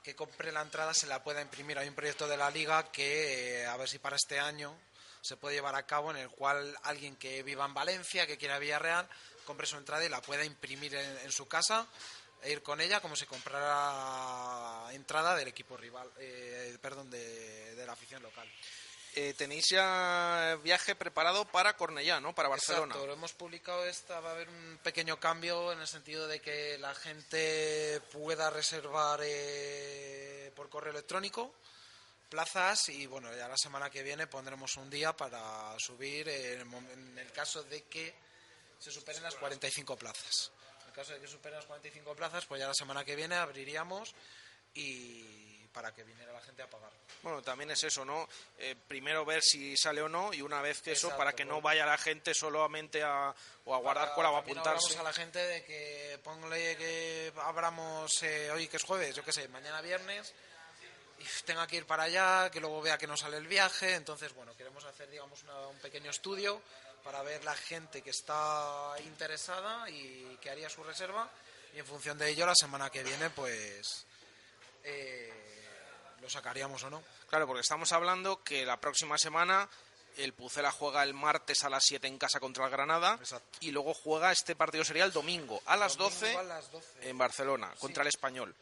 que 0.03 0.15
compre 0.15 0.51
la 0.51 0.61
entrada 0.61 0.93
se 0.93 1.07
la 1.07 1.23
pueda 1.23 1.41
imprimir. 1.41 1.77
Hay 1.77 1.87
un 1.87 1.95
proyecto 1.95 2.27
de 2.27 2.37
la 2.37 2.49
liga 2.49 2.91
que, 2.91 3.61
eh, 3.61 3.65
a 3.65 3.77
ver 3.77 3.87
si 3.87 3.99
para 3.99 4.15
este 4.15 4.39
año 4.39 4.77
se 5.21 5.37
puede 5.37 5.55
llevar 5.55 5.75
a 5.75 5.85
cabo, 5.85 6.11
en 6.11 6.17
el 6.17 6.29
cual 6.29 6.75
alguien 6.83 7.15
que 7.15 7.43
viva 7.43 7.65
en 7.65 7.73
Valencia, 7.73 8.25
que 8.25 8.37
quiera 8.37 8.57
Villarreal, 8.57 9.07
compre 9.45 9.67
su 9.67 9.77
entrada 9.77 10.03
y 10.03 10.09
la 10.09 10.21
pueda 10.21 10.43
imprimir 10.43 10.95
en, 10.95 11.17
en 11.19 11.31
su 11.31 11.47
casa 11.47 11.87
e 12.41 12.51
ir 12.51 12.63
con 12.63 12.81
ella 12.81 12.99
como 13.01 13.15
si 13.15 13.25
comprara 13.25 14.91
entrada 14.93 15.35
del 15.35 15.47
equipo 15.47 15.77
rival, 15.77 16.11
eh, 16.17 16.75
perdón, 16.81 17.09
de, 17.09 17.75
de 17.75 17.85
la 17.85 17.93
afición 17.93 18.23
local. 18.23 18.49
Eh, 19.16 19.34
tenéis 19.38 19.66
ya 19.70 20.57
viaje 20.64 20.95
preparado 20.95 21.43
para 21.45 21.76
Cornellá, 21.76 22.22
¿no? 22.22 22.34
Para 22.34 22.47
Barcelona. 22.47 22.86
Exacto, 22.93 23.07
lo 23.07 23.14
hemos 23.14 23.34
publicado 23.34 23.84
esta, 23.86 24.22
va 24.22 24.30
a 24.30 24.34
haber 24.34 24.47
un 24.47 24.80
pequeño 24.82 25.20
cambio 25.20 25.74
en 25.74 25.82
el 25.82 25.88
sentido 25.88 26.28
de 26.30 26.39
que 26.39 26.78
la 26.78 26.95
gente 26.95 27.99
pueda 28.14 28.49
reservar 28.49 29.20
eh, 29.24 30.51
por 30.55 30.70
correo 30.70 30.91
electrónico 30.93 31.53
plazas 32.30 32.88
y 32.88 33.05
bueno, 33.07 33.36
ya 33.36 33.49
la 33.49 33.57
semana 33.57 33.89
que 33.89 34.01
viene 34.03 34.28
pondremos 34.28 34.78
un 34.78 34.89
día 34.89 35.12
para 35.12 35.76
subir 35.78 36.28
mom- 36.66 36.89
en 36.93 37.18
el 37.18 37.30
caso 37.34 37.64
de 37.64 37.84
que 37.84 38.16
se 38.80 38.91
superen 38.91 39.24
las 39.24 39.36
45 39.36 39.97
plazas. 39.97 40.51
En 40.84 40.88
el 40.88 40.93
caso 40.93 41.12
de 41.14 41.20
que 41.20 41.28
superen 41.28 41.57
las 41.57 41.66
45 41.66 42.16
plazas, 42.16 42.45
pues 42.45 42.59
ya 42.62 42.68
la 42.70 42.74
semana 42.74 43.03
que 43.03 43.18
viene 43.18 43.36
abriríamos 43.36 44.16
y 44.74 45.40
para 45.74 45.93
que 45.93 46.03
viniera 46.03 46.32
la 46.34 46.41
gente 46.41 46.61
a 46.63 46.69
pagar. 46.69 46.89
Bueno, 47.24 47.41
también 47.41 47.72
es 47.72 47.84
eso, 47.84 48.03
¿no? 48.03 48.28
Eh, 48.57 48.76
primero 48.88 49.24
ver 49.26 49.41
si 49.41 49.78
sale 49.78 50.01
o 50.01 50.09
no 50.09 50.34
y 50.34 50.41
una 50.41 50.61
vez 50.61 50.82
que 50.82 50.91
eso, 50.93 51.07
Exacto, 51.07 51.17
para 51.19 51.34
que 51.34 51.45
no 51.45 51.53
bueno. 51.55 51.65
vaya 51.65 51.86
la 51.86 51.97
gente 51.97 52.34
solamente 52.34 53.01
a, 53.03 53.34
o 53.65 53.76
a 53.76 53.78
guardar 53.80 54.05
Para- 54.05 54.15
cola 54.15 54.32
o 54.32 54.36
a 54.36 54.39
apuntarse. 54.39 54.97
a 54.97 55.03
la 55.03 55.13
gente 55.13 55.39
de 55.39 55.63
que 55.63 56.19
ponle 56.24 56.76
que 56.78 57.32
abramos 57.38 58.11
eh, 58.24 58.49
hoy 58.51 58.67
que 58.67 58.78
es 58.78 58.84
jueves, 58.84 59.15
yo 59.15 59.24
qué 59.24 59.32
sé, 59.32 59.47
mañana 59.47 59.82
viernes 59.82 60.34
y 61.19 61.43
tenga 61.45 61.67
que 61.67 61.76
ir 61.78 61.86
para 61.86 62.03
allá, 62.03 62.49
que 62.51 62.59
luego 62.59 62.82
vea 62.82 62.97
que 62.97 63.05
no 63.07 63.15
sale 63.15 63.38
el 63.38 63.47
viaje, 63.47 63.93
entonces 63.93 64.34
bueno, 64.34 64.55
queremos 64.57 64.84
hacer 64.86 65.09
digamos 65.09 65.43
una- 65.43 65.67
un 65.67 65.78
pequeño 65.80 66.09
estudio 66.09 66.61
para 67.03 67.22
ver 67.24 67.43
la 67.43 67.55
gente 67.55 68.01
que 68.01 68.09
está 68.09 68.93
interesada 69.05 69.89
y 69.89 70.38
que 70.41 70.49
haría 70.49 70.69
su 70.69 70.84
reserva 70.84 71.30
y 71.74 71.80
en 71.80 71.86
función 71.86 72.17
de 72.17 72.30
ello 72.30 72.45
la 72.45 72.55
semana 72.55 72.89
que 72.89 73.03
viene 73.03 73.30
pues 73.30 74.05
eh, 74.84 75.40
lo 76.22 76.30
sacaríamos 76.30 76.84
o 76.84 76.89
no. 76.89 77.03
Claro, 77.28 77.47
porque 77.47 77.61
estamos 77.61 77.91
hablando 77.91 78.43
que 78.43 78.65
la 78.65 78.80
próxima 78.80 79.17
semana 79.17 79.69
el 80.17 80.34
Pucela 80.34 80.72
juega 80.72 81.03
el 81.03 81.13
martes 81.13 81.63
a 81.63 81.69
las 81.69 81.84
7 81.86 82.07
en 82.07 82.17
casa 82.17 82.39
contra 82.39 82.65
el 82.65 82.72
Granada 82.72 83.19
y 83.61 83.72
luego 83.72 83.93
juega 83.93 84.32
este 84.32 84.55
partido 84.55 84.84
sería 84.84 85.05
el 85.05 85.13
domingo 85.13 85.61
a 85.65 85.78
las 85.78 85.95
Domingo 85.95 86.19
12 86.19 86.38
a 86.38 86.43
las 86.43 86.72
12. 86.72 87.09
en 87.09 87.17
Barcelona 87.17 87.74
contra 87.80 88.03
el 88.03 88.09
Español. 88.09 88.53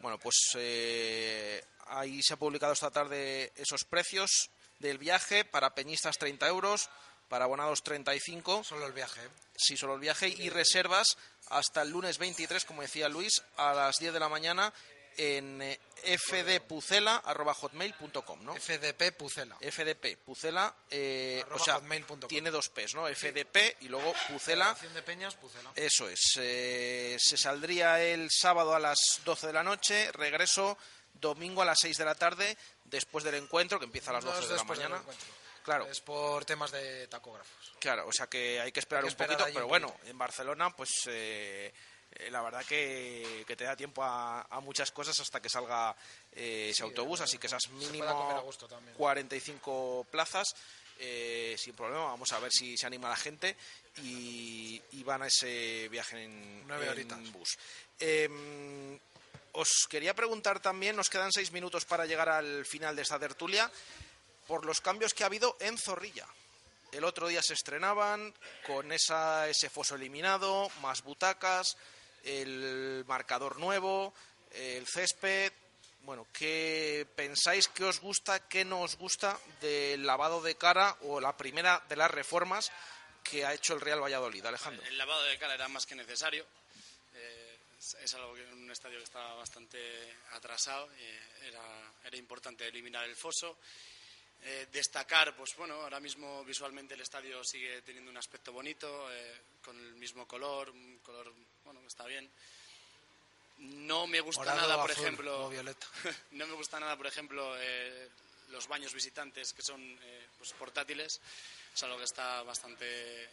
Bueno, 0.00 0.18
pues 0.18 0.36
eh, 0.54 1.62
ahí 1.88 2.22
se 2.22 2.34
ha 2.34 2.38
publicado 2.38 2.72
esta 2.72 2.90
tarde 2.90 3.52
esos 3.56 3.84
precios 3.84 4.50
del 4.78 4.96
viaje 4.96 5.44
para 5.44 5.74
peñistas 5.74 6.16
30 6.16 6.48
euros, 6.48 6.88
para 7.28 7.44
abonados 7.44 7.82
35. 7.82 8.64
Solo 8.64 8.86
el 8.86 8.94
viaje. 8.94 9.22
¿eh? 9.22 9.28
Sí, 9.54 9.76
solo 9.76 9.94
el 9.94 10.00
viaje 10.00 10.28
y 10.28 10.48
reservas 10.48 11.18
hasta 11.50 11.82
el 11.82 11.90
lunes 11.90 12.16
23, 12.16 12.64
como 12.64 12.80
decía 12.80 13.10
Luis, 13.10 13.42
a 13.56 13.74
las 13.74 13.98
10 13.98 14.14
de 14.14 14.20
la 14.20 14.30
mañana 14.30 14.72
en 15.16 15.62
eh, 15.62 15.78
fdpucela.hotmail.com, 16.18 18.44
¿no? 18.44 18.54
FDP 18.56 19.12
Pucela. 19.16 19.56
FDP, 19.60 20.16
Pucela, 20.24 20.74
eh, 20.90 21.44
o 21.50 21.58
sea, 21.58 21.80
tiene 22.28 22.50
dos 22.50 22.68
P's, 22.68 22.94
¿no? 22.94 23.06
FDP 23.06 23.76
y 23.80 23.88
luego 23.88 24.12
Pucela. 24.28 24.76
De 24.94 25.02
Peñas 25.02 25.34
Pucela. 25.34 25.70
Eso 25.74 26.08
es. 26.08 26.20
eh, 26.38 27.16
se 27.18 27.36
saldría 27.36 28.00
el 28.02 28.28
sábado 28.30 28.74
a 28.74 28.80
las 28.80 28.98
12 29.24 29.48
de 29.48 29.52
la 29.52 29.62
noche, 29.62 30.10
regreso 30.12 30.78
domingo 31.14 31.62
a 31.62 31.64
las 31.64 31.78
6 31.80 31.96
de 31.98 32.04
la 32.04 32.14
tarde, 32.14 32.56
después 32.84 33.24
del 33.24 33.34
encuentro, 33.34 33.78
que 33.78 33.84
empieza 33.84 34.10
a 34.10 34.14
las 34.14 34.24
No 34.24 34.30
12 34.32 34.42
es 34.42 34.48
de 34.48 34.56
la 34.56 34.64
mañana. 34.64 35.02
Claro. 35.62 35.86
Es 35.86 36.00
por 36.00 36.44
temas 36.46 36.70
de 36.70 37.06
tacógrafos. 37.08 37.72
Claro, 37.78 38.06
o 38.06 38.12
sea 38.12 38.26
que 38.26 38.58
hay 38.60 38.72
que 38.72 38.80
esperar 38.80 39.04
Hay 39.04 39.10
que 39.10 39.22
un 39.22 39.28
poquito, 39.28 39.44
pero 39.52 39.66
un 39.66 39.68
bueno, 39.68 39.94
en 40.06 40.16
Barcelona, 40.16 40.74
pues 40.74 40.88
eh, 41.06 41.72
eh, 42.12 42.30
la 42.30 42.42
verdad 42.42 42.64
que, 42.64 43.44
que 43.46 43.56
te 43.56 43.64
da 43.64 43.76
tiempo 43.76 44.02
a, 44.02 44.42
a 44.42 44.60
muchas 44.60 44.90
cosas 44.90 45.18
hasta 45.20 45.40
que 45.40 45.48
salga 45.48 45.94
eh, 46.32 46.68
ese 46.70 46.78
Sí, 46.78 46.82
autobús, 46.82 47.20
eh, 47.20 47.24
así 47.24 47.38
que 47.38 47.46
esas 47.46 47.68
mínimo 47.70 48.06
comer 48.14 48.36
a 48.36 48.40
gusto 48.40 48.66
también. 48.68 48.94
45 48.96 50.06
plazas. 50.10 50.48
eh, 50.98 51.56
sin 51.58 51.74
problema, 51.74 52.04
vamos 52.04 52.30
a 52.32 52.38
ver 52.40 52.52
si 52.52 52.76
se 52.76 52.86
anima 52.86 53.08
la 53.08 53.16
gente 53.16 53.56
y, 54.02 54.80
y 54.92 55.02
van 55.02 55.22
a 55.22 55.26
ese 55.28 55.88
viaje 55.88 56.24
en, 56.24 56.66
Nueve 56.66 56.88
en 57.00 57.32
bus. 57.32 57.56
Eh, 57.98 58.98
os 59.52 59.86
quería 59.88 60.14
preguntar 60.14 60.60
también, 60.60 60.94
nos 60.96 61.08
quedan 61.10 61.32
seis 61.32 61.50
minutos 61.52 61.84
para 61.84 62.06
llegar 62.06 62.28
al 62.28 62.64
final 62.66 62.94
de 62.94 63.02
esta 63.02 63.18
tertulia, 63.18 63.70
por 64.46 64.64
los 64.64 64.80
cambios 64.80 65.12
que 65.14 65.22
ha 65.22 65.26
habido 65.26 65.56
en 65.60 65.76
Zorrilla. 65.78 66.26
El 66.92 67.04
otro 67.04 67.28
día 67.28 67.40
se 67.42 67.54
estrenaban 67.54 68.34
con 68.66 68.92
esa, 68.92 69.48
ese 69.48 69.70
foso 69.70 69.94
eliminado, 69.94 70.68
más 70.82 71.02
butacas, 71.02 71.76
el 72.24 73.04
marcador 73.06 73.58
nuevo, 73.58 74.12
el 74.52 74.86
césped. 74.86 75.52
Bueno, 76.02 76.26
¿qué 76.32 77.06
pensáis 77.14 77.68
que 77.68 77.84
os 77.84 78.00
gusta, 78.00 78.48
qué 78.48 78.64
no 78.64 78.80
os 78.82 78.96
gusta 78.96 79.38
del 79.60 80.06
lavado 80.06 80.40
de 80.40 80.56
cara 80.56 80.96
o 81.02 81.20
la 81.20 81.36
primera 81.36 81.82
de 81.88 81.96
las 81.96 82.10
reformas 82.10 82.72
que 83.22 83.44
ha 83.44 83.52
hecho 83.52 83.74
el 83.74 83.82
Real 83.82 84.02
Valladolid, 84.02 84.44
Alejandro? 84.46 84.82
El 84.86 84.96
lavado 84.96 85.22
de 85.24 85.38
cara 85.38 85.54
era 85.54 85.68
más 85.68 85.84
que 85.84 85.94
necesario. 85.94 86.46
Eh, 87.14 87.58
es- 87.78 88.14
algo 88.14 88.34
que 88.34 88.42
en 88.42 88.54
un 88.54 88.70
estadio 88.70 88.96
que 88.98 89.04
estaba 89.04 89.34
bastante 89.34 89.78
atrasado. 90.32 90.88
eh, 90.98 91.20
era, 91.42 91.92
era 92.04 92.16
importante 92.16 92.66
eliminar 92.66 93.04
el 93.04 93.14
foso. 93.16 93.58
Eh, 94.42 94.68
destacar, 94.72 95.36
pues 95.36 95.54
bueno, 95.56 95.74
ahora 95.74 96.00
mismo 96.00 96.44
visualmente 96.44 96.94
el 96.94 97.02
estadio 97.02 97.44
sigue 97.44 97.82
teniendo 97.82 98.10
un 98.10 98.16
aspecto 98.16 98.52
bonito, 98.52 99.12
eh, 99.12 99.40
con 99.62 99.78
el 99.78 99.94
mismo 99.94 100.26
color, 100.26 100.70
un 100.70 100.98
color, 100.98 101.32
bueno, 101.64 101.80
que 101.80 101.88
está 101.88 102.06
bien. 102.06 102.30
No 103.58 104.06
me 104.06 104.20
gusta 104.20 104.40
Morado, 104.40 104.60
nada, 104.62 104.80
por 104.80 104.90
azul 104.90 105.04
ejemplo, 105.04 105.48
violeta. 105.50 105.86
no 106.32 106.46
me 106.46 106.54
gusta 106.54 106.80
nada, 106.80 106.96
por 106.96 107.06
ejemplo, 107.06 107.54
eh, 107.58 108.08
los 108.48 108.66
baños 108.68 108.94
visitantes 108.94 109.52
que 109.52 109.62
son 109.62 109.80
eh, 110.02 110.26
pues, 110.38 110.52
portátiles. 110.54 111.20
Es 111.74 111.82
algo 111.82 111.98
que 111.98 112.04
está 112.04 112.42
bastante. 112.42 113.28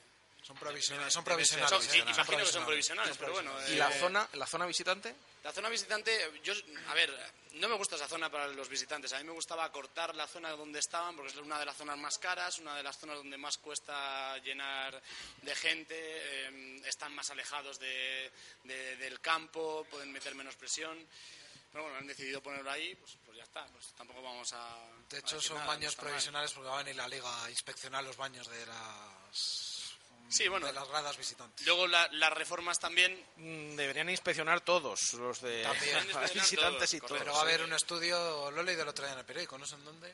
Son 0.48 0.56
provisionales. 0.56 1.12
Son 1.14 1.24
provisionales. 1.26 1.70
Son- 1.70 1.84
imagino 2.08 2.38
que 2.38 2.45
son 2.45 2.66
provisionales. 2.66 3.18
pero 3.18 3.34
bueno. 3.34 3.52
¿Y 3.68 3.74
eh, 3.74 3.76
la 3.76 3.91
zona, 3.91 4.30
la 4.34 4.45
zona 4.48 4.66
visitante? 4.66 5.14
la 5.43 5.52
zona 5.54 5.70
visitante, 5.70 6.12
yo, 6.43 6.54
a 6.89 6.93
ver, 6.93 7.10
no 7.54 7.70
me 7.70 7.76
gusta 7.76 7.95
esa 7.95 8.08
zona 8.08 8.30
para 8.30 8.48
los 8.48 8.68
visitantes. 8.70 9.12
A 9.14 9.18
mí 9.20 9.24
me 9.26 9.32
gustaba 9.32 9.70
cortar 9.72 10.14
la 10.16 10.28
zona 10.28 10.52
donde 10.52 10.80
estaban, 10.80 11.16
porque 11.16 11.32
es 11.32 11.38
una 11.38 11.58
de 11.60 11.66
las 11.66 11.76
zonas 11.78 11.98
más 11.98 12.18
caras, 12.18 12.60
una 12.60 12.76
de 12.76 12.84
las 12.84 12.98
zonas 12.98 13.18
donde 13.18 13.38
más 13.38 13.58
cuesta 13.58 14.38
llenar 14.39 15.02
de 15.41 15.56
gente, 15.56 15.95
eh, 15.98 16.82
están 16.86 17.14
más 17.16 17.30
alejados 17.30 17.80
de- 17.80 18.32
de- 18.64 18.95
del 18.98 19.20
campo, 19.22 19.86
pueden 19.89 20.12
meter 20.12 20.34
menos 20.36 20.56
presión. 20.56 20.98
Pero 21.72 21.84
bueno, 21.84 21.98
han 22.00 22.08
decidido 22.08 22.41
ponerlo 22.41 22.72
ahí, 22.72 22.95
pues, 22.95 23.18
pues 23.26 23.38
ya 23.38 23.43
está, 23.43 23.66
pues 23.68 23.88
tampoco 23.98 24.22
vamos 24.22 24.52
a... 24.54 24.78
De 25.10 25.20
hecho, 25.20 25.39
son 25.41 25.58
nada, 25.58 25.68
baños 25.68 25.95
provisionales 25.95 26.52
porque 26.54 26.70
va 26.70 26.76
a 26.80 26.84
venir 26.84 26.95
la 26.95 27.08
liga 27.10 27.43
a 27.43 27.50
inspeccionar 27.50 28.04
los 28.06 28.16
baños 28.18 28.48
de 28.50 28.66
las, 28.66 29.66
Sí, 30.30 30.47
bueno. 30.47 30.67
de 30.67 30.73
las 30.73 30.88
gradas 30.88 31.17
visitantes. 31.17 31.65
Luego 31.65 31.88
la- 31.88 32.07
las 32.13 32.34
reformas 32.34 32.80
también... 32.80 33.13
Mm, 33.38 33.75
Deberían 33.75 34.09
inspeccionar 34.09 34.61
todos 34.61 35.13
los 35.13 35.41
de 35.41 35.65
visitantes 36.34 36.93
y 36.93 36.99
todos. 36.99 37.17
Pero 37.19 37.34
va 37.34 37.39
a 37.39 37.41
haber 37.43 37.63
un 37.63 37.73
estudio, 37.73 38.51
lo 38.51 38.61
he 38.61 38.63
leído 38.63 38.84
el 38.84 38.89
otro 38.89 39.05
día 39.05 39.13
en 39.13 39.19
el 39.19 39.25
periódico, 39.25 39.57
no 39.57 39.65
sé 39.65 39.75
en 39.75 39.86
dónde, 39.86 40.13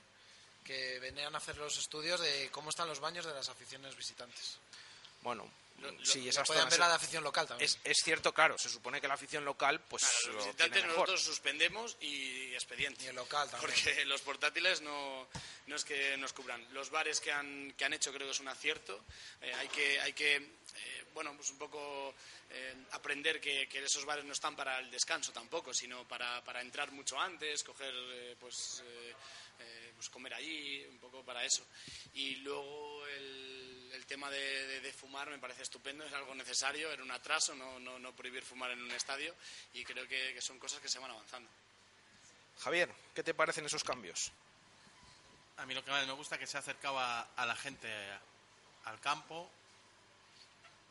que 0.63 0.99
venían 0.99 1.33
a 1.35 1.39
hacer 1.39 1.57
los 1.57 1.77
estudios 1.77 2.19
de 2.19 2.49
cómo 2.51 2.69
están 2.69 2.87
los 2.87 2.99
baños 2.99 3.25
de 3.25 3.33
las 3.33 3.49
aficiones 3.49 3.95
visitantes. 3.95 4.57
Bueno, 5.21 5.49
Lo- 5.79 5.91
lo- 5.91 6.05
sí, 6.05 6.29
esas 6.29 6.47
Pueden 6.47 6.69
ver 6.69 6.79
la 6.79 6.87
de 6.89 6.95
afición 6.95 7.23
local 7.23 7.47
también. 7.47 7.65
Es, 7.69 7.77
es 7.83 7.97
cierto, 8.03 8.33
claro, 8.33 8.57
se 8.57 8.69
supone 8.69 9.01
que 9.01 9.07
la 9.07 9.15
afición 9.15 9.43
local 9.43 9.81
pues 9.81 10.03
Claro, 10.03 10.27
lo 10.27 10.33
los 10.33 10.43
tiene 10.43 10.53
visitantes 10.53 10.83
mejor. 10.83 10.97
nosotros 10.99 11.21
suspendemos 11.23 11.97
y 11.99 12.53
expediente. 12.53 13.03
Y 13.03 13.07
el 13.07 13.15
local 13.15 13.49
también. 13.49 13.71
Porque 13.73 14.05
los 14.05 14.21
portátiles 14.21 14.81
no, 14.81 15.27
no 15.67 15.75
es 15.75 15.83
que 15.83 16.15
nos 16.17 16.31
cubran. 16.33 16.65
Los 16.73 16.89
bares 16.89 17.19
que 17.19 17.31
han, 17.31 17.73
que 17.77 17.85
han 17.85 17.93
hecho 17.93 18.13
creo 18.13 18.27
que 18.27 18.31
es 18.31 18.39
un 18.39 18.47
acierto. 18.47 19.03
Eh, 19.41 19.53
hay 19.53 19.67
que, 19.67 19.99
hay 19.99 20.13
que 20.13 20.35
eh, 20.35 21.05
bueno, 21.13 21.35
pues 21.35 21.49
un 21.49 21.57
poco 21.57 22.13
eh, 22.51 22.75
aprender 22.91 23.41
que, 23.41 23.67
que 23.67 23.83
esos 23.83 24.05
bares 24.05 24.23
no 24.25 24.33
están 24.33 24.55
para 24.55 24.79
el 24.79 24.89
descanso 24.89 25.31
tampoco, 25.33 25.73
sino 25.73 26.07
para, 26.07 26.43
para 26.43 26.61
entrar 26.61 26.91
mucho 26.91 27.19
antes, 27.19 27.63
coger, 27.63 27.93
eh, 27.93 28.35
pues, 28.39 28.83
eh, 28.85 29.13
eh, 29.59 29.91
pues 29.95 30.09
comer 30.09 30.33
allí, 30.35 30.85
un 30.85 30.97
poco 30.99 31.23
para 31.23 31.43
eso. 31.45 31.65
Y 32.13 32.35
luego 32.37 33.05
el, 33.07 33.52
el 33.93 34.05
tema 34.05 34.29
de, 34.29 34.39
de- 34.67 34.81
de 34.81 34.93
fumar 34.93 35.29
me 35.29 35.39
parece 35.39 35.63
estupendo, 35.63 36.03
es 36.03 36.13
algo 36.13 36.35
necesario, 36.35 36.91
era 36.91 37.01
un 37.03 37.11
atraso 37.11 37.55
no, 37.55 37.79
no, 37.79 37.97
no 37.99 38.11
prohibir 38.13 38.43
fumar 38.43 38.71
en 38.71 38.81
un 38.83 38.91
estadio 38.91 39.33
y 39.73 39.83
creo 39.85 40.07
que, 40.07 40.33
que 40.33 40.41
son 40.41 40.59
cosas 40.59 40.79
que 40.81 40.89
se 40.89 40.99
van 40.99 41.11
avanzando. 41.11 41.49
Javier, 42.59 42.89
¿qué 43.15 43.23
te 43.23 43.33
parecen 43.33 43.65
esos 43.65 43.83
cambios? 43.83 44.31
A 45.57 45.65
mí 45.65 45.73
lo 45.73 45.83
que 45.85 45.91
más 45.91 46.05
me 46.07 46.13
gusta 46.13 46.35
es 46.35 46.39
que 46.39 46.47
se 46.47 46.57
ha 46.57 46.59
acercado 46.61 46.99
a, 46.99 47.21
a 47.35 47.45
la 47.45 47.55
gente 47.55 47.87
al 48.85 48.99
campo 48.99 49.49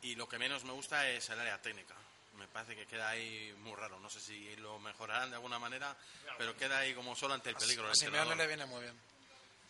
y 0.02 0.14
lo 0.16 0.28
que 0.28 0.38
menos 0.38 0.64
me 0.64 0.72
gusta 0.72 1.08
es 1.10 1.28
el 1.30 1.38
área 1.40 1.60
técnica. 1.60 1.94
Me 2.38 2.48
parece 2.48 2.74
que 2.74 2.86
queda 2.86 3.10
ahí 3.10 3.54
muy 3.58 3.74
raro. 3.76 4.00
No 4.00 4.08
sé 4.08 4.20
si 4.20 4.56
lo 4.56 4.78
mejorarán 4.78 5.30
de 5.30 5.36
alguna 5.36 5.58
manera, 5.58 5.94
pero 6.38 6.56
queda 6.56 6.78
ahí 6.78 6.94
como 6.94 7.14
solo 7.14 7.34
ante 7.34 7.50
el 7.50 7.56
peligro. 7.56 7.88
Entrenador. 7.92 8.36
le 8.36 8.46
viene 8.46 8.66
muy 8.66 8.82
bien. 8.82 8.98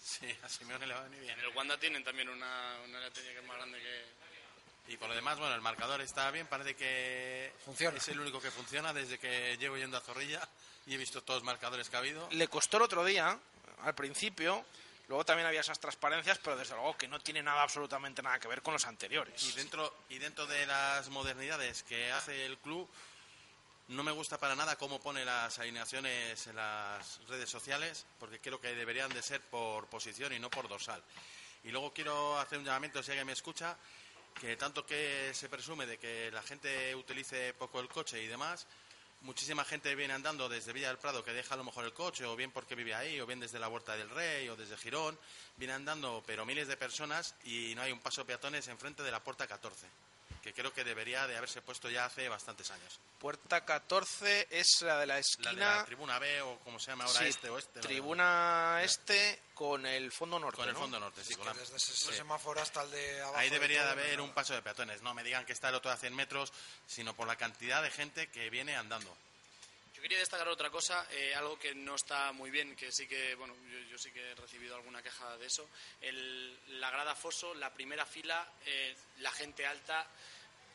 Sí, 0.03 0.27
a 0.43 0.49
Simeone 0.49 0.87
le 0.87 0.95
va 0.95 1.01
a 1.01 1.05
venir 1.05 1.21
bien. 1.21 1.39
En 1.39 1.45
el 1.45 1.57
Wanda 1.57 1.79
tienen 1.79 2.03
también 2.03 2.29
una, 2.29 2.77
una 2.85 3.11
que 3.11 3.39
es 3.39 3.45
más 3.45 3.57
grande 3.57 3.79
que... 3.79 4.93
Y 4.93 4.97
por 4.97 5.09
lo 5.09 5.15
demás, 5.15 5.39
bueno, 5.39 5.55
el 5.55 5.61
marcador 5.61 6.01
está 6.01 6.31
bien, 6.33 6.49
parece 6.49 6.75
que 6.75 7.53
Funciona. 7.65 7.97
es 7.97 8.09
el 8.09 8.19
único 8.19 8.41
que 8.41 8.51
funciona 8.51 8.93
desde 8.93 9.17
que 9.19 9.57
llevo 9.57 9.77
yendo 9.77 9.97
a 9.97 10.01
Zorrilla 10.01 10.47
y 10.87 10.95
he 10.95 10.97
visto 10.97 11.23
todos 11.23 11.39
los 11.39 11.45
marcadores 11.45 11.89
que 11.89 11.97
ha 11.97 12.01
habido. 12.01 12.29
Le 12.33 12.49
costó 12.49 12.79
el 12.79 12.83
otro 12.83 13.05
día, 13.05 13.39
al 13.83 13.95
principio, 13.95 14.65
luego 15.07 15.25
también 15.25 15.47
había 15.47 15.61
esas 15.61 15.79
transparencias, 15.79 16.39
pero 16.39 16.57
desde 16.57 16.75
luego 16.75 16.97
que 16.97 17.07
no 17.07 17.21
tiene 17.21 17.45
nada, 17.45 17.63
absolutamente 17.63 18.23
nada 18.23 18.41
que 18.41 18.49
ver 18.49 18.61
con 18.61 18.73
los 18.75 18.85
anteriores. 18.85 19.41
Y 19.45 19.53
dentro, 19.53 19.95
y 20.09 20.19
dentro 20.19 20.47
de 20.49 20.67
las 20.67 21.09
modernidades 21.11 21.85
que 21.85 22.11
hace 22.11 22.45
el 22.45 22.59
club, 22.59 22.91
no 23.93 24.03
me 24.03 24.13
gusta 24.13 24.39
para 24.39 24.57
nada 24.57 24.77
cómo 24.77 25.01
pone 25.01 25.25
las 25.25 25.59
alineaciones 25.59 26.47
en 26.47 26.57
las 26.57 27.21
redes 27.29 27.51
sociales, 27.51 28.07
porque 28.19 28.41
creo 28.41 28.61
que 28.61 28.75
deberían 28.75 29.13
de 29.13 29.23
ser 29.23 29.41
por 29.43 29.87
posición 29.87 30.33
y 30.33 30.39
no 30.39 30.51
por 30.51 30.67
dorsal. 30.67 31.03
Y 31.65 31.71
luego 31.71 31.93
quiero 31.93 32.39
hacer 32.39 32.59
un 32.59 32.65
llamamiento, 32.65 33.03
si 33.03 33.11
alguien 33.11 33.27
me 33.27 33.35
escucha, 33.35 33.77
que 34.41 34.57
tanto 34.57 34.87
que 34.87 35.33
se 35.35 35.49
presume 35.49 35.87
de 35.87 35.99
que 35.99 36.31
la 36.33 36.43
gente 36.43 36.95
utilice 36.95 37.53
poco 37.55 37.81
el 37.81 37.89
coche 37.89 38.23
y 38.23 38.27
demás, 38.27 38.67
muchísima 39.21 39.65
gente 39.65 39.95
viene 39.95 40.15
andando 40.15 40.49
desde 40.49 40.73
Villa 40.73 40.89
del 40.89 40.99
Prado 40.99 41.23
que 41.23 41.33
deja 41.33 41.55
a 41.55 41.59
lo 41.59 41.65
mejor 41.65 41.85
el 41.85 41.93
coche, 41.93 42.25
o 42.25 42.35
bien 42.35 42.51
porque 42.51 42.75
vive 42.75 42.95
ahí, 42.95 43.21
o 43.21 43.27
bien 43.27 43.41
desde 43.41 43.59
la 43.59 43.69
Huerta 43.69 43.95
del 43.95 44.09
Rey, 44.09 44.49
o 44.49 44.57
desde 44.57 44.79
Girón, 44.79 45.19
viene 45.57 45.75
andando, 45.75 46.23
pero 46.27 46.47
miles 46.47 46.67
de 46.67 46.79
personas, 46.79 47.35
y 47.45 47.75
no 47.75 47.83
hay 47.83 47.93
un 47.93 48.01
paso 48.01 48.25
peatones 48.25 48.69
enfrente 48.69 49.03
de 49.03 49.11
la 49.11 49.23
puerta 49.23 49.47
14, 49.47 49.87
que 50.43 50.53
creo 50.53 50.73
que 50.73 50.83
debería 50.85 51.27
de 51.27 51.37
haberse 51.37 51.63
puesto 51.63 51.89
ya 51.89 52.05
hace 52.05 52.29
bastantes 52.29 52.71
años. 52.71 52.99
Puerta 53.21 53.65
14 53.65 54.49
es 54.51 54.83
la 54.83 54.99
de 54.99 55.07
la 55.07 55.15
La 55.15 55.21
esquina. 55.21 55.51
de 55.53 55.57
la 55.57 55.85
tribuna 55.85 56.19
B, 56.19 56.43
o 56.43 56.59
como 56.61 56.81
se 56.81 56.91
llama 56.91 57.05
ahora, 57.05 57.21
Sí, 57.21 57.27
este 57.27 57.49
o 57.49 57.59
este. 57.59 57.81
tribuna 57.81 58.81
este 58.83 59.41
con 59.55 59.87
el 59.87 60.11
fondo 60.11 60.39
norte. 60.41 60.57
Con 60.57 60.69
el 60.69 60.75
¿no? 60.75 60.81
fondo 60.81 60.99
norte, 60.99 61.23
sí. 61.25 61.35
con 61.37 61.47
la- 61.47 61.53
Desde 61.55 61.77
ese 61.77 61.93
sí. 61.95 62.13
semáforo 62.13 62.61
hasta 62.61 62.83
el 62.83 62.91
de 62.91 63.21
abajo. 63.23 63.37
Ahí 63.39 63.51
debería 63.51 63.83
de 63.87 63.91
todo, 63.93 64.01
haber 64.03 64.19
¿no? 64.19 64.25
un 64.25 64.33
paso 64.33 64.55
de 64.55 64.63
peatones. 64.63 65.03
No 65.03 65.15
me 65.15 65.23
digan 65.23 65.45
que 65.47 65.53
está 65.53 65.69
el 65.69 65.77
otro 65.77 65.91
a 65.93 65.97
100 65.97 66.15
metros, 66.17 66.53
sino 66.89 67.15
por 67.15 67.29
la 67.29 67.37
cantidad 67.37 67.83
de 67.83 67.91
gente 67.93 68.29
que 68.29 68.51
viene 68.51 68.75
andando. 68.77 69.17
Yo 70.03 70.09
quería 70.09 70.19
destacar 70.19 70.49
otra 70.49 70.69
cosa, 70.69 71.07
eh, 71.13 71.33
algo 71.33 71.57
que 71.57 71.77
no 71.77 71.95
está 71.95 72.33
muy 72.33 72.51
bien, 72.51 72.75
que 72.75 72.91
sí 72.91 73.07
que, 73.07 73.37
bueno, 73.37 73.55
yo, 73.71 73.79
yo 73.89 73.97
sí 73.99 74.11
que 74.11 74.33
he 74.33 74.35
recibido 74.35 74.75
alguna 74.75 75.01
queja 75.01 75.37
de 75.39 75.47
eso. 75.47 75.71
El- 76.01 76.81
la 76.81 76.91
grada 76.91 77.15
Foso, 77.15 77.55
la 77.55 77.73
primera 77.73 78.05
fila, 78.05 78.45
eh, 78.67 78.97
la 79.19 79.31
gente 79.31 79.65
alta 79.65 80.05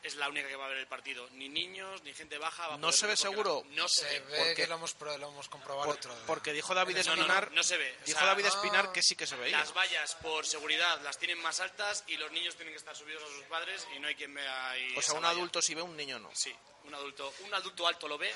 es 0.02 0.14
la 0.14 0.30
única 0.30 0.48
que 0.48 0.56
va 0.56 0.64
a 0.64 0.68
ver 0.70 0.78
el 0.78 0.86
partido. 0.86 1.28
Ni 1.32 1.50
niños, 1.50 2.02
ni 2.04 2.14
gente 2.14 2.38
baja. 2.38 2.68
va 2.68 2.74
a 2.76 2.78
¿No 2.78 2.90
se 2.90 3.04
ver 3.04 3.16
ve 3.16 3.16
seguro? 3.18 3.64
la- 3.68 3.76
No 3.76 3.86
se, 3.86 4.08
Se 4.08 4.20
ve. 4.20 4.38
porque- 4.38 4.54
que 4.54 4.66
lo 4.66 4.76
hemos, 4.76 4.96
lo 4.98 5.12
hemos 5.28 5.48
comprobado 5.50 5.88
Por- 5.90 5.96
otro 5.98 6.16
porque 6.26 6.54
dijo 6.54 6.74
David 6.74 6.96
No, 6.96 7.02
no, 7.02 7.16
no, 7.16 7.20
Espinar. 7.24 7.52
no 7.52 7.62
se 7.62 7.76
ve. 7.76 7.98
O 8.00 8.04
Dijo 8.06 8.18
sea, 8.20 8.28
David 8.28 8.46
ah. 8.46 8.48
Espinar 8.48 8.92
que 8.92 9.02
sí 9.02 9.14
que 9.14 9.26
se 9.26 9.36
veía. 9.36 9.58
Las 9.58 9.74
vallas, 9.74 10.14
por 10.22 10.46
seguridad, 10.46 11.02
las 11.02 11.18
tienen 11.18 11.38
más 11.42 11.60
altas 11.60 12.02
y 12.06 12.16
los 12.16 12.32
niños 12.32 12.56
tienen 12.56 12.72
que 12.72 12.78
estar 12.78 12.96
subidos 12.96 13.22
a 13.24 13.26
sus 13.26 13.42
padres 13.44 13.86
y 13.94 13.98
no 13.98 14.08
hay 14.08 14.14
quien 14.14 14.32
vea 14.32 14.70
ahí. 14.70 14.86
O 14.92 14.92
sea, 14.92 15.00
esa 15.00 15.12
un 15.12 15.20
valla. 15.20 15.32
adulto 15.36 15.60
si 15.60 15.74
ve, 15.74 15.82
un 15.82 15.94
niño 15.98 16.18
no. 16.18 16.30
Sí, 16.34 16.54
un 16.84 16.94
adulto, 16.94 17.34
un 17.40 17.52
adulto 17.52 17.86
alto 17.86 18.08
lo 18.08 18.16
ve. 18.16 18.32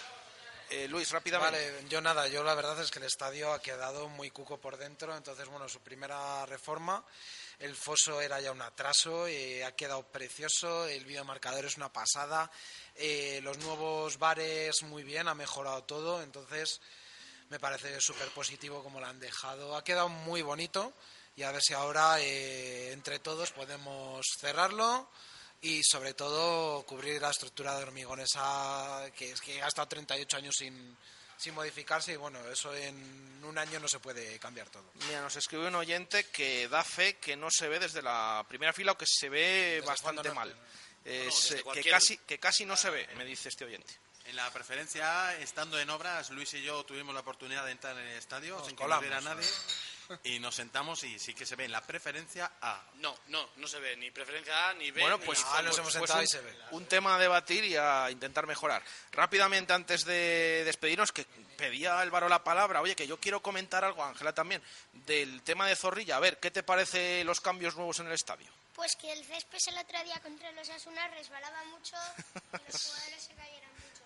Eh, 0.74 0.88
Luis, 0.88 1.10
rápidamente. 1.10 1.70
Vale, 1.70 1.88
yo 1.90 2.00
nada, 2.00 2.28
yo 2.28 2.42
la 2.42 2.54
verdad 2.54 2.80
es 2.80 2.90
que 2.90 2.98
el 2.98 3.04
estadio 3.04 3.52
ha 3.52 3.60
quedado 3.60 4.08
muy 4.08 4.30
cuco 4.30 4.56
por 4.56 4.78
dentro, 4.78 5.14
entonces 5.14 5.46
bueno, 5.46 5.68
su 5.68 5.80
primera 5.80 6.46
reforma, 6.46 7.04
el 7.58 7.76
foso 7.76 8.22
era 8.22 8.40
ya 8.40 8.52
un 8.52 8.62
atraso, 8.62 9.26
eh, 9.26 9.62
ha 9.66 9.76
quedado 9.76 10.02
precioso, 10.04 10.86
el 10.86 11.04
videomarcador 11.04 11.66
es 11.66 11.76
una 11.76 11.92
pasada, 11.92 12.50
eh, 12.94 13.40
los 13.42 13.58
nuevos 13.58 14.18
bares 14.18 14.82
muy 14.84 15.02
bien, 15.02 15.28
ha 15.28 15.34
mejorado 15.34 15.84
todo, 15.84 16.22
entonces 16.22 16.80
me 17.50 17.60
parece 17.60 18.00
súper 18.00 18.30
positivo 18.30 18.82
como 18.82 18.98
lo 18.98 19.04
han 19.04 19.20
dejado, 19.20 19.76
ha 19.76 19.84
quedado 19.84 20.08
muy 20.08 20.40
bonito 20.40 20.94
y 21.36 21.42
a 21.42 21.52
ver 21.52 21.60
si 21.60 21.74
ahora 21.74 22.18
entre 22.18 23.18
todos 23.18 23.50
podemos 23.50 24.24
cerrarlo 24.40 25.06
y 25.62 25.82
sobre 25.84 26.14
todo 26.14 26.82
cubrir 26.82 27.22
la 27.22 27.30
estructura 27.30 27.76
de 27.76 27.84
hormigón 27.84 28.20
esa 28.20 29.04
que 29.16 29.30
es 29.30 29.40
que 29.40 29.62
ha 29.62 29.68
estado 29.68 29.88
38 29.88 30.36
años 30.36 30.54
sin, 30.58 30.96
sin 31.36 31.54
modificarse 31.54 32.12
y 32.12 32.16
bueno, 32.16 32.40
eso 32.48 32.74
en 32.74 33.40
un 33.44 33.56
año 33.56 33.78
no 33.78 33.88
se 33.88 34.00
puede 34.00 34.38
cambiar 34.40 34.68
todo. 34.68 34.84
Mira, 35.06 35.20
nos 35.20 35.36
escribe 35.36 35.68
un 35.68 35.76
oyente 35.76 36.24
que 36.24 36.68
da 36.68 36.82
fe 36.82 37.16
que 37.16 37.36
no 37.36 37.48
se 37.50 37.68
ve 37.68 37.78
desde 37.78 38.02
la 38.02 38.44
primera 38.48 38.72
fila 38.72 38.92
o 38.92 38.98
que 38.98 39.06
se 39.06 39.28
ve 39.28 39.82
bastante 39.86 40.28
no? 40.28 40.34
mal. 40.34 40.54
Es, 41.04 41.52
eh, 41.52 41.64
que, 41.72 41.84
casi, 41.84 42.18
que 42.18 42.38
casi 42.38 42.64
no 42.64 42.76
se 42.76 42.90
ve, 42.90 43.08
me 43.16 43.24
dice 43.24 43.48
este 43.48 43.64
oyente. 43.64 43.94
En 44.26 44.36
la 44.36 44.52
preferencia 44.52 45.28
A, 45.28 45.36
estando 45.38 45.78
en 45.80 45.90
obras, 45.90 46.30
Luis 46.30 46.54
y 46.54 46.62
yo 46.62 46.84
tuvimos 46.84 47.12
la 47.12 47.20
oportunidad 47.20 47.64
de 47.64 47.72
entrar 47.72 47.96
en 47.98 48.06
el 48.06 48.16
estadio 48.16 48.56
Nos 48.56 48.66
sin 48.66 48.76
que 48.76 48.84
hubiera 48.84 49.20
nadie 49.20 49.46
y 50.24 50.38
nos 50.38 50.54
sentamos 50.54 51.02
y 51.04 51.18
sí 51.18 51.34
que 51.34 51.46
se 51.46 51.56
ve 51.56 51.64
en 51.64 51.72
la 51.72 51.80
preferencia 51.80 52.50
A. 52.60 52.82
No, 52.94 53.16
no, 53.28 53.48
no 53.56 53.66
se 53.66 53.78
ve 53.80 53.96
ni 53.96 54.10
preferencia 54.10 54.70
A 54.70 54.74
ni 54.74 54.90
B. 54.90 55.00
Bueno, 55.00 55.18
ni 55.18 55.26
pues, 55.26 55.42
nada. 55.42 55.62
pues- 55.62 55.78
hemos 55.78 55.92
pues 55.92 55.94
sentado 55.94 56.18
un, 56.20 56.24
y 56.24 56.28
se 56.28 56.40
ve. 56.40 56.54
un 56.72 56.86
tema 56.86 57.16
a 57.16 57.18
debatir 57.18 57.64
y 57.64 57.76
a 57.76 58.10
intentar 58.10 58.46
mejorar. 58.46 58.82
Rápidamente, 59.12 59.72
antes 59.72 60.04
de 60.04 60.62
despedirnos, 60.64 61.12
que 61.12 61.24
pedía 61.56 62.00
Álvaro 62.00 62.28
la 62.28 62.42
palabra, 62.42 62.80
oye, 62.80 62.96
que 62.96 63.06
yo 63.06 63.18
quiero 63.18 63.40
comentar 63.40 63.84
algo, 63.84 64.04
Ángela 64.04 64.32
también, 64.34 64.62
del 64.92 65.42
tema 65.42 65.66
de 65.66 65.76
Zorrilla. 65.76 66.16
A 66.16 66.20
ver, 66.20 66.38
¿qué 66.38 66.50
te 66.50 66.62
parece 66.62 67.24
los 67.24 67.40
cambios 67.40 67.76
nuevos 67.76 68.00
en 68.00 68.06
el 68.06 68.12
estadio? 68.12 68.50
Pues 68.74 68.96
que 68.96 69.12
el 69.12 69.24
césped 69.24 69.58
el 69.68 69.78
otro 69.78 70.02
día 70.02 70.18
contra 70.20 70.50
los 70.52 70.68
Asunas 70.70 71.10
resbalaba 71.12 71.62
mucho 71.64 71.94
y 72.16 72.72
los 72.72 72.82
jugadores 72.82 73.22
se 73.22 73.34
cayeran 73.34 73.70
mucho. 73.74 74.02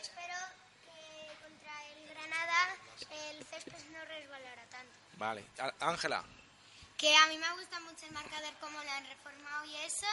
Espero 0.00 0.34
que 0.84 1.44
contra 1.44 1.84
el 1.92 2.08
Granada 2.08 2.76
el 3.10 3.44
césped 3.44 3.84
no 3.92 4.04
resbalara 4.06 4.64
tanto. 4.70 5.05
Vale, 5.16 5.44
Ángela, 5.80 6.22
Que 6.98 7.14
a 7.16 7.26
mí 7.26 7.38
me 7.38 7.52
gusta 7.54 7.78
mucho 7.80 8.06
el 8.06 8.12
marcador 8.12 8.52
como 8.60 8.82
lo 8.82 8.90
han 8.90 9.06
reformado 9.06 9.64
y 9.66 9.76
eso. 9.76 10.06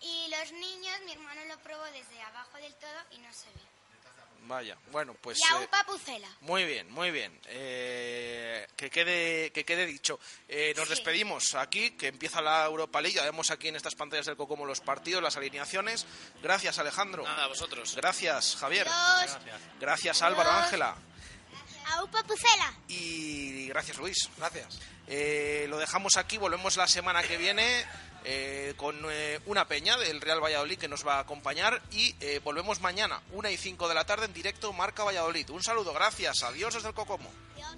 Y 0.00 0.28
los 0.30 0.52
niños, 0.52 1.00
mi 1.04 1.12
hermano 1.12 1.44
lo 1.46 1.58
probó 1.60 1.84
desde 1.86 2.20
abajo 2.22 2.56
del 2.58 2.74
todo 2.74 2.90
y 3.12 3.18
no 3.18 3.32
se 3.32 3.46
ve. 3.46 3.60
vaya, 4.44 4.76
bueno, 4.90 5.14
pues... 5.14 5.38
y 5.38 5.44
a 5.44 5.56
eh, 5.56 5.60
un 5.60 5.66
papucela. 5.68 6.28
Muy 6.40 6.64
bien, 6.64 6.90
muy 6.90 7.12
bien. 7.12 7.38
Eh, 7.46 8.66
que, 8.76 8.90
quede, 8.90 9.52
que 9.52 9.64
quede 9.64 9.86
dicho. 9.86 10.18
Eh, 10.48 10.74
nos 10.76 10.88
Sí. 10.88 10.94
despedimos 10.94 11.54
aquí, 11.54 11.92
que 11.92 12.08
empieza 12.08 12.40
la 12.42 12.64
Europa 12.64 13.00
League. 13.00 13.14
Ya 13.16 13.22
vemos 13.22 13.52
aquí 13.52 13.68
en 13.68 13.76
estas 13.76 13.94
pantallas 13.94 14.26
del 14.26 14.36
Cocomo 14.36 14.66
los 14.66 14.80
partidos, 14.80 15.22
las 15.22 15.36
alineaciones. 15.36 16.04
Gracias, 16.42 16.78
Alejandro. 16.80 17.22
Nada, 17.22 17.44
a 17.44 17.46
vosotros. 17.46 17.94
Gracias, 17.94 18.56
Javier. 18.56 18.88
Adiós. 18.90 19.38
Gracias, 19.78 20.20
Álvaro, 20.22 20.50
Adiós. 20.50 20.64
Ángela. 20.64 20.96
Y 22.88 23.68
gracias, 23.68 23.98
Luis. 23.98 24.28
Gracias. 24.38 24.78
Eh, 25.06 25.66
lo 25.68 25.78
dejamos 25.78 26.16
aquí, 26.16 26.38
volvemos 26.38 26.76
la 26.76 26.86
semana 26.86 27.22
que 27.22 27.36
viene 27.36 27.84
eh, 28.24 28.74
con 28.76 28.96
eh, 29.10 29.40
una 29.46 29.66
peña 29.66 29.96
del 29.96 30.20
Real 30.20 30.40
Valladolid 30.42 30.78
que 30.78 30.86
nos 30.86 31.04
va 31.04 31.16
a 31.16 31.20
acompañar 31.20 31.82
y 31.90 32.14
eh, 32.20 32.40
volvemos 32.44 32.80
mañana, 32.80 33.20
una 33.32 33.50
y 33.50 33.56
cinco 33.56 33.88
de 33.88 33.94
la 33.94 34.04
tarde 34.04 34.26
en 34.26 34.32
directo 34.32 34.72
Marca 34.72 35.02
Valladolid. 35.02 35.50
Un 35.50 35.62
saludo, 35.62 35.92
gracias, 35.92 36.44
adiós 36.44 36.74
desde 36.74 36.88
el 36.88 36.94
Cocomo. 36.94 37.30
Adiós. 37.54 37.76